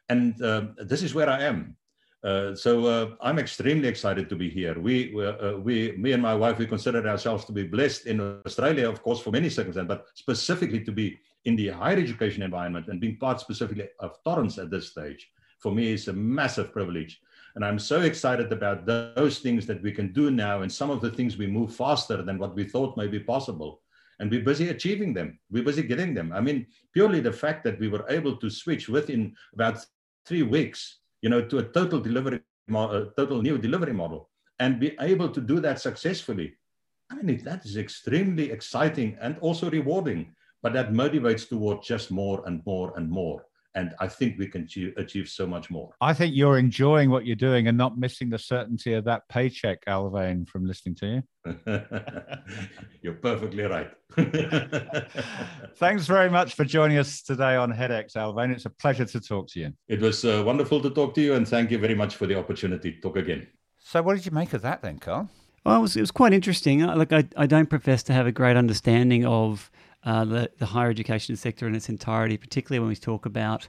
And 0.09 0.41
uh, 0.41 0.69
this 0.77 1.03
is 1.03 1.13
where 1.13 1.29
I 1.29 1.43
am. 1.43 1.75
Uh, 2.23 2.55
so 2.55 2.85
uh, 2.85 3.09
I'm 3.21 3.37
extremely 3.37 3.87
excited 3.87 4.27
to 4.29 4.35
be 4.35 4.49
here. 4.49 4.79
We, 4.79 5.13
uh, 5.23 5.57
we, 5.57 5.93
me 5.97 6.13
and 6.13 6.21
my 6.21 6.33
wife, 6.33 6.57
we 6.57 6.65
consider 6.65 7.07
ourselves 7.07 7.45
to 7.45 7.51
be 7.51 7.63
blessed 7.63 8.07
in 8.07 8.41
Australia, 8.45 8.89
of 8.89 9.03
course, 9.03 9.19
for 9.19 9.31
many 9.31 9.49
circumstances, 9.49 9.87
but 9.87 10.07
specifically 10.15 10.83
to 10.83 10.91
be 10.91 11.19
in 11.45 11.55
the 11.55 11.67
higher 11.69 11.97
education 11.97 12.41
environment 12.41 12.87
and 12.87 12.99
being 12.99 13.17
part 13.17 13.39
specifically 13.39 13.87
of 13.99 14.17
Torrens 14.23 14.57
at 14.57 14.71
this 14.71 14.89
stage, 14.89 15.29
for 15.59 15.71
me 15.71 15.91
is 15.93 16.07
a 16.07 16.13
massive 16.13 16.73
privilege. 16.73 17.21
And 17.55 17.63
I'm 17.63 17.79
so 17.79 18.01
excited 18.01 18.51
about 18.51 18.85
those 18.85 19.39
things 19.39 19.65
that 19.67 19.81
we 19.81 19.91
can 19.91 20.11
do 20.11 20.29
now, 20.29 20.61
and 20.61 20.71
some 20.71 20.89
of 20.89 21.01
the 21.01 21.11
things 21.11 21.37
we 21.37 21.47
move 21.47 21.75
faster 21.75 22.21
than 22.23 22.39
what 22.39 22.55
we 22.55 22.63
thought 22.63 22.97
may 22.97 23.07
be 23.07 23.19
possible. 23.19 23.81
And 24.19 24.31
we're 24.31 24.43
busy 24.43 24.69
achieving 24.69 25.13
them. 25.13 25.39
We're 25.51 25.63
busy 25.63 25.83
getting 25.83 26.15
them. 26.15 26.33
I 26.33 26.41
mean, 26.41 26.65
purely 26.93 27.19
the 27.19 27.31
fact 27.31 27.63
that 27.63 27.79
we 27.79 27.87
were 27.87 28.05
able 28.09 28.35
to 28.37 28.49
switch 28.49 28.89
within 28.89 29.35
about 29.53 29.85
three 30.25 30.43
weeks 30.43 30.97
you 31.27 31.31
know, 31.31 31.41
to 31.41 31.57
a 31.57 31.63
total 31.63 31.99
delivery, 31.99 32.39
a 32.69 33.05
total 33.17 33.41
new 33.41 33.57
delivery 33.57 33.91
model, 33.91 34.29
and 34.59 34.79
be 34.79 34.95
able 35.01 35.27
to 35.27 35.41
do 35.41 35.59
that 35.59 35.77
successfully. 35.77 36.55
I 37.11 37.21
mean, 37.21 37.43
that 37.43 37.65
is 37.65 37.75
extremely 37.75 38.49
exciting 38.49 39.17
and 39.19 39.37
also 39.39 39.69
rewarding, 39.69 40.33
but 40.63 40.71
that 40.71 40.93
motivates 40.93 41.49
towards 41.49 41.85
just 41.85 42.11
more 42.11 42.41
and 42.45 42.65
more 42.65 42.93
and 42.95 43.09
more 43.09 43.43
and 43.77 43.93
I 43.99 44.07
think 44.07 44.39
we 44.39 44.47
can 44.47 44.67
achieve 44.97 45.29
so 45.29 45.45
much 45.45 45.69
more. 45.69 45.91
I 46.01 46.11
think 46.11 46.35
you're 46.35 46.57
enjoying 46.57 47.11
what 47.11 47.27
you're 47.27 47.35
doing 47.35 47.67
and 47.67 47.77
not 47.77 47.95
missing 47.95 48.27
the 48.27 48.39
certainty 48.39 48.93
of 48.95 49.03
that 49.05 49.29
paycheck, 49.29 49.83
Alwyn, 49.85 50.47
from 50.47 50.65
listening 50.65 50.95
to 50.95 51.05
you. 51.05 51.23
you're 53.03 53.13
perfectly 53.13 53.63
right. 53.65 53.91
Thanks 55.75 56.07
very 56.07 56.29
much 56.29 56.55
for 56.55 56.65
joining 56.65 56.97
us 56.97 57.21
today 57.21 57.55
on 57.55 57.71
HEDx, 57.71 58.15
Alwyn. 58.15 58.49
It's 58.49 58.65
a 58.65 58.71
pleasure 58.71 59.05
to 59.05 59.19
talk 59.19 59.47
to 59.49 59.59
you. 59.59 59.73
It 59.87 60.01
was 60.01 60.25
uh, 60.25 60.41
wonderful 60.43 60.81
to 60.81 60.89
talk 60.89 61.13
to 61.13 61.21
you, 61.21 61.35
and 61.35 61.47
thank 61.47 61.69
you 61.69 61.77
very 61.77 61.95
much 61.95 62.15
for 62.15 62.25
the 62.25 62.35
opportunity 62.35 62.93
to 62.93 62.99
talk 62.99 63.15
again. 63.15 63.45
So, 63.77 64.01
what 64.01 64.15
did 64.15 64.25
you 64.25 64.31
make 64.31 64.53
of 64.53 64.63
that 64.63 64.81
then, 64.81 64.97
Carl? 64.97 65.29
Well, 65.63 65.77
it 65.77 65.81
was, 65.81 65.95
it 65.95 66.01
was 66.01 66.11
quite 66.11 66.33
interesting. 66.33 66.81
Like, 66.81 67.13
I, 67.13 67.25
I 67.35 67.45
don't 67.45 67.69
profess 67.69 68.01
to 68.03 68.13
have 68.13 68.25
a 68.25 68.31
great 68.31 68.57
understanding 68.57 69.23
of 69.25 69.69
uh, 70.07 70.23
the, 70.23 70.49
the 70.57 70.65
higher 70.65 70.89
education 70.89 71.35
sector 71.35 71.67
in 71.67 71.75
its 71.75 71.89
entirety, 71.89 72.37
particularly 72.37 72.79
when 72.79 72.87
we 72.87 72.95
talk 72.95 73.25
about 73.25 73.67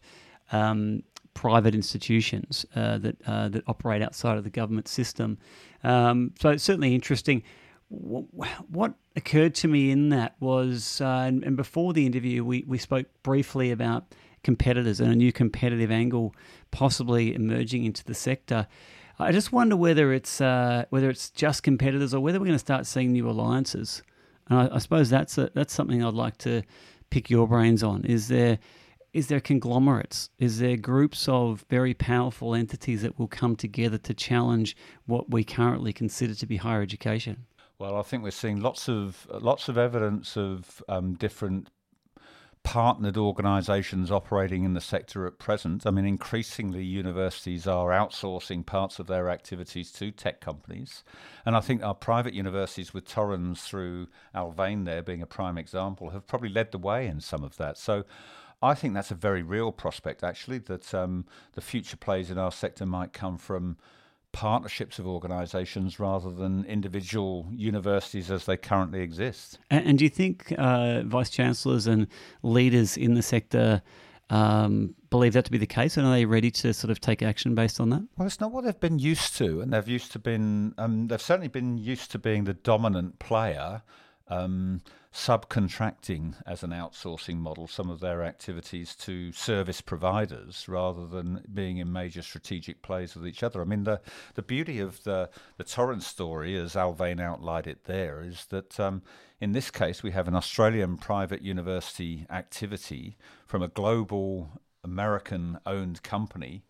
um, 0.53 1.03
private 1.35 1.75
institutions 1.75 2.65
uh, 2.77 2.97
that 2.99 3.17
uh, 3.27 3.49
that 3.49 3.65
operate 3.67 4.03
outside 4.03 4.39
of 4.39 4.45
the 4.45 4.51
government 4.51 4.87
system. 4.87 5.37
Um, 5.83 6.33
so 6.41 6.51
it's 6.51 6.63
certainly 6.63 6.95
interesting. 6.95 7.43
What 7.89 8.95
occurred 9.17 9.55
to 9.57 9.69
me 9.69 9.91
in 9.91 10.11
that 10.11 10.37
was, 10.41 11.01
uh, 11.01 11.25
and, 11.27 11.43
and, 11.43 11.57
before 11.57 11.95
the 11.95 12.05
interview, 12.05 12.45
we, 12.45 12.63
we 12.69 12.77
spoke 12.77 13.07
briefly 13.23 13.71
about 13.71 14.15
competitors 14.43 15.01
and 15.01 15.11
a 15.11 15.17
new 15.17 15.33
competitive 15.33 15.91
angle 15.91 16.35
possibly 16.71 17.35
emerging 17.35 17.85
into 17.85 18.05
the 18.05 18.13
sector. 18.15 18.67
I 19.19 19.33
just 19.33 19.53
wonder 19.53 19.75
whether 19.75 20.13
it's 20.13 20.41
uh, 20.41 20.85
whether 20.91 21.11
it's 21.11 21.31
just 21.31 21.65
competitors 21.65 22.15
or 22.15 22.21
whether 22.21 22.39
we're 22.39 22.47
going 22.47 22.55
to 22.55 22.59
start 22.61 22.87
seeing 22.87 23.11
new 23.11 23.29
alliances. 23.29 24.03
And 24.49 24.59
I, 24.59 24.77
I 24.77 24.79
suppose 24.79 25.11
that's 25.11 25.39
a, 25.39 25.51
that's 25.55 25.73
something 25.73 26.03
I'd 26.03 26.15
like 26.15 26.39
to 26.39 26.63
pick 27.11 27.31
your 27.31 27.47
brains 27.49 27.83
on. 27.83 28.05
Is 28.05 28.29
there 28.29 28.59
is 29.15 29.29
there 29.29 29.41
conglomerates? 29.41 30.31
Is 30.39 30.59
there 30.59 30.77
groups 30.77 31.29
of 31.29 31.65
very 31.71 31.95
powerful 31.95 32.55
entities 32.55 33.03
that 33.03 33.19
will 33.19 33.29
come 33.29 33.57
together 33.57 33.99
to 33.99 34.15
challenge 34.15 34.77
what 35.07 35.31
we 35.31 35.45
currently 35.45 35.93
consider 35.93 36.35
to 36.35 36.47
be 36.47 36.59
higher 36.59 36.83
education? 36.83 37.47
Well, 37.79 37.97
I 37.97 38.03
think 38.03 38.23
we're 38.23 38.31
seeing 38.33 38.61
lots 38.61 38.89
of 38.89 39.27
lots 39.31 39.69
of 39.69 39.79
evidence 39.79 40.37
of 40.37 40.83
um, 40.89 41.15
different 41.15 41.71
partnered 42.63 43.17
organisations 43.17 44.11
operating 44.11 44.65
in 44.65 44.75
the 44.75 44.81
sector 44.81 45.27
at 45.27 45.39
present. 45.39 45.87
I 45.87 45.91
mean, 45.91 46.05
increasingly 46.05 46.85
universities 46.85 47.67
are 47.67 47.91
outsourcing 47.91 48.67
parts 48.67 48.99
of 48.99 49.07
their 49.07 49.31
activities 49.31 49.91
to 49.93 50.11
tech 50.11 50.41
companies. 50.41 51.05
And 51.47 51.57
I 51.57 51.61
think 51.61 51.83
our 51.83 51.95
private 51.95 52.35
universities, 52.35 52.93
with 52.93 53.07
Torrens 53.07 53.63
through 53.63 54.09
Alwyn 54.35 54.85
there 54.85 55.03
being 55.03 55.23
a 55.23 55.27
prime 55.27 55.59
example, 55.59 56.11
have 56.11 56.27
probably 56.27 56.51
led 56.51 56.73
the 56.73 56.79
way 56.79 57.07
in 57.07 57.21
some 57.21 57.45
of 57.45 57.57
that. 57.57 57.79
So 57.79 58.05
I 58.61 58.75
think 58.75 58.95
that's 58.95 59.11
a 59.11 59.17
very 59.17 59.43
real 59.43 59.71
prospect, 59.73 60.25
actually, 60.25 60.59
that 60.59 60.93
um, 60.93 61.27
the 61.53 61.61
future 61.61 61.97
plays 61.97 62.31
in 62.31 62.39
our 62.39 62.53
sector 62.53 62.85
might 62.85 63.13
come 63.13 63.39
from 63.39 63.77
partnerships 64.33 64.99
of 64.99 65.07
organisations 65.07 65.99
rather 65.99 66.31
than 66.31 66.65
individual 66.65 67.47
universities 67.51 68.31
as 68.31 68.45
they 68.45 68.57
currently 68.57 69.01
exist. 69.01 69.59
And, 69.71 69.87
and 69.87 69.99
do 69.99 70.05
you 70.05 70.11
think 70.11 70.53
uh, 70.59 71.03
vice 71.05 71.31
chancellors 71.31 71.87
and 71.87 72.07
leaders 72.43 72.97
in 72.97 73.15
the 73.15 73.23
sector 73.23 73.83
um, 74.31 74.95
believe 75.11 75.33
that 75.33 75.47
to 75.47 75.51
be 75.51 75.59
the 75.59 75.67
case, 75.67 75.97
and 75.97 76.07
are 76.07 76.13
they 76.13 76.27
ready 76.27 76.51
to 76.51 76.75
sort 76.75 76.91
of 76.91 77.01
take 77.01 77.23
action 77.23 77.55
based 77.55 77.81
on 77.81 77.91
that? 77.91 78.07
Well, 78.17 78.27
it's 78.27 78.41
not 78.41 78.53
what 78.53 78.65
they've 78.65 78.79
been 78.79 78.99
used 78.99 79.37
to, 79.39 79.61
and 79.61 79.73
they've 79.73 79.89
used 79.89 80.13
to 80.13 80.19
been 80.19 80.75
um, 80.77 81.09
they've 81.09 81.21
certainly 81.21 81.49
been 81.49 81.79
used 81.79 82.11
to 82.13 82.19
being 82.19 82.45
the 82.45 82.55
dominant 82.55 83.19
player. 83.19 83.83
Um, 84.29 84.83
subcontracting 85.13 86.35
as 86.47 86.63
an 86.63 86.71
outsourcing 86.71 87.39
model 87.39 87.67
some 87.67 87.89
of 87.89 88.01
their 88.01 88.23
activities 88.23 88.95
to 88.95 89.33
service 89.33 89.81
providers 89.81 90.67
rather 90.69 91.07
than 91.07 91.43
being 91.53 91.79
in 91.79 91.91
major 91.93 92.23
strategic 92.23 92.83
plays 92.83 93.15
with 93.15 93.27
each 93.27 93.43
other. 93.43 93.63
I 93.63 93.65
mean, 93.65 93.85
the, 93.85 94.01
the 94.35 94.43
beauty 94.43 94.81
of 94.81 95.03
the, 95.05 95.31
the 95.57 95.65
Torrens 95.65 96.07
story, 96.07 96.57
as 96.57 96.77
Alwyn 96.77 97.21
outlined 97.21 97.67
it 97.67 97.85
there, 97.85 98.23
is 98.23 98.47
that 98.51 98.79
um, 98.79 99.03
in 99.41 99.53
this 99.53 99.71
case 99.71 100.03
we 100.03 100.11
have 100.11 100.29
an 100.29 100.35
Australian 100.35 100.99
private 100.99 101.43
university 101.43 102.27
activity 102.29 103.17
from 103.47 103.63
a 103.63 103.69
global 103.69 104.61
American 104.85 105.59
owned 105.67 106.03
company 106.03 106.65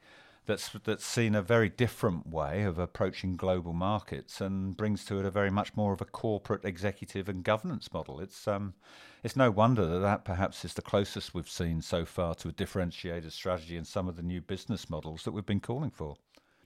that's 0.48 0.70
that's 0.84 1.04
seen 1.04 1.34
a 1.34 1.42
very 1.42 1.68
different 1.68 2.26
way 2.26 2.62
of 2.62 2.78
approaching 2.78 3.37
global 3.37 3.74
markets 3.74 4.40
and 4.40 4.76
brings 4.76 5.04
to 5.04 5.20
it 5.20 5.26
a 5.26 5.30
very 5.30 5.50
much 5.50 5.76
more 5.76 5.92
of 5.92 6.00
a 6.00 6.06
corporate 6.06 6.64
executive 6.64 7.28
and 7.28 7.44
governance 7.44 7.92
model. 7.92 8.18
It's 8.18 8.48
um, 8.48 8.74
it's 9.22 9.37
no 9.37 9.50
wonder 9.50 9.87
that 9.87 9.98
that 10.00 10.24
perhaps 10.24 10.64
is 10.64 10.74
the 10.74 10.82
closest 10.82 11.34
we've 11.34 11.48
seen 11.48 11.82
so 11.82 12.04
far 12.04 12.34
to 12.37 12.48
a 12.48 12.52
differentiated 12.52 13.32
strategy 13.32 13.76
in 13.76 13.84
some 13.84 14.08
of 14.08 14.16
the 14.16 14.22
new 14.22 14.40
business 14.40 14.88
models 14.88 15.22
that 15.24 15.32
we've 15.32 15.46
been 15.46 15.61
calling 15.61 15.90
for. 15.90 16.16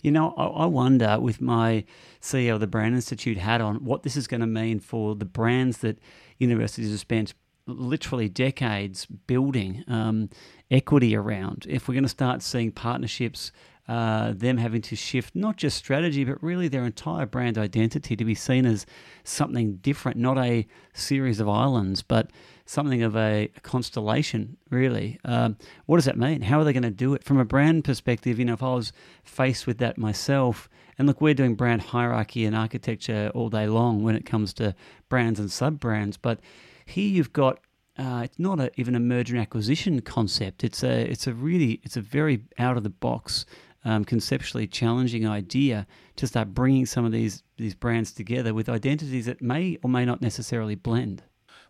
You 0.01 0.11
know, 0.11 0.31
I 0.33 0.67
wonder 0.67 1.21
with 1.21 1.41
my 1.41 1.85
CEO 2.21 2.55
of 2.55 2.61
the 2.61 2.67
Brand 2.67 2.95
Institute 2.95 3.39
hat 3.39 3.61
on 3.61 3.85
what 3.85 4.03
this 4.03 4.17
is 4.17 4.27
going 4.27 4.41
to 4.41 4.49
mean 4.49 4.81
for 4.81 5.15
the 5.15 5.25
brands 5.25 5.79
that 5.79 5.99
universities 6.39 6.91
have 6.91 6.99
spent 6.99 7.35
literally 7.67 8.29
decades 8.29 9.07
building 9.07 9.85
um, 9.87 10.29
equity 10.71 11.15
around. 11.15 11.67
If 11.69 11.87
we're 11.87 11.95
going 11.95 12.05
to 12.05 12.09
start 12.09 12.43
seeing 12.43 12.73
partnerships 12.73 13.53
uh, 13.89 14.33
them 14.33 14.59
having 14.59 14.81
to 14.81 14.97
shift 14.97 15.35
not 15.35 15.57
just 15.57 15.77
strategy, 15.77 16.25
but 16.25 16.43
really 16.43 16.69
their 16.69 16.85
entire 16.85 17.27
brand 17.27 17.59
identity 17.59 18.15
to 18.17 18.25
be 18.25 18.35
seen 18.35 18.65
as 18.65 18.87
something 19.25 19.77
different, 19.77 20.17
not 20.17 20.39
a 20.39 20.67
series 20.95 21.41
of 21.41 21.49
islands, 21.49 22.03
but 22.03 22.31
something 22.65 23.03
of 23.03 23.17
a, 23.17 23.51
a 23.57 23.61
constellation, 23.61 24.57
really. 24.71 25.19
Um, 25.25 25.57
what 25.87 25.97
does 25.97 26.05
that 26.05 26.17
mean? 26.17 26.43
How 26.43 26.61
are 26.61 26.65
they 26.65 26.73
going 26.73 26.85
to 26.85 26.91
do 26.91 27.15
it? 27.15 27.25
From 27.25 27.39
a 27.39 27.45
brand 27.45 27.85
perspective, 27.85 28.39
you 28.39 28.45
know, 28.45 28.55
if 28.55 28.63
I 28.63 28.75
was 28.75 28.93
faced 29.25 29.67
with 29.67 29.79
that 29.79 29.99
myself, 29.99 30.69
and 30.97 31.09
look, 31.09 31.21
we're 31.21 31.35
doing 31.35 31.57
brand 31.57 31.83
hierarchy 31.83 32.45
and 32.45 32.55
architecture 32.55 33.33
all 33.35 33.49
day 33.49 33.67
long 33.67 34.05
when 34.05 34.15
it 34.15 34.25
comes 34.25 34.53
to 34.55 34.75
brands 35.09 35.41
and 35.41 35.51
sub 35.51 35.81
brands, 35.81 36.17
but 36.17 36.39
here 36.87 37.09
you've 37.09 37.33
got 37.33 37.59
uh, 37.99 38.23
it's 38.25 38.39
not 38.39 38.59
a, 38.59 38.71
even 38.77 38.95
a 38.95 39.01
merger 39.01 39.35
and 39.35 39.43
acquisition 39.43 40.01
concept. 40.01 40.65
It's 40.65 40.83
a 40.83 41.11
it's 41.11 41.27
a 41.27 41.35
really 41.35 41.81
it's 41.83 41.97
a 41.97 42.01
very 42.01 42.43
out 42.59 42.77
of 42.77 42.85
the 42.85 42.91
box 42.91 43.45
um, 43.85 44.05
conceptually 44.05 44.67
challenging 44.67 45.27
idea 45.27 45.87
to 46.17 46.27
start 46.27 46.55
bringing 46.55 46.87
some 46.87 47.05
of 47.05 47.13
these 47.13 47.43
these 47.57 47.75
brands 47.75 48.13
together 48.13 48.55
with 48.55 48.69
identities 48.69 49.27
that 49.27 49.43
may 49.43 49.79
or 49.83 49.91
may 49.91 50.05
not 50.05 50.21
necessarily 50.21 50.75
blend. 50.75 51.23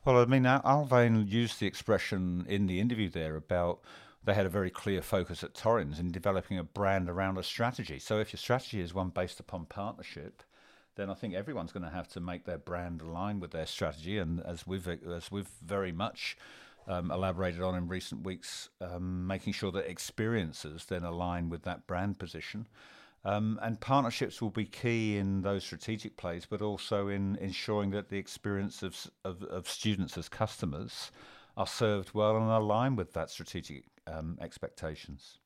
Well, 0.04 0.18
I 0.18 0.24
mean, 0.24 0.46
Alwyn 0.46 1.26
used 1.28 1.60
the 1.60 1.66
expression 1.66 2.44
in 2.48 2.66
the 2.66 2.80
interview 2.80 3.08
there 3.08 3.36
about 3.36 3.80
they 4.24 4.34
had 4.34 4.46
a 4.46 4.50
very 4.50 4.70
clear 4.70 5.02
focus 5.02 5.42
at 5.42 5.54
Torrens 5.54 5.98
in 5.98 6.12
developing 6.12 6.58
a 6.58 6.64
brand 6.64 7.08
around 7.08 7.38
a 7.38 7.42
strategy. 7.42 7.98
So 7.98 8.18
if 8.18 8.32
your 8.32 8.38
strategy 8.38 8.80
is 8.80 8.94
one 8.94 9.08
based 9.08 9.40
upon 9.40 9.66
partnership, 9.66 10.42
then 10.94 11.10
I 11.10 11.14
think 11.14 11.34
everyone's 11.34 11.72
going 11.72 11.84
to 11.84 11.90
have 11.90 12.08
to 12.08 12.20
make 12.20 12.44
their 12.44 12.58
brand 12.58 13.00
align 13.00 13.40
with 13.40 13.50
their 13.50 13.66
strategy. 13.66 14.18
And 14.18 14.40
as 14.40 14.66
we've 14.66 14.86
as 14.86 15.30
we've 15.30 15.50
very 15.64 15.92
much 15.92 16.36
um, 16.86 17.10
elaborated 17.10 17.62
on 17.62 17.74
in 17.74 17.88
recent 17.88 18.24
weeks, 18.24 18.68
um, 18.80 19.26
making 19.26 19.52
sure 19.52 19.72
that 19.72 19.88
experiences 19.88 20.84
then 20.86 21.04
align 21.04 21.48
with 21.48 21.62
that 21.62 21.86
brand 21.86 22.18
position. 22.18 22.66
Um, 23.24 23.60
and 23.62 23.80
partnerships 23.80 24.42
will 24.42 24.50
be 24.50 24.64
key 24.64 25.16
in 25.16 25.42
those 25.42 25.62
strategic 25.62 26.16
plays, 26.16 26.44
but 26.44 26.60
also 26.60 27.06
in 27.06 27.36
ensuring 27.36 27.90
that 27.90 28.08
the 28.08 28.18
experience 28.18 28.82
of, 28.82 28.96
of, 29.24 29.44
of 29.44 29.68
students 29.68 30.18
as 30.18 30.28
customers 30.28 31.12
are 31.56 31.66
served 31.66 32.14
well 32.14 32.36
and 32.36 32.50
align 32.50 32.96
with 32.96 33.12
that 33.12 33.30
strategic 33.30 33.84
um, 34.08 34.38
expectations. 34.40 35.38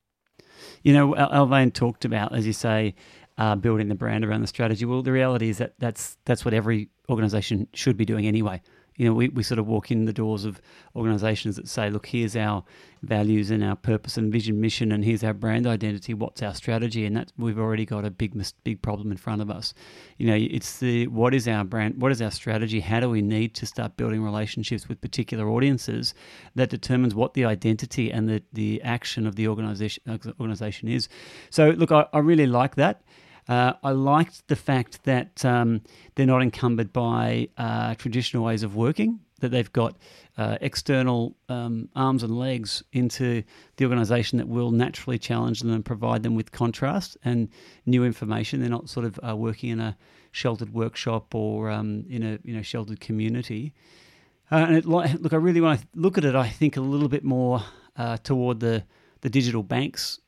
You 0.81 0.93
know, 0.93 1.15
Alwyn 1.15 1.71
talked 1.71 2.03
about, 2.03 2.33
as 2.33 2.47
you 2.47 2.53
say, 2.53 2.95
uh, 3.37 3.55
building 3.55 3.89
the 3.89 3.95
brand 3.95 4.25
around 4.25 4.41
the 4.41 4.47
strategy. 4.47 4.85
Well, 4.85 5.03
the 5.03 5.11
reality 5.11 5.49
is 5.49 5.59
that 5.59 5.73
that's 5.77 6.17
that's 6.25 6.43
what 6.43 6.55
every 6.55 6.89
organisation 7.09 7.67
should 7.73 7.97
be 7.97 8.05
doing 8.05 8.25
anyway 8.25 8.61
you 8.97 9.05
know, 9.07 9.13
we, 9.13 9.29
we 9.29 9.43
sort 9.43 9.59
of 9.59 9.67
walk 9.67 9.91
in 9.91 10.05
the 10.05 10.13
doors 10.13 10.43
of 10.43 10.59
organizations 10.95 11.55
that 11.55 11.67
say, 11.67 11.89
look, 11.89 12.07
here's 12.07 12.35
our 12.35 12.63
values 13.03 13.51
and 13.51 13.63
our 13.63 13.75
purpose 13.75 14.17
and 14.17 14.31
vision, 14.31 14.59
mission, 14.59 14.91
and 14.91 15.05
here's 15.05 15.23
our 15.23 15.33
brand 15.33 15.67
identity. 15.67 16.15
What's 16.15 16.41
our 16.41 16.55
strategy? 16.55 17.05
And 17.05 17.15
that 17.15 17.31
we've 17.37 17.59
already 17.59 17.85
got 17.85 18.05
a 18.05 18.09
big, 18.09 18.43
big 18.63 18.81
problem 18.81 19.11
in 19.11 19.17
front 19.17 19.41
of 19.43 19.51
us. 19.51 19.75
You 20.17 20.27
know, 20.27 20.35
it's 20.35 20.79
the 20.79 21.05
what 21.07 21.35
is 21.35 21.47
our 21.47 21.63
brand? 21.63 22.01
What 22.01 22.11
is 22.11 22.23
our 22.23 22.31
strategy? 22.31 22.79
How 22.79 22.99
do 22.99 23.09
we 23.09 23.21
need 23.21 23.53
to 23.55 23.67
start 23.67 23.97
building 23.97 24.23
relationships 24.23 24.89
with 24.89 24.99
particular 24.99 25.47
audiences 25.47 26.15
that 26.55 26.71
determines 26.71 27.13
what 27.13 27.35
the 27.35 27.45
identity 27.45 28.11
and 28.11 28.27
the, 28.27 28.41
the 28.51 28.81
action 28.81 29.27
of 29.27 29.35
the 29.35 29.47
organization 29.47 30.03
organization 30.39 30.87
is? 30.87 31.07
So, 31.51 31.69
look, 31.69 31.91
I, 31.91 32.07
I 32.13 32.19
really 32.19 32.47
like 32.47 32.75
that. 32.75 33.03
Uh, 33.47 33.73
I 33.81 33.91
liked 33.91 34.47
the 34.47 34.55
fact 34.55 35.03
that 35.03 35.43
um, 35.45 35.81
they're 36.15 36.25
not 36.25 36.41
encumbered 36.41 36.91
by 36.91 37.49
uh, 37.57 37.95
traditional 37.95 38.43
ways 38.43 38.63
of 38.63 38.75
working, 38.75 39.19
that 39.39 39.49
they've 39.49 39.71
got 39.71 39.95
uh, 40.37 40.57
external 40.61 41.35
um, 41.47 41.89
arms 41.95 42.23
and 42.23 42.37
legs 42.37 42.83
into 42.91 43.43
the 43.77 43.85
organisation 43.85 44.37
that 44.37 44.47
will 44.47 44.71
naturally 44.71 45.17
challenge 45.17 45.61
them 45.61 45.71
and 45.71 45.85
provide 45.85 46.23
them 46.23 46.35
with 46.35 46.51
contrast 46.51 47.17
and 47.23 47.47
new 47.85 48.03
information. 48.03 48.59
They're 48.59 48.69
not 48.69 48.89
sort 48.89 49.05
of 49.05 49.19
uh, 49.27 49.35
working 49.35 49.69
in 49.69 49.79
a 49.79 49.97
sheltered 50.31 50.73
workshop 50.73 51.33
or 51.33 51.69
um, 51.69 52.05
in 52.09 52.23
a 52.23 52.39
you 52.43 52.55
know 52.55 52.61
sheltered 52.61 52.99
community. 52.99 53.73
Uh, 54.51 54.65
and 54.67 54.77
it, 54.77 54.85
look, 54.85 55.33
I 55.33 55.37
really 55.37 55.61
want 55.61 55.81
to 55.81 55.87
look 55.95 56.17
at 56.17 56.25
it. 56.25 56.35
I 56.35 56.49
think 56.49 56.77
a 56.77 56.81
little 56.81 57.09
bit 57.09 57.23
more 57.23 57.63
uh, 57.95 58.17
toward 58.17 58.59
the 58.59 58.83
the 59.21 59.29
digital 59.29 59.63
banks 59.63 60.19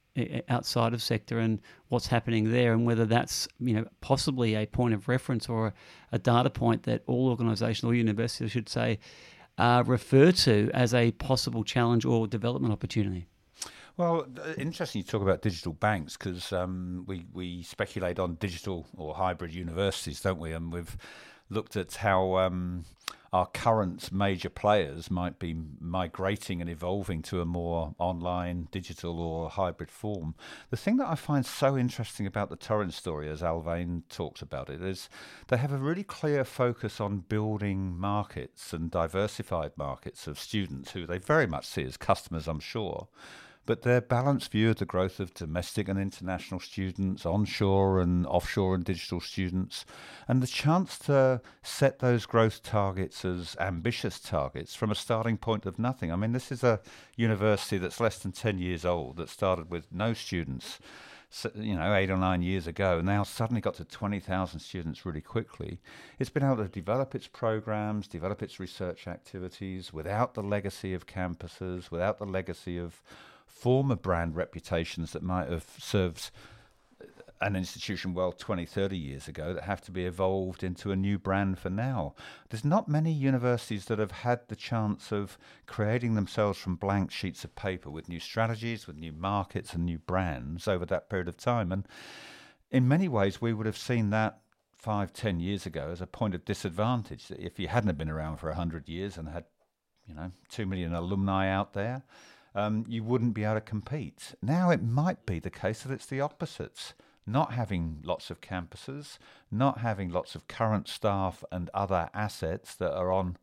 outside 0.50 0.94
of 0.94 1.02
sector 1.02 1.40
and 1.40 1.62
what's 1.90 2.08
happening 2.08 2.52
there, 2.52 2.74
and 2.74 2.86
whether 2.86 3.06
that's 3.06 3.48
you 3.60 3.74
know 3.74 3.86
possibly 4.02 4.56
a 4.56 4.66
point 4.66 4.94
of 4.94 5.08
reference 5.08 5.50
or 5.50 5.74
a, 6.12 6.20
data 6.20 6.50
point 6.50 6.84
that 6.84 7.04
all 7.08 7.30
organisations 7.30 7.84
or 7.84 7.94
universities 7.94 8.52
should 8.52 8.70
say 8.70 9.00
uh, 9.58 9.84
refer 9.86 10.32
to 10.32 10.70
as 10.74 10.94
a 10.94 11.12
possible 11.12 11.64
challenge 11.64 12.06
or 12.06 12.28
development 12.28 12.74
opportunity. 12.74 13.28
Well, 13.98 14.28
interesting 14.58 15.00
you 15.00 15.04
talk 15.04 15.22
about 15.22 15.42
digital 15.42 15.74
banks 15.74 16.16
because 16.16 16.54
um, 16.54 17.04
we 17.06 17.26
we 17.34 17.64
speculate 17.64 18.18
on 18.18 18.36
digital 18.36 18.88
or 18.96 19.14
hybrid 19.14 19.54
universities, 19.54 20.22
don't 20.22 20.40
we? 20.40 20.54
And 20.54 20.72
we've 20.72 20.96
looked 21.50 21.76
at 21.76 21.96
how 21.96 22.38
um, 22.38 22.86
our 23.32 23.46
current 23.46 24.12
major 24.12 24.50
players 24.50 25.12
might 25.12 25.40
be 25.40 25.56
migrating 25.80 26.62
and 26.62 26.70
evolving 26.70 27.22
to 27.24 27.42
a 27.42 27.46
more 27.46 27.94
online, 28.00 28.68
digital, 28.72 29.20
or 29.20 29.50
hybrid 29.50 29.92
form. 29.92 30.36
The 30.70 30.78
thing 30.78 30.98
that 30.98 31.08
I 31.08 31.16
find 31.16 31.46
so 31.46 31.78
interesting 31.78 32.26
about 32.26 32.50
the 32.50 32.56
Torrens 32.56 32.96
story, 32.96 33.30
as 33.30 33.44
Alwyn 33.44 34.04
talks 34.10 34.42
about 34.42 34.70
it, 34.70 34.82
is 34.82 35.10
they 35.48 35.58
have 35.58 35.72
a 35.72 35.78
really 35.78 36.04
clear 36.04 36.44
focus 36.44 37.00
on 37.00 37.26
building 37.30 37.98
markets 37.98 38.74
and 38.74 38.90
diversified 38.90 39.72
markets 39.78 40.28
of 40.28 40.40
students 40.40 40.92
who 40.92 41.06
they 41.06 41.18
very 41.18 41.48
much 41.48 41.66
see 41.66 41.84
as 41.84 41.98
customers, 41.98 42.48
I'm 42.48 42.60
sure 42.60 43.08
but 43.66 43.84
their 43.84 44.02
balanced 44.02 44.52
view 44.52 44.72
of 44.72 44.78
the 44.78 44.86
growth 44.86 45.20
of 45.20 45.34
domestic 45.34 45.88
and 45.88 46.00
international 46.00 46.60
students, 46.60 47.26
onshore 47.26 48.00
and 48.00 48.26
offshore 48.26 48.76
and 48.76 48.84
digital 48.84 49.20
students, 49.20 49.86
and 50.28 50.42
the 50.42 50.48
chance 50.48 50.98
to 50.98 51.42
set 51.62 52.00
those 52.00 52.26
growth 52.26 52.64
targets 52.64 53.24
as 53.24 53.56
ambitious 53.60 54.20
targets 54.20 54.74
from 54.74 54.92
a 54.92 54.96
starting 54.96 55.38
point 55.38 55.66
of 55.66 55.78
nothing. 55.78 56.12
I 56.12 56.16
mean, 56.16 56.32
this 56.32 56.52
is 56.52 56.64
a 56.64 56.80
university 57.16 57.78
that's 57.78 58.00
less 58.00 58.20
than 58.20 58.32
10 58.32 58.58
years 58.58 58.86
old 58.86 59.18
that 59.18 59.30
started 59.30 59.70
with 59.70 59.92
no 59.92 60.14
students. 60.14 60.80
you 61.56 61.76
know, 61.76 61.94
eight 61.94 62.10
or 62.10 62.18
nine 62.18 62.42
years 62.42 62.66
ago, 62.66 62.98
and 62.98 63.06
now 63.06 63.24
suddenly 63.24 63.62
got 63.62 63.76
to 63.76 63.86
20,000 63.86 64.60
students 64.60 65.06
really 65.06 65.22
quickly. 65.22 65.80
It's 66.18 66.30
been 66.30 66.44
able 66.44 66.58
to 66.58 66.68
develop 66.68 67.14
its 67.14 67.28
programs, 67.28 68.08
develop 68.08 68.42
its 68.42 68.60
research 68.60 69.08
activities 69.08 69.94
without 69.94 70.34
the 70.34 70.42
legacy 70.42 70.94
of 70.94 71.06
campuses, 71.06 71.92
without 71.92 72.18
the 72.18 72.26
legacy 72.26 72.78
of 72.80 73.02
former 73.50 73.96
brand 73.96 74.36
reputations 74.36 75.12
that 75.12 75.24
might 75.24 75.50
have 75.50 75.66
served 75.78 76.32
an 77.42 77.56
institution 77.56 78.14
well 78.14 78.32
20, 78.32 78.66
30 78.66 78.98
years 78.98 79.28
ago 79.28 79.54
that 79.54 79.64
have 79.64 79.82
to 79.82 79.92
be 79.92 80.06
evolved 80.06 80.64
into 80.64 80.92
a 80.92 80.96
new 80.96 81.18
brand 81.18 81.58
for 81.58 81.70
now. 81.70 82.14
There's 82.50 82.66
not 82.66 82.90
many 82.90 83.14
universities 83.14 83.86
that 83.86 84.00
have 84.00 84.12
had 84.12 84.42
the 84.48 84.56
chance 84.56 85.12
of 85.12 85.38
creating 85.66 86.16
themselves 86.16 86.60
from 86.60 86.76
blank 86.76 87.12
sheets 87.12 87.44
of 87.46 87.56
paper 87.56 87.90
with 87.90 88.10
new 88.10 88.20
strategies, 88.20 88.88
with 88.88 88.98
new 88.98 89.14
markets 89.14 89.74
and 89.74 89.86
new 89.86 90.00
brands 90.00 90.68
over 90.68 90.86
that 90.88 91.10
period 91.10 91.30
of 91.30 91.38
time. 91.38 91.72
And 91.72 91.88
in 92.72 92.88
many 92.88 93.08
ways, 93.08 93.42
we 93.42 93.54
would 93.54 93.66
have 93.66 93.78
seen 93.78 94.10
that 94.10 94.40
five, 94.74 95.14
ten 95.14 95.40
years 95.40 95.66
ago 95.66 95.90
as 95.92 96.02
a 96.02 96.08
point 96.08 96.36
of 96.36 96.46
disadvantage. 96.46 97.30
That 97.30 97.40
if 97.40 97.58
you 97.58 97.70
hadn't 97.70 97.98
been 97.98 98.10
around 98.10 98.38
for 98.38 98.48
100 98.48 98.90
years 98.90 99.18
and 99.18 99.30
had, 99.30 99.46
you 100.06 100.14
know, 100.14 100.32
two 100.50 100.66
million 100.66 100.94
alumni 100.94 101.50
out 101.50 101.74
there, 101.74 102.04
um, 102.56 102.86
you 102.88 103.04
wouldn't 103.04 103.34
be 103.34 103.44
able 103.44 103.56
to 103.56 103.62
compete. 103.62 104.36
Now 104.42 104.70
it 104.70 104.84
might 104.84 105.26
be 105.26 105.40
the 105.40 105.50
case 105.50 105.84
that 105.84 105.94
it's 105.94 106.06
the 106.06 106.22
opposites. 106.22 106.94
Not 107.26 107.54
having 107.54 108.02
lots 108.04 108.32
of 108.32 108.42
campuses, 108.42 109.20
not 109.52 109.80
having 109.80 110.10
lots 110.10 110.34
of 110.34 110.48
current 110.48 110.88
staff 110.88 111.44
and 111.52 111.70
other 111.74 112.10
assets 112.14 112.74
that 112.76 112.92
are 112.92 113.12
on 113.12 113.38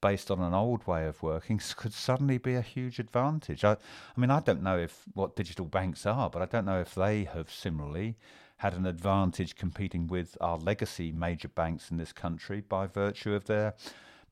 based 0.00 0.30
on 0.30 0.40
an 0.40 0.52
old 0.52 0.86
way 0.86 1.06
of 1.06 1.22
working 1.22 1.60
could 1.76 1.94
suddenly 1.94 2.36
be 2.36 2.54
a 2.54 2.60
huge 2.60 2.98
advantage. 2.98 3.64
I, 3.64 3.72
I 3.72 4.20
mean, 4.20 4.30
I 4.30 4.40
don't 4.40 4.62
know 4.62 4.76
if 4.76 5.04
what 5.14 5.36
digital 5.36 5.64
banks 5.64 6.04
are, 6.04 6.28
but 6.28 6.42
I 6.42 6.46
don't 6.46 6.66
know 6.66 6.80
if 6.80 6.94
they 6.94 7.24
have 7.24 7.50
similarly 7.50 8.16
had 8.58 8.74
an 8.74 8.84
advantage 8.86 9.56
competing 9.56 10.06
with 10.06 10.36
our 10.40 10.58
legacy 10.58 11.10
major 11.10 11.48
banks 11.48 11.90
in 11.90 11.96
this 11.96 12.12
country 12.12 12.60
by 12.60 12.86
virtue 12.86 13.32
of 13.34 13.46
their 13.46 13.74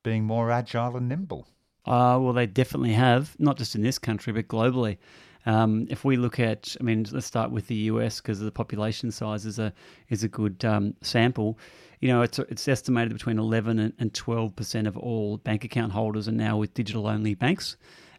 being 0.03 0.25
more 0.25 0.51
agile 0.51 0.95
and 0.97 1.09
nimble. 1.09 1.47
Uh, 1.85 2.17
well, 2.21 2.33
they 2.33 2.45
definitely 2.45 2.93
have, 2.93 3.35
not 3.39 3.57
just 3.57 3.75
in 3.75 3.81
this 3.81 3.97
country, 3.97 4.31
but 4.33 4.47
globally. 4.47 4.97
Um, 5.45 5.87
if 5.89 6.05
we 6.05 6.17
look 6.17 6.39
at, 6.39 6.75
I 6.79 6.83
mean, 6.83 7.05
let's 7.11 7.25
start 7.25 7.51
with 7.51 7.67
the 7.67 7.75
US 7.75 8.21
because 8.21 8.39
the 8.39 8.51
population 8.51 9.11
size 9.11 9.45
is 9.45 9.57
a 9.57 9.73
is 10.09 10.23
a 10.23 10.27
good 10.27 10.63
um, 10.63 10.93
sample. 11.01 11.57
You 11.99 12.09
know, 12.09 12.21
it's 12.21 12.37
it's 12.37 12.67
estimated 12.67 13.13
between 13.13 13.39
11 13.39 13.93
and 13.97 14.13
12 14.13 14.55
percent 14.55 14.87
of 14.87 14.97
all 14.97 15.37
bank 15.37 15.63
account 15.63 15.91
holders 15.91 16.27
are 16.27 16.33
now 16.33 16.57
with 16.57 16.73
digital 16.75 17.07
only 17.07 17.33
banks, 17.33 17.75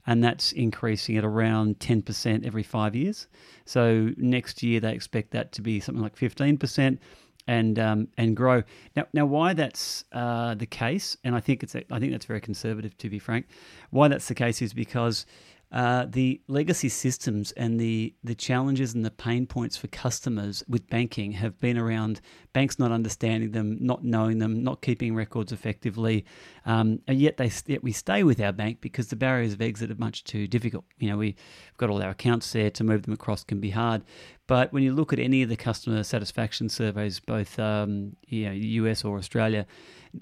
and 0.06 0.22
that's 0.22 0.50
increasing 0.52 1.16
at 1.16 1.24
around 1.24 1.78
10 1.78 2.02
percent 2.02 2.44
every 2.44 2.64
five 2.64 2.96
years. 2.96 3.28
So 3.66 4.10
next 4.16 4.62
year 4.64 4.80
they 4.80 4.92
expect 4.92 5.30
that 5.30 5.52
to 5.52 5.62
be 5.62 5.78
something 5.78 6.02
like 6.02 6.16
15 6.16 6.58
percent 6.58 7.00
and 7.46 7.78
um, 7.78 8.08
and 8.16 8.36
grow. 8.36 8.62
Now, 8.96 9.06
now, 9.12 9.26
why 9.26 9.52
that's 9.52 10.04
uh, 10.12 10.54
the 10.54 10.66
case, 10.66 11.16
and 11.24 11.34
I 11.34 11.40
think 11.40 11.62
it's 11.62 11.74
I 11.74 11.98
think 11.98 12.12
that's 12.12 12.26
very 12.26 12.40
conservative 12.40 12.96
to 12.98 13.10
be 13.10 13.18
frank. 13.18 13.46
Why 13.90 14.08
that's 14.08 14.28
the 14.28 14.34
case 14.34 14.62
is 14.62 14.72
because 14.74 15.26
uh, 15.72 16.04
the 16.10 16.38
legacy 16.48 16.90
systems 16.90 17.50
and 17.52 17.80
the, 17.80 18.14
the 18.22 18.34
challenges 18.34 18.92
and 18.94 19.06
the 19.06 19.10
pain 19.10 19.46
points 19.46 19.74
for 19.74 19.86
customers 19.86 20.62
with 20.68 20.86
banking 20.90 21.32
have 21.32 21.58
been 21.60 21.78
around 21.78 22.20
banks 22.52 22.78
not 22.78 22.92
understanding 22.92 23.52
them, 23.52 23.78
not 23.80 24.04
knowing 24.04 24.38
them, 24.38 24.62
not 24.62 24.82
keeping 24.82 25.14
records 25.14 25.50
effectively, 25.50 26.26
um, 26.66 27.00
and 27.08 27.18
yet 27.18 27.38
they 27.38 27.50
yet 27.66 27.82
we 27.82 27.90
stay 27.90 28.22
with 28.22 28.38
our 28.38 28.52
bank 28.52 28.82
because 28.82 29.08
the 29.08 29.16
barriers 29.16 29.54
of 29.54 29.62
exit 29.62 29.90
are 29.90 29.96
much 29.96 30.24
too 30.24 30.46
difficult. 30.46 30.84
You 30.98 31.08
know, 31.08 31.16
we've 31.16 31.36
got 31.78 31.88
all 31.88 32.02
our 32.02 32.10
accounts 32.10 32.52
there 32.52 32.70
to 32.70 32.84
move 32.84 33.04
them 33.04 33.14
across 33.14 33.42
can 33.42 33.58
be 33.58 33.70
hard. 33.70 34.02
But 34.46 34.72
when 34.72 34.82
you 34.82 34.92
look 34.92 35.12
at 35.12 35.18
any 35.18 35.42
of 35.42 35.48
the 35.48 35.56
customer 35.56 36.02
satisfaction 36.02 36.68
surveys, 36.68 37.20
both 37.20 37.58
um, 37.58 38.16
you 38.26 38.46
know, 38.46 38.52
US 38.52 39.04
or 39.04 39.16
Australia, 39.16 39.66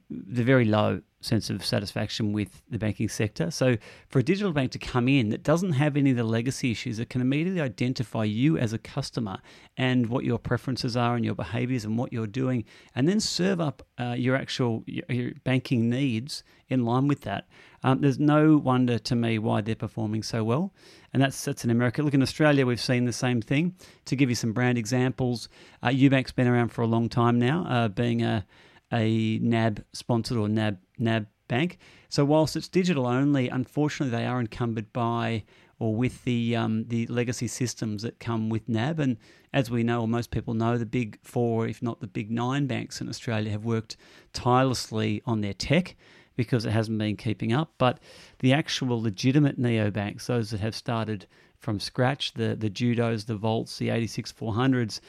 they're 0.09 0.45
very 0.45 0.67
low 0.67 1.01
sense 1.21 1.51
of 1.51 1.65
satisfaction 1.65 2.33
with 2.33 2.63
the 2.71 2.79
banking 2.79 3.09
sector. 3.09 3.51
So, 3.51 3.77
for 4.09 4.21
a 4.21 4.23
digital 4.23 4.53
bank 4.53 4.73
to 4.73 4.79
come 4.79 5.09
in 5.09 5.31
that 5.31 5.43
doesn't 5.43 5.73
have 5.73 5.97
any 5.97 6.11
of 6.11 6.17
the 6.17 6.25
legacy 6.25 6.71
issues, 6.71 6.99
it 6.99 7.11
can 7.11 7.21
immediately 7.21 7.61
identify 7.61 8.25
you 8.25 8.57
as 8.57 8.73
a 8.73 8.79
customer 8.79 9.39
and 9.77 10.07
what 10.07 10.25
your 10.25 10.39
preferences 10.39 10.97
are 10.97 11.17
and 11.17 11.25
your 11.25 11.35
behaviors 11.35 11.85
and 11.85 11.99
what 11.99 12.13
you're 12.13 12.27
doing, 12.27 12.65
and 12.95 13.09
then 13.09 13.21
serve 13.21 13.61
up 13.61 13.83
uh, 14.01 14.15
your 14.15 14.37
actual 14.37 14.83
your 14.87 15.33
banking 15.45 15.91
needs 15.91 16.43
in 16.69 16.85
line 16.85 17.07
with 17.07 17.23
that. 17.23 17.49
Um, 17.83 18.01
there's 18.01 18.19
no 18.19 18.57
wonder 18.57 18.99
to 18.99 19.15
me 19.15 19.39
why 19.39 19.61
they're 19.61 19.75
performing 19.75 20.23
so 20.23 20.43
well, 20.45 20.73
and 21.13 21.23
that's 21.23 21.45
that's 21.45 21.65
in 21.65 21.71
America. 21.71 22.03
Look 22.03 22.15
in 22.15 22.23
Australia, 22.23 22.65
we've 22.65 22.81
seen 22.81 23.05
the 23.05 23.13
same 23.13 23.43
thing. 23.43 23.75
To 24.07 24.17
give 24.17 24.29
you 24.29 24.35
some 24.35 24.53
brand 24.53 24.79
examples, 24.79 25.49
uh, 25.83 25.89
UBank's 25.89 26.33
been 26.33 26.49
around 26.49 26.69
for 26.69 26.83
a 26.83 26.87
long 26.87 27.09
time 27.09 27.39
now, 27.39 27.67
uh, 27.69 27.89
being 27.89 28.23
a 28.23 28.47
a 28.93 29.39
NAB 29.39 29.85
sponsored 29.93 30.39
or 30.39 30.49
NAB 30.49 30.79
NAB 30.99 31.27
bank. 31.49 31.79
So 32.09 32.25
whilst 32.25 32.57
it's 32.57 32.69
digital 32.69 33.07
only, 33.07 33.49
unfortunately 33.49 34.17
they 34.17 34.27
are 34.27 34.41
encumbered 34.41 34.93
by 34.93 35.45
or 35.81 35.97
with 35.97 36.23
the 36.25 36.55
um, 36.55 36.85
the 36.85 37.07
legacy 37.09 37.49
systems 37.49 38.03
that 38.03 38.21
come 38.21 38.49
with 38.49 38.69
NAB. 38.69 39.01
And 39.01 39.17
as 39.53 39.71
we 39.71 39.83
know, 39.83 40.03
or 40.03 40.09
most 40.09 40.31
people 40.31 40.55
know, 40.55 40.79
the 40.79 40.87
big 40.87 41.19
four, 41.23 41.67
if 41.67 41.83
not 41.83 42.01
the 42.01 42.07
big 42.07 42.31
nine 42.31 42.69
banks 42.69 43.01
in 43.01 43.09
Australia, 43.09 43.51
have 43.51 43.65
worked 43.65 43.97
tirelessly 44.33 45.23
on 45.27 45.41
their 45.41 45.55
tech 45.55 45.97
because 46.37 46.65
it 46.65 46.71
hasn't 46.71 46.99
been 46.99 47.17
keeping 47.17 47.53
up. 47.53 47.73
But 47.79 47.99
the 48.39 48.53
actual 48.53 49.03
legitimate 49.03 49.59
neobanks, 49.59 50.27
those 50.27 50.51
that 50.51 50.61
have 50.61 50.77
started 50.77 51.27
from 51.59 51.81
scratch, 51.81 52.35
the 52.35 52.55
the 52.55 52.71
Judos, 52.71 53.25
the 53.25 53.37
Volts, 53.37 53.79
the 53.79 53.89
86 53.89 54.33
400s, 54.33 55.01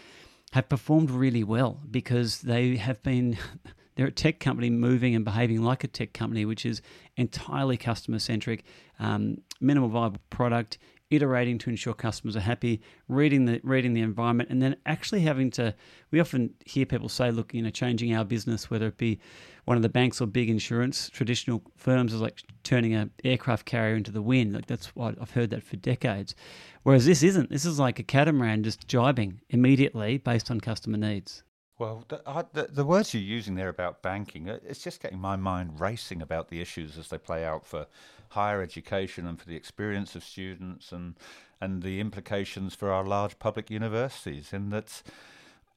have 0.54 0.70
performed 0.70 1.12
really 1.12 1.44
well 1.44 1.82
because 1.92 2.42
they 2.42 2.78
have 2.78 3.04
been 3.04 3.38
they're 3.96 4.08
a 4.08 4.12
tech 4.12 4.40
company 4.40 4.70
moving 4.70 5.16
and 5.16 5.26
behaving 5.26 5.62
like 5.62 5.84
a 5.84 5.88
tech 5.88 6.14
company, 6.14 6.46
which 6.46 6.66
is 6.66 6.82
entirely 7.18 7.78
customer 7.78 8.20
centric, 8.20 8.64
um, 9.00 9.38
minimal 9.60 9.90
viable 9.90 10.22
product, 10.30 10.78
iterating 11.10 11.58
to 11.58 11.70
ensure 11.70 11.94
customers 11.94 12.38
are 12.38 12.42
happy, 12.42 12.82
reading 13.10 13.46
the 13.46 13.60
reading 13.64 13.94
the 13.94 14.02
environment, 14.02 14.50
and 14.50 14.62
then 14.62 14.76
actually 14.86 15.22
having 15.22 15.52
to. 15.52 15.76
We 16.10 16.20
often 16.20 16.54
hear 16.66 16.86
people 16.86 17.10
say, 17.10 17.32
"Look, 17.32 17.54
you 17.54 17.62
know, 17.62 17.70
changing 17.70 18.16
our 18.16 18.24
business, 18.24 18.70
whether 18.72 18.88
it 18.88 18.98
be 18.98 19.20
one 19.66 19.78
of 19.78 19.84
the 19.84 19.90
banks 19.90 20.22
or 20.22 20.26
big 20.26 20.50
insurance, 20.50 21.10
traditional 21.10 21.62
firms 21.76 22.14
is 22.14 22.22
like 22.22 22.42
turning 22.64 22.94
an 22.94 23.12
aircraft 23.24 23.66
carrier 23.66 23.96
into 23.96 24.12
the 24.12 24.22
wind. 24.22 24.54
Like 24.54 24.66
that's 24.66 24.96
what 24.96 25.16
I've 25.22 25.32
heard 25.32 25.52
that 25.52 25.64
for 25.64 25.76
decades. 25.78 26.34
Whereas 26.84 27.06
this 27.06 27.22
isn't. 27.22 27.50
This 27.50 27.66
is 27.66 27.80
like 27.80 28.00
a 28.00 28.04
catamaran 28.04 28.64
just 28.64 28.88
jibing 28.88 29.40
immediately 29.50 30.18
based 30.18 30.50
on 30.50 30.60
customer 30.60 30.98
needs. 30.98 31.44
Well, 31.82 32.06
the, 32.10 32.22
I, 32.28 32.44
the, 32.54 32.68
the, 32.72 32.86
words 32.86 33.12
you're 33.12 33.24
using 33.24 33.56
there 33.56 33.68
about 33.68 34.04
banking, 34.04 34.48
uh, 34.48 34.60
it's 34.64 34.84
just 34.84 35.02
getting 35.02 35.18
my 35.18 35.36
mind 35.36 35.80
racing 35.80 36.22
about 36.22 36.50
the 36.50 36.62
issues 36.62 36.96
as 36.96 37.08
they 37.08 37.18
play 37.18 37.44
out 37.44 37.66
for 37.66 37.88
higher 38.30 38.62
education 38.62 39.26
and 39.26 39.40
for 39.40 39.48
the 39.48 39.56
experience 39.56 40.16
of 40.16 40.24
students 40.24 40.92
and 40.92 41.16
and 41.60 41.82
the 41.82 42.00
implications 42.00 42.76
for 42.76 42.92
our 42.92 43.04
large 43.04 43.40
public 43.40 43.72
universities. 43.72 44.54
And 44.54 44.72
that 44.72 45.02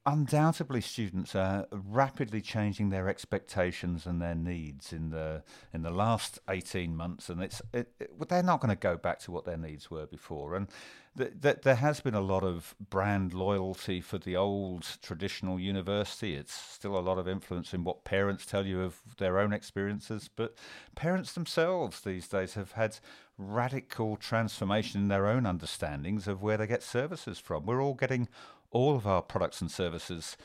undoubtedly 0.07 0.82
students 0.82 1.34
are 1.34 1.66
rapidly 1.72 2.42
changing 2.42 2.90
their 2.90 3.09
expectations 3.09 4.05
and 4.05 4.20
their 4.20 4.34
needs 4.34 4.92
in 4.92 5.09
the 5.09 5.42
in 5.72 5.82
the 5.82 5.90
last 5.90 6.38
18 6.50 6.94
months 6.94 7.30
and 7.30 7.42
it's 7.42 7.62
it, 7.72 7.90
it, 7.98 8.28
they're 8.28 8.42
not 8.42 8.61
going 8.61 8.74
to 8.74 8.80
go 8.80 8.96
back 8.96 9.18
to 9.18 9.30
what 9.30 9.46
their 9.46 9.57
needs 9.57 9.90
were 9.90 10.05
before. 10.05 10.57
And 10.57 10.68
th- 11.16 11.32
th- 11.40 11.62
there 11.62 11.76
has 11.76 12.00
been 12.00 12.14
a 12.14 12.20
lot 12.20 12.44
of 12.44 12.74
brand 12.90 13.32
loyalty 13.32 14.02
for 14.02 14.18
the 14.18 14.36
old 14.36 14.86
traditional 15.00 15.59
university. 15.59 16.34
It's 16.34 16.52
still 16.52 16.98
a 16.98 17.00
lot 17.00 17.16
of 17.16 17.26
influence 17.26 17.72
in 17.72 17.82
what 17.82 18.05
parents 18.05 18.44
tell 18.44 18.66
you 18.66 18.82
of 18.82 19.00
their 19.16 19.38
own 19.38 19.55
experiences 19.55 20.28
but 20.34 20.55
parents 20.94 21.32
themselves 21.32 22.02
these 22.02 22.28
days 22.28 22.55
have 22.55 22.72
had 22.72 22.98
radical 23.38 24.16
transformation 24.16 25.00
in 25.02 25.09
their 25.09 25.26
own 25.26 25.46
understandings 25.46 26.28
of 26.28 26.42
where 26.42 26.57
they 26.57 26.66
get 26.66 26.82
services 26.82 27.38
from. 27.38 27.66
We're 27.66 27.82
all 27.82 27.94
getting 27.94 28.28
all 28.75 28.95
of 28.95 29.07
our 29.07 29.22
products 29.22 29.62
and 29.62 29.70
services, 29.70 30.37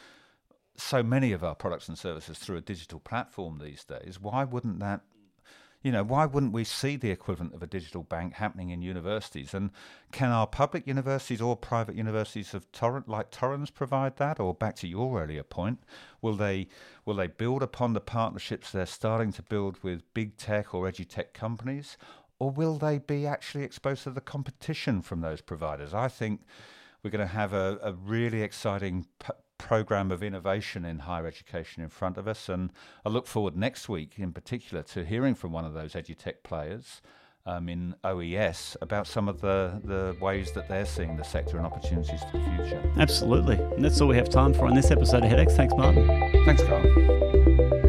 so 0.77 1.03
many 1.03 1.33
of 1.33 1.43
our 1.43 1.55
products 1.55 1.89
and 1.89 1.97
services 1.97 2.37
through 2.37 2.57
a 2.57 2.61
digital 2.61 2.99
platform 2.99 3.59
these 3.59 3.83
days, 3.83 4.19
why 4.21 4.45
wouldn't 4.45 4.79
that 4.79 5.01
you 5.81 5.93
know, 5.93 6.03
why 6.03 6.25
wouldn't 6.25 6.51
we 6.51 6.65
see 6.65 6.97
the 6.97 7.09
equivalent 7.09 7.53
of 7.53 7.63
a 7.63 7.67
digital 7.67 8.03
bank 8.03 8.33
happening 8.33 8.69
in 8.69 8.81
universities? 8.81 9.53
And 9.53 9.71
can 10.11 10.29
our 10.29 10.45
public 10.45 10.85
universities 10.85 11.41
or 11.41 11.55
private 11.55 11.95
universities 11.95 12.53
of 12.53 12.69
Torrens, 12.73 13.07
like 13.07 13.31
Torrens, 13.31 13.69
provide 13.69 14.17
that? 14.17 14.41
Or 14.41 14.53
back 14.53 14.75
to 14.77 14.89
your 14.89 15.21
earlier 15.21 15.43
point, 15.43 15.79
will 16.21 16.35
they 16.35 16.67
will 17.05 17.15
they 17.15 17.27
build 17.27 17.63
upon 17.63 17.93
the 17.93 18.01
partnerships 18.01 18.71
they're 18.71 18.85
starting 18.85 19.31
to 19.33 19.41
build 19.41 19.81
with 19.81 20.13
big 20.13 20.35
tech 20.35 20.73
or 20.73 20.83
edutech 20.83 21.31
companies, 21.33 21.95
or 22.39 22.51
will 22.51 22.77
they 22.77 22.97
be 22.97 23.25
actually 23.25 23.63
exposed 23.63 24.03
to 24.03 24.11
the 24.11 24.21
competition 24.21 25.01
from 25.01 25.21
those 25.21 25.39
providers? 25.39 25.93
I 25.93 26.09
think 26.09 26.41
we're 27.03 27.09
going 27.11 27.25
to 27.25 27.33
have 27.33 27.53
a, 27.53 27.79
a 27.81 27.93
really 27.93 28.41
exciting 28.41 29.05
p- 29.19 29.31
program 29.57 30.11
of 30.11 30.23
innovation 30.23 30.85
in 30.85 30.99
higher 30.99 31.27
education 31.27 31.83
in 31.83 31.89
front 31.89 32.17
of 32.17 32.27
us. 32.27 32.49
And 32.49 32.71
I 33.05 33.09
look 33.09 33.27
forward 33.27 33.55
next 33.55 33.89
week, 33.89 34.13
in 34.17 34.31
particular, 34.31 34.83
to 34.83 35.05
hearing 35.05 35.35
from 35.35 35.51
one 35.51 35.65
of 35.65 35.73
those 35.73 35.93
edutech 35.93 36.43
players. 36.43 37.01
Um, 37.45 37.67
in 37.67 37.95
OES 38.03 38.77
about 38.81 39.07
some 39.07 39.27
of 39.27 39.41
the, 39.41 39.81
the 39.83 40.15
ways 40.21 40.51
that 40.51 40.67
they're 40.67 40.85
seeing 40.85 41.15
the 41.15 41.23
sector 41.23 41.57
and 41.57 41.65
opportunities 41.65 42.19
for 42.29 42.37
the 42.37 42.43
future. 42.43 42.93
Absolutely. 42.97 43.55
And 43.55 43.83
that's 43.83 43.99
all 44.01 44.09
we 44.09 44.17
have 44.17 44.29
time 44.29 44.53
for 44.53 44.67
on 44.67 44.75
this 44.75 44.91
episode 44.91 45.23
of 45.23 45.31
HEDx. 45.31 45.55
Thanks, 45.55 45.73
Martin. 45.73 46.05
Thanks, 46.45 46.61
Carl. 46.63 47.88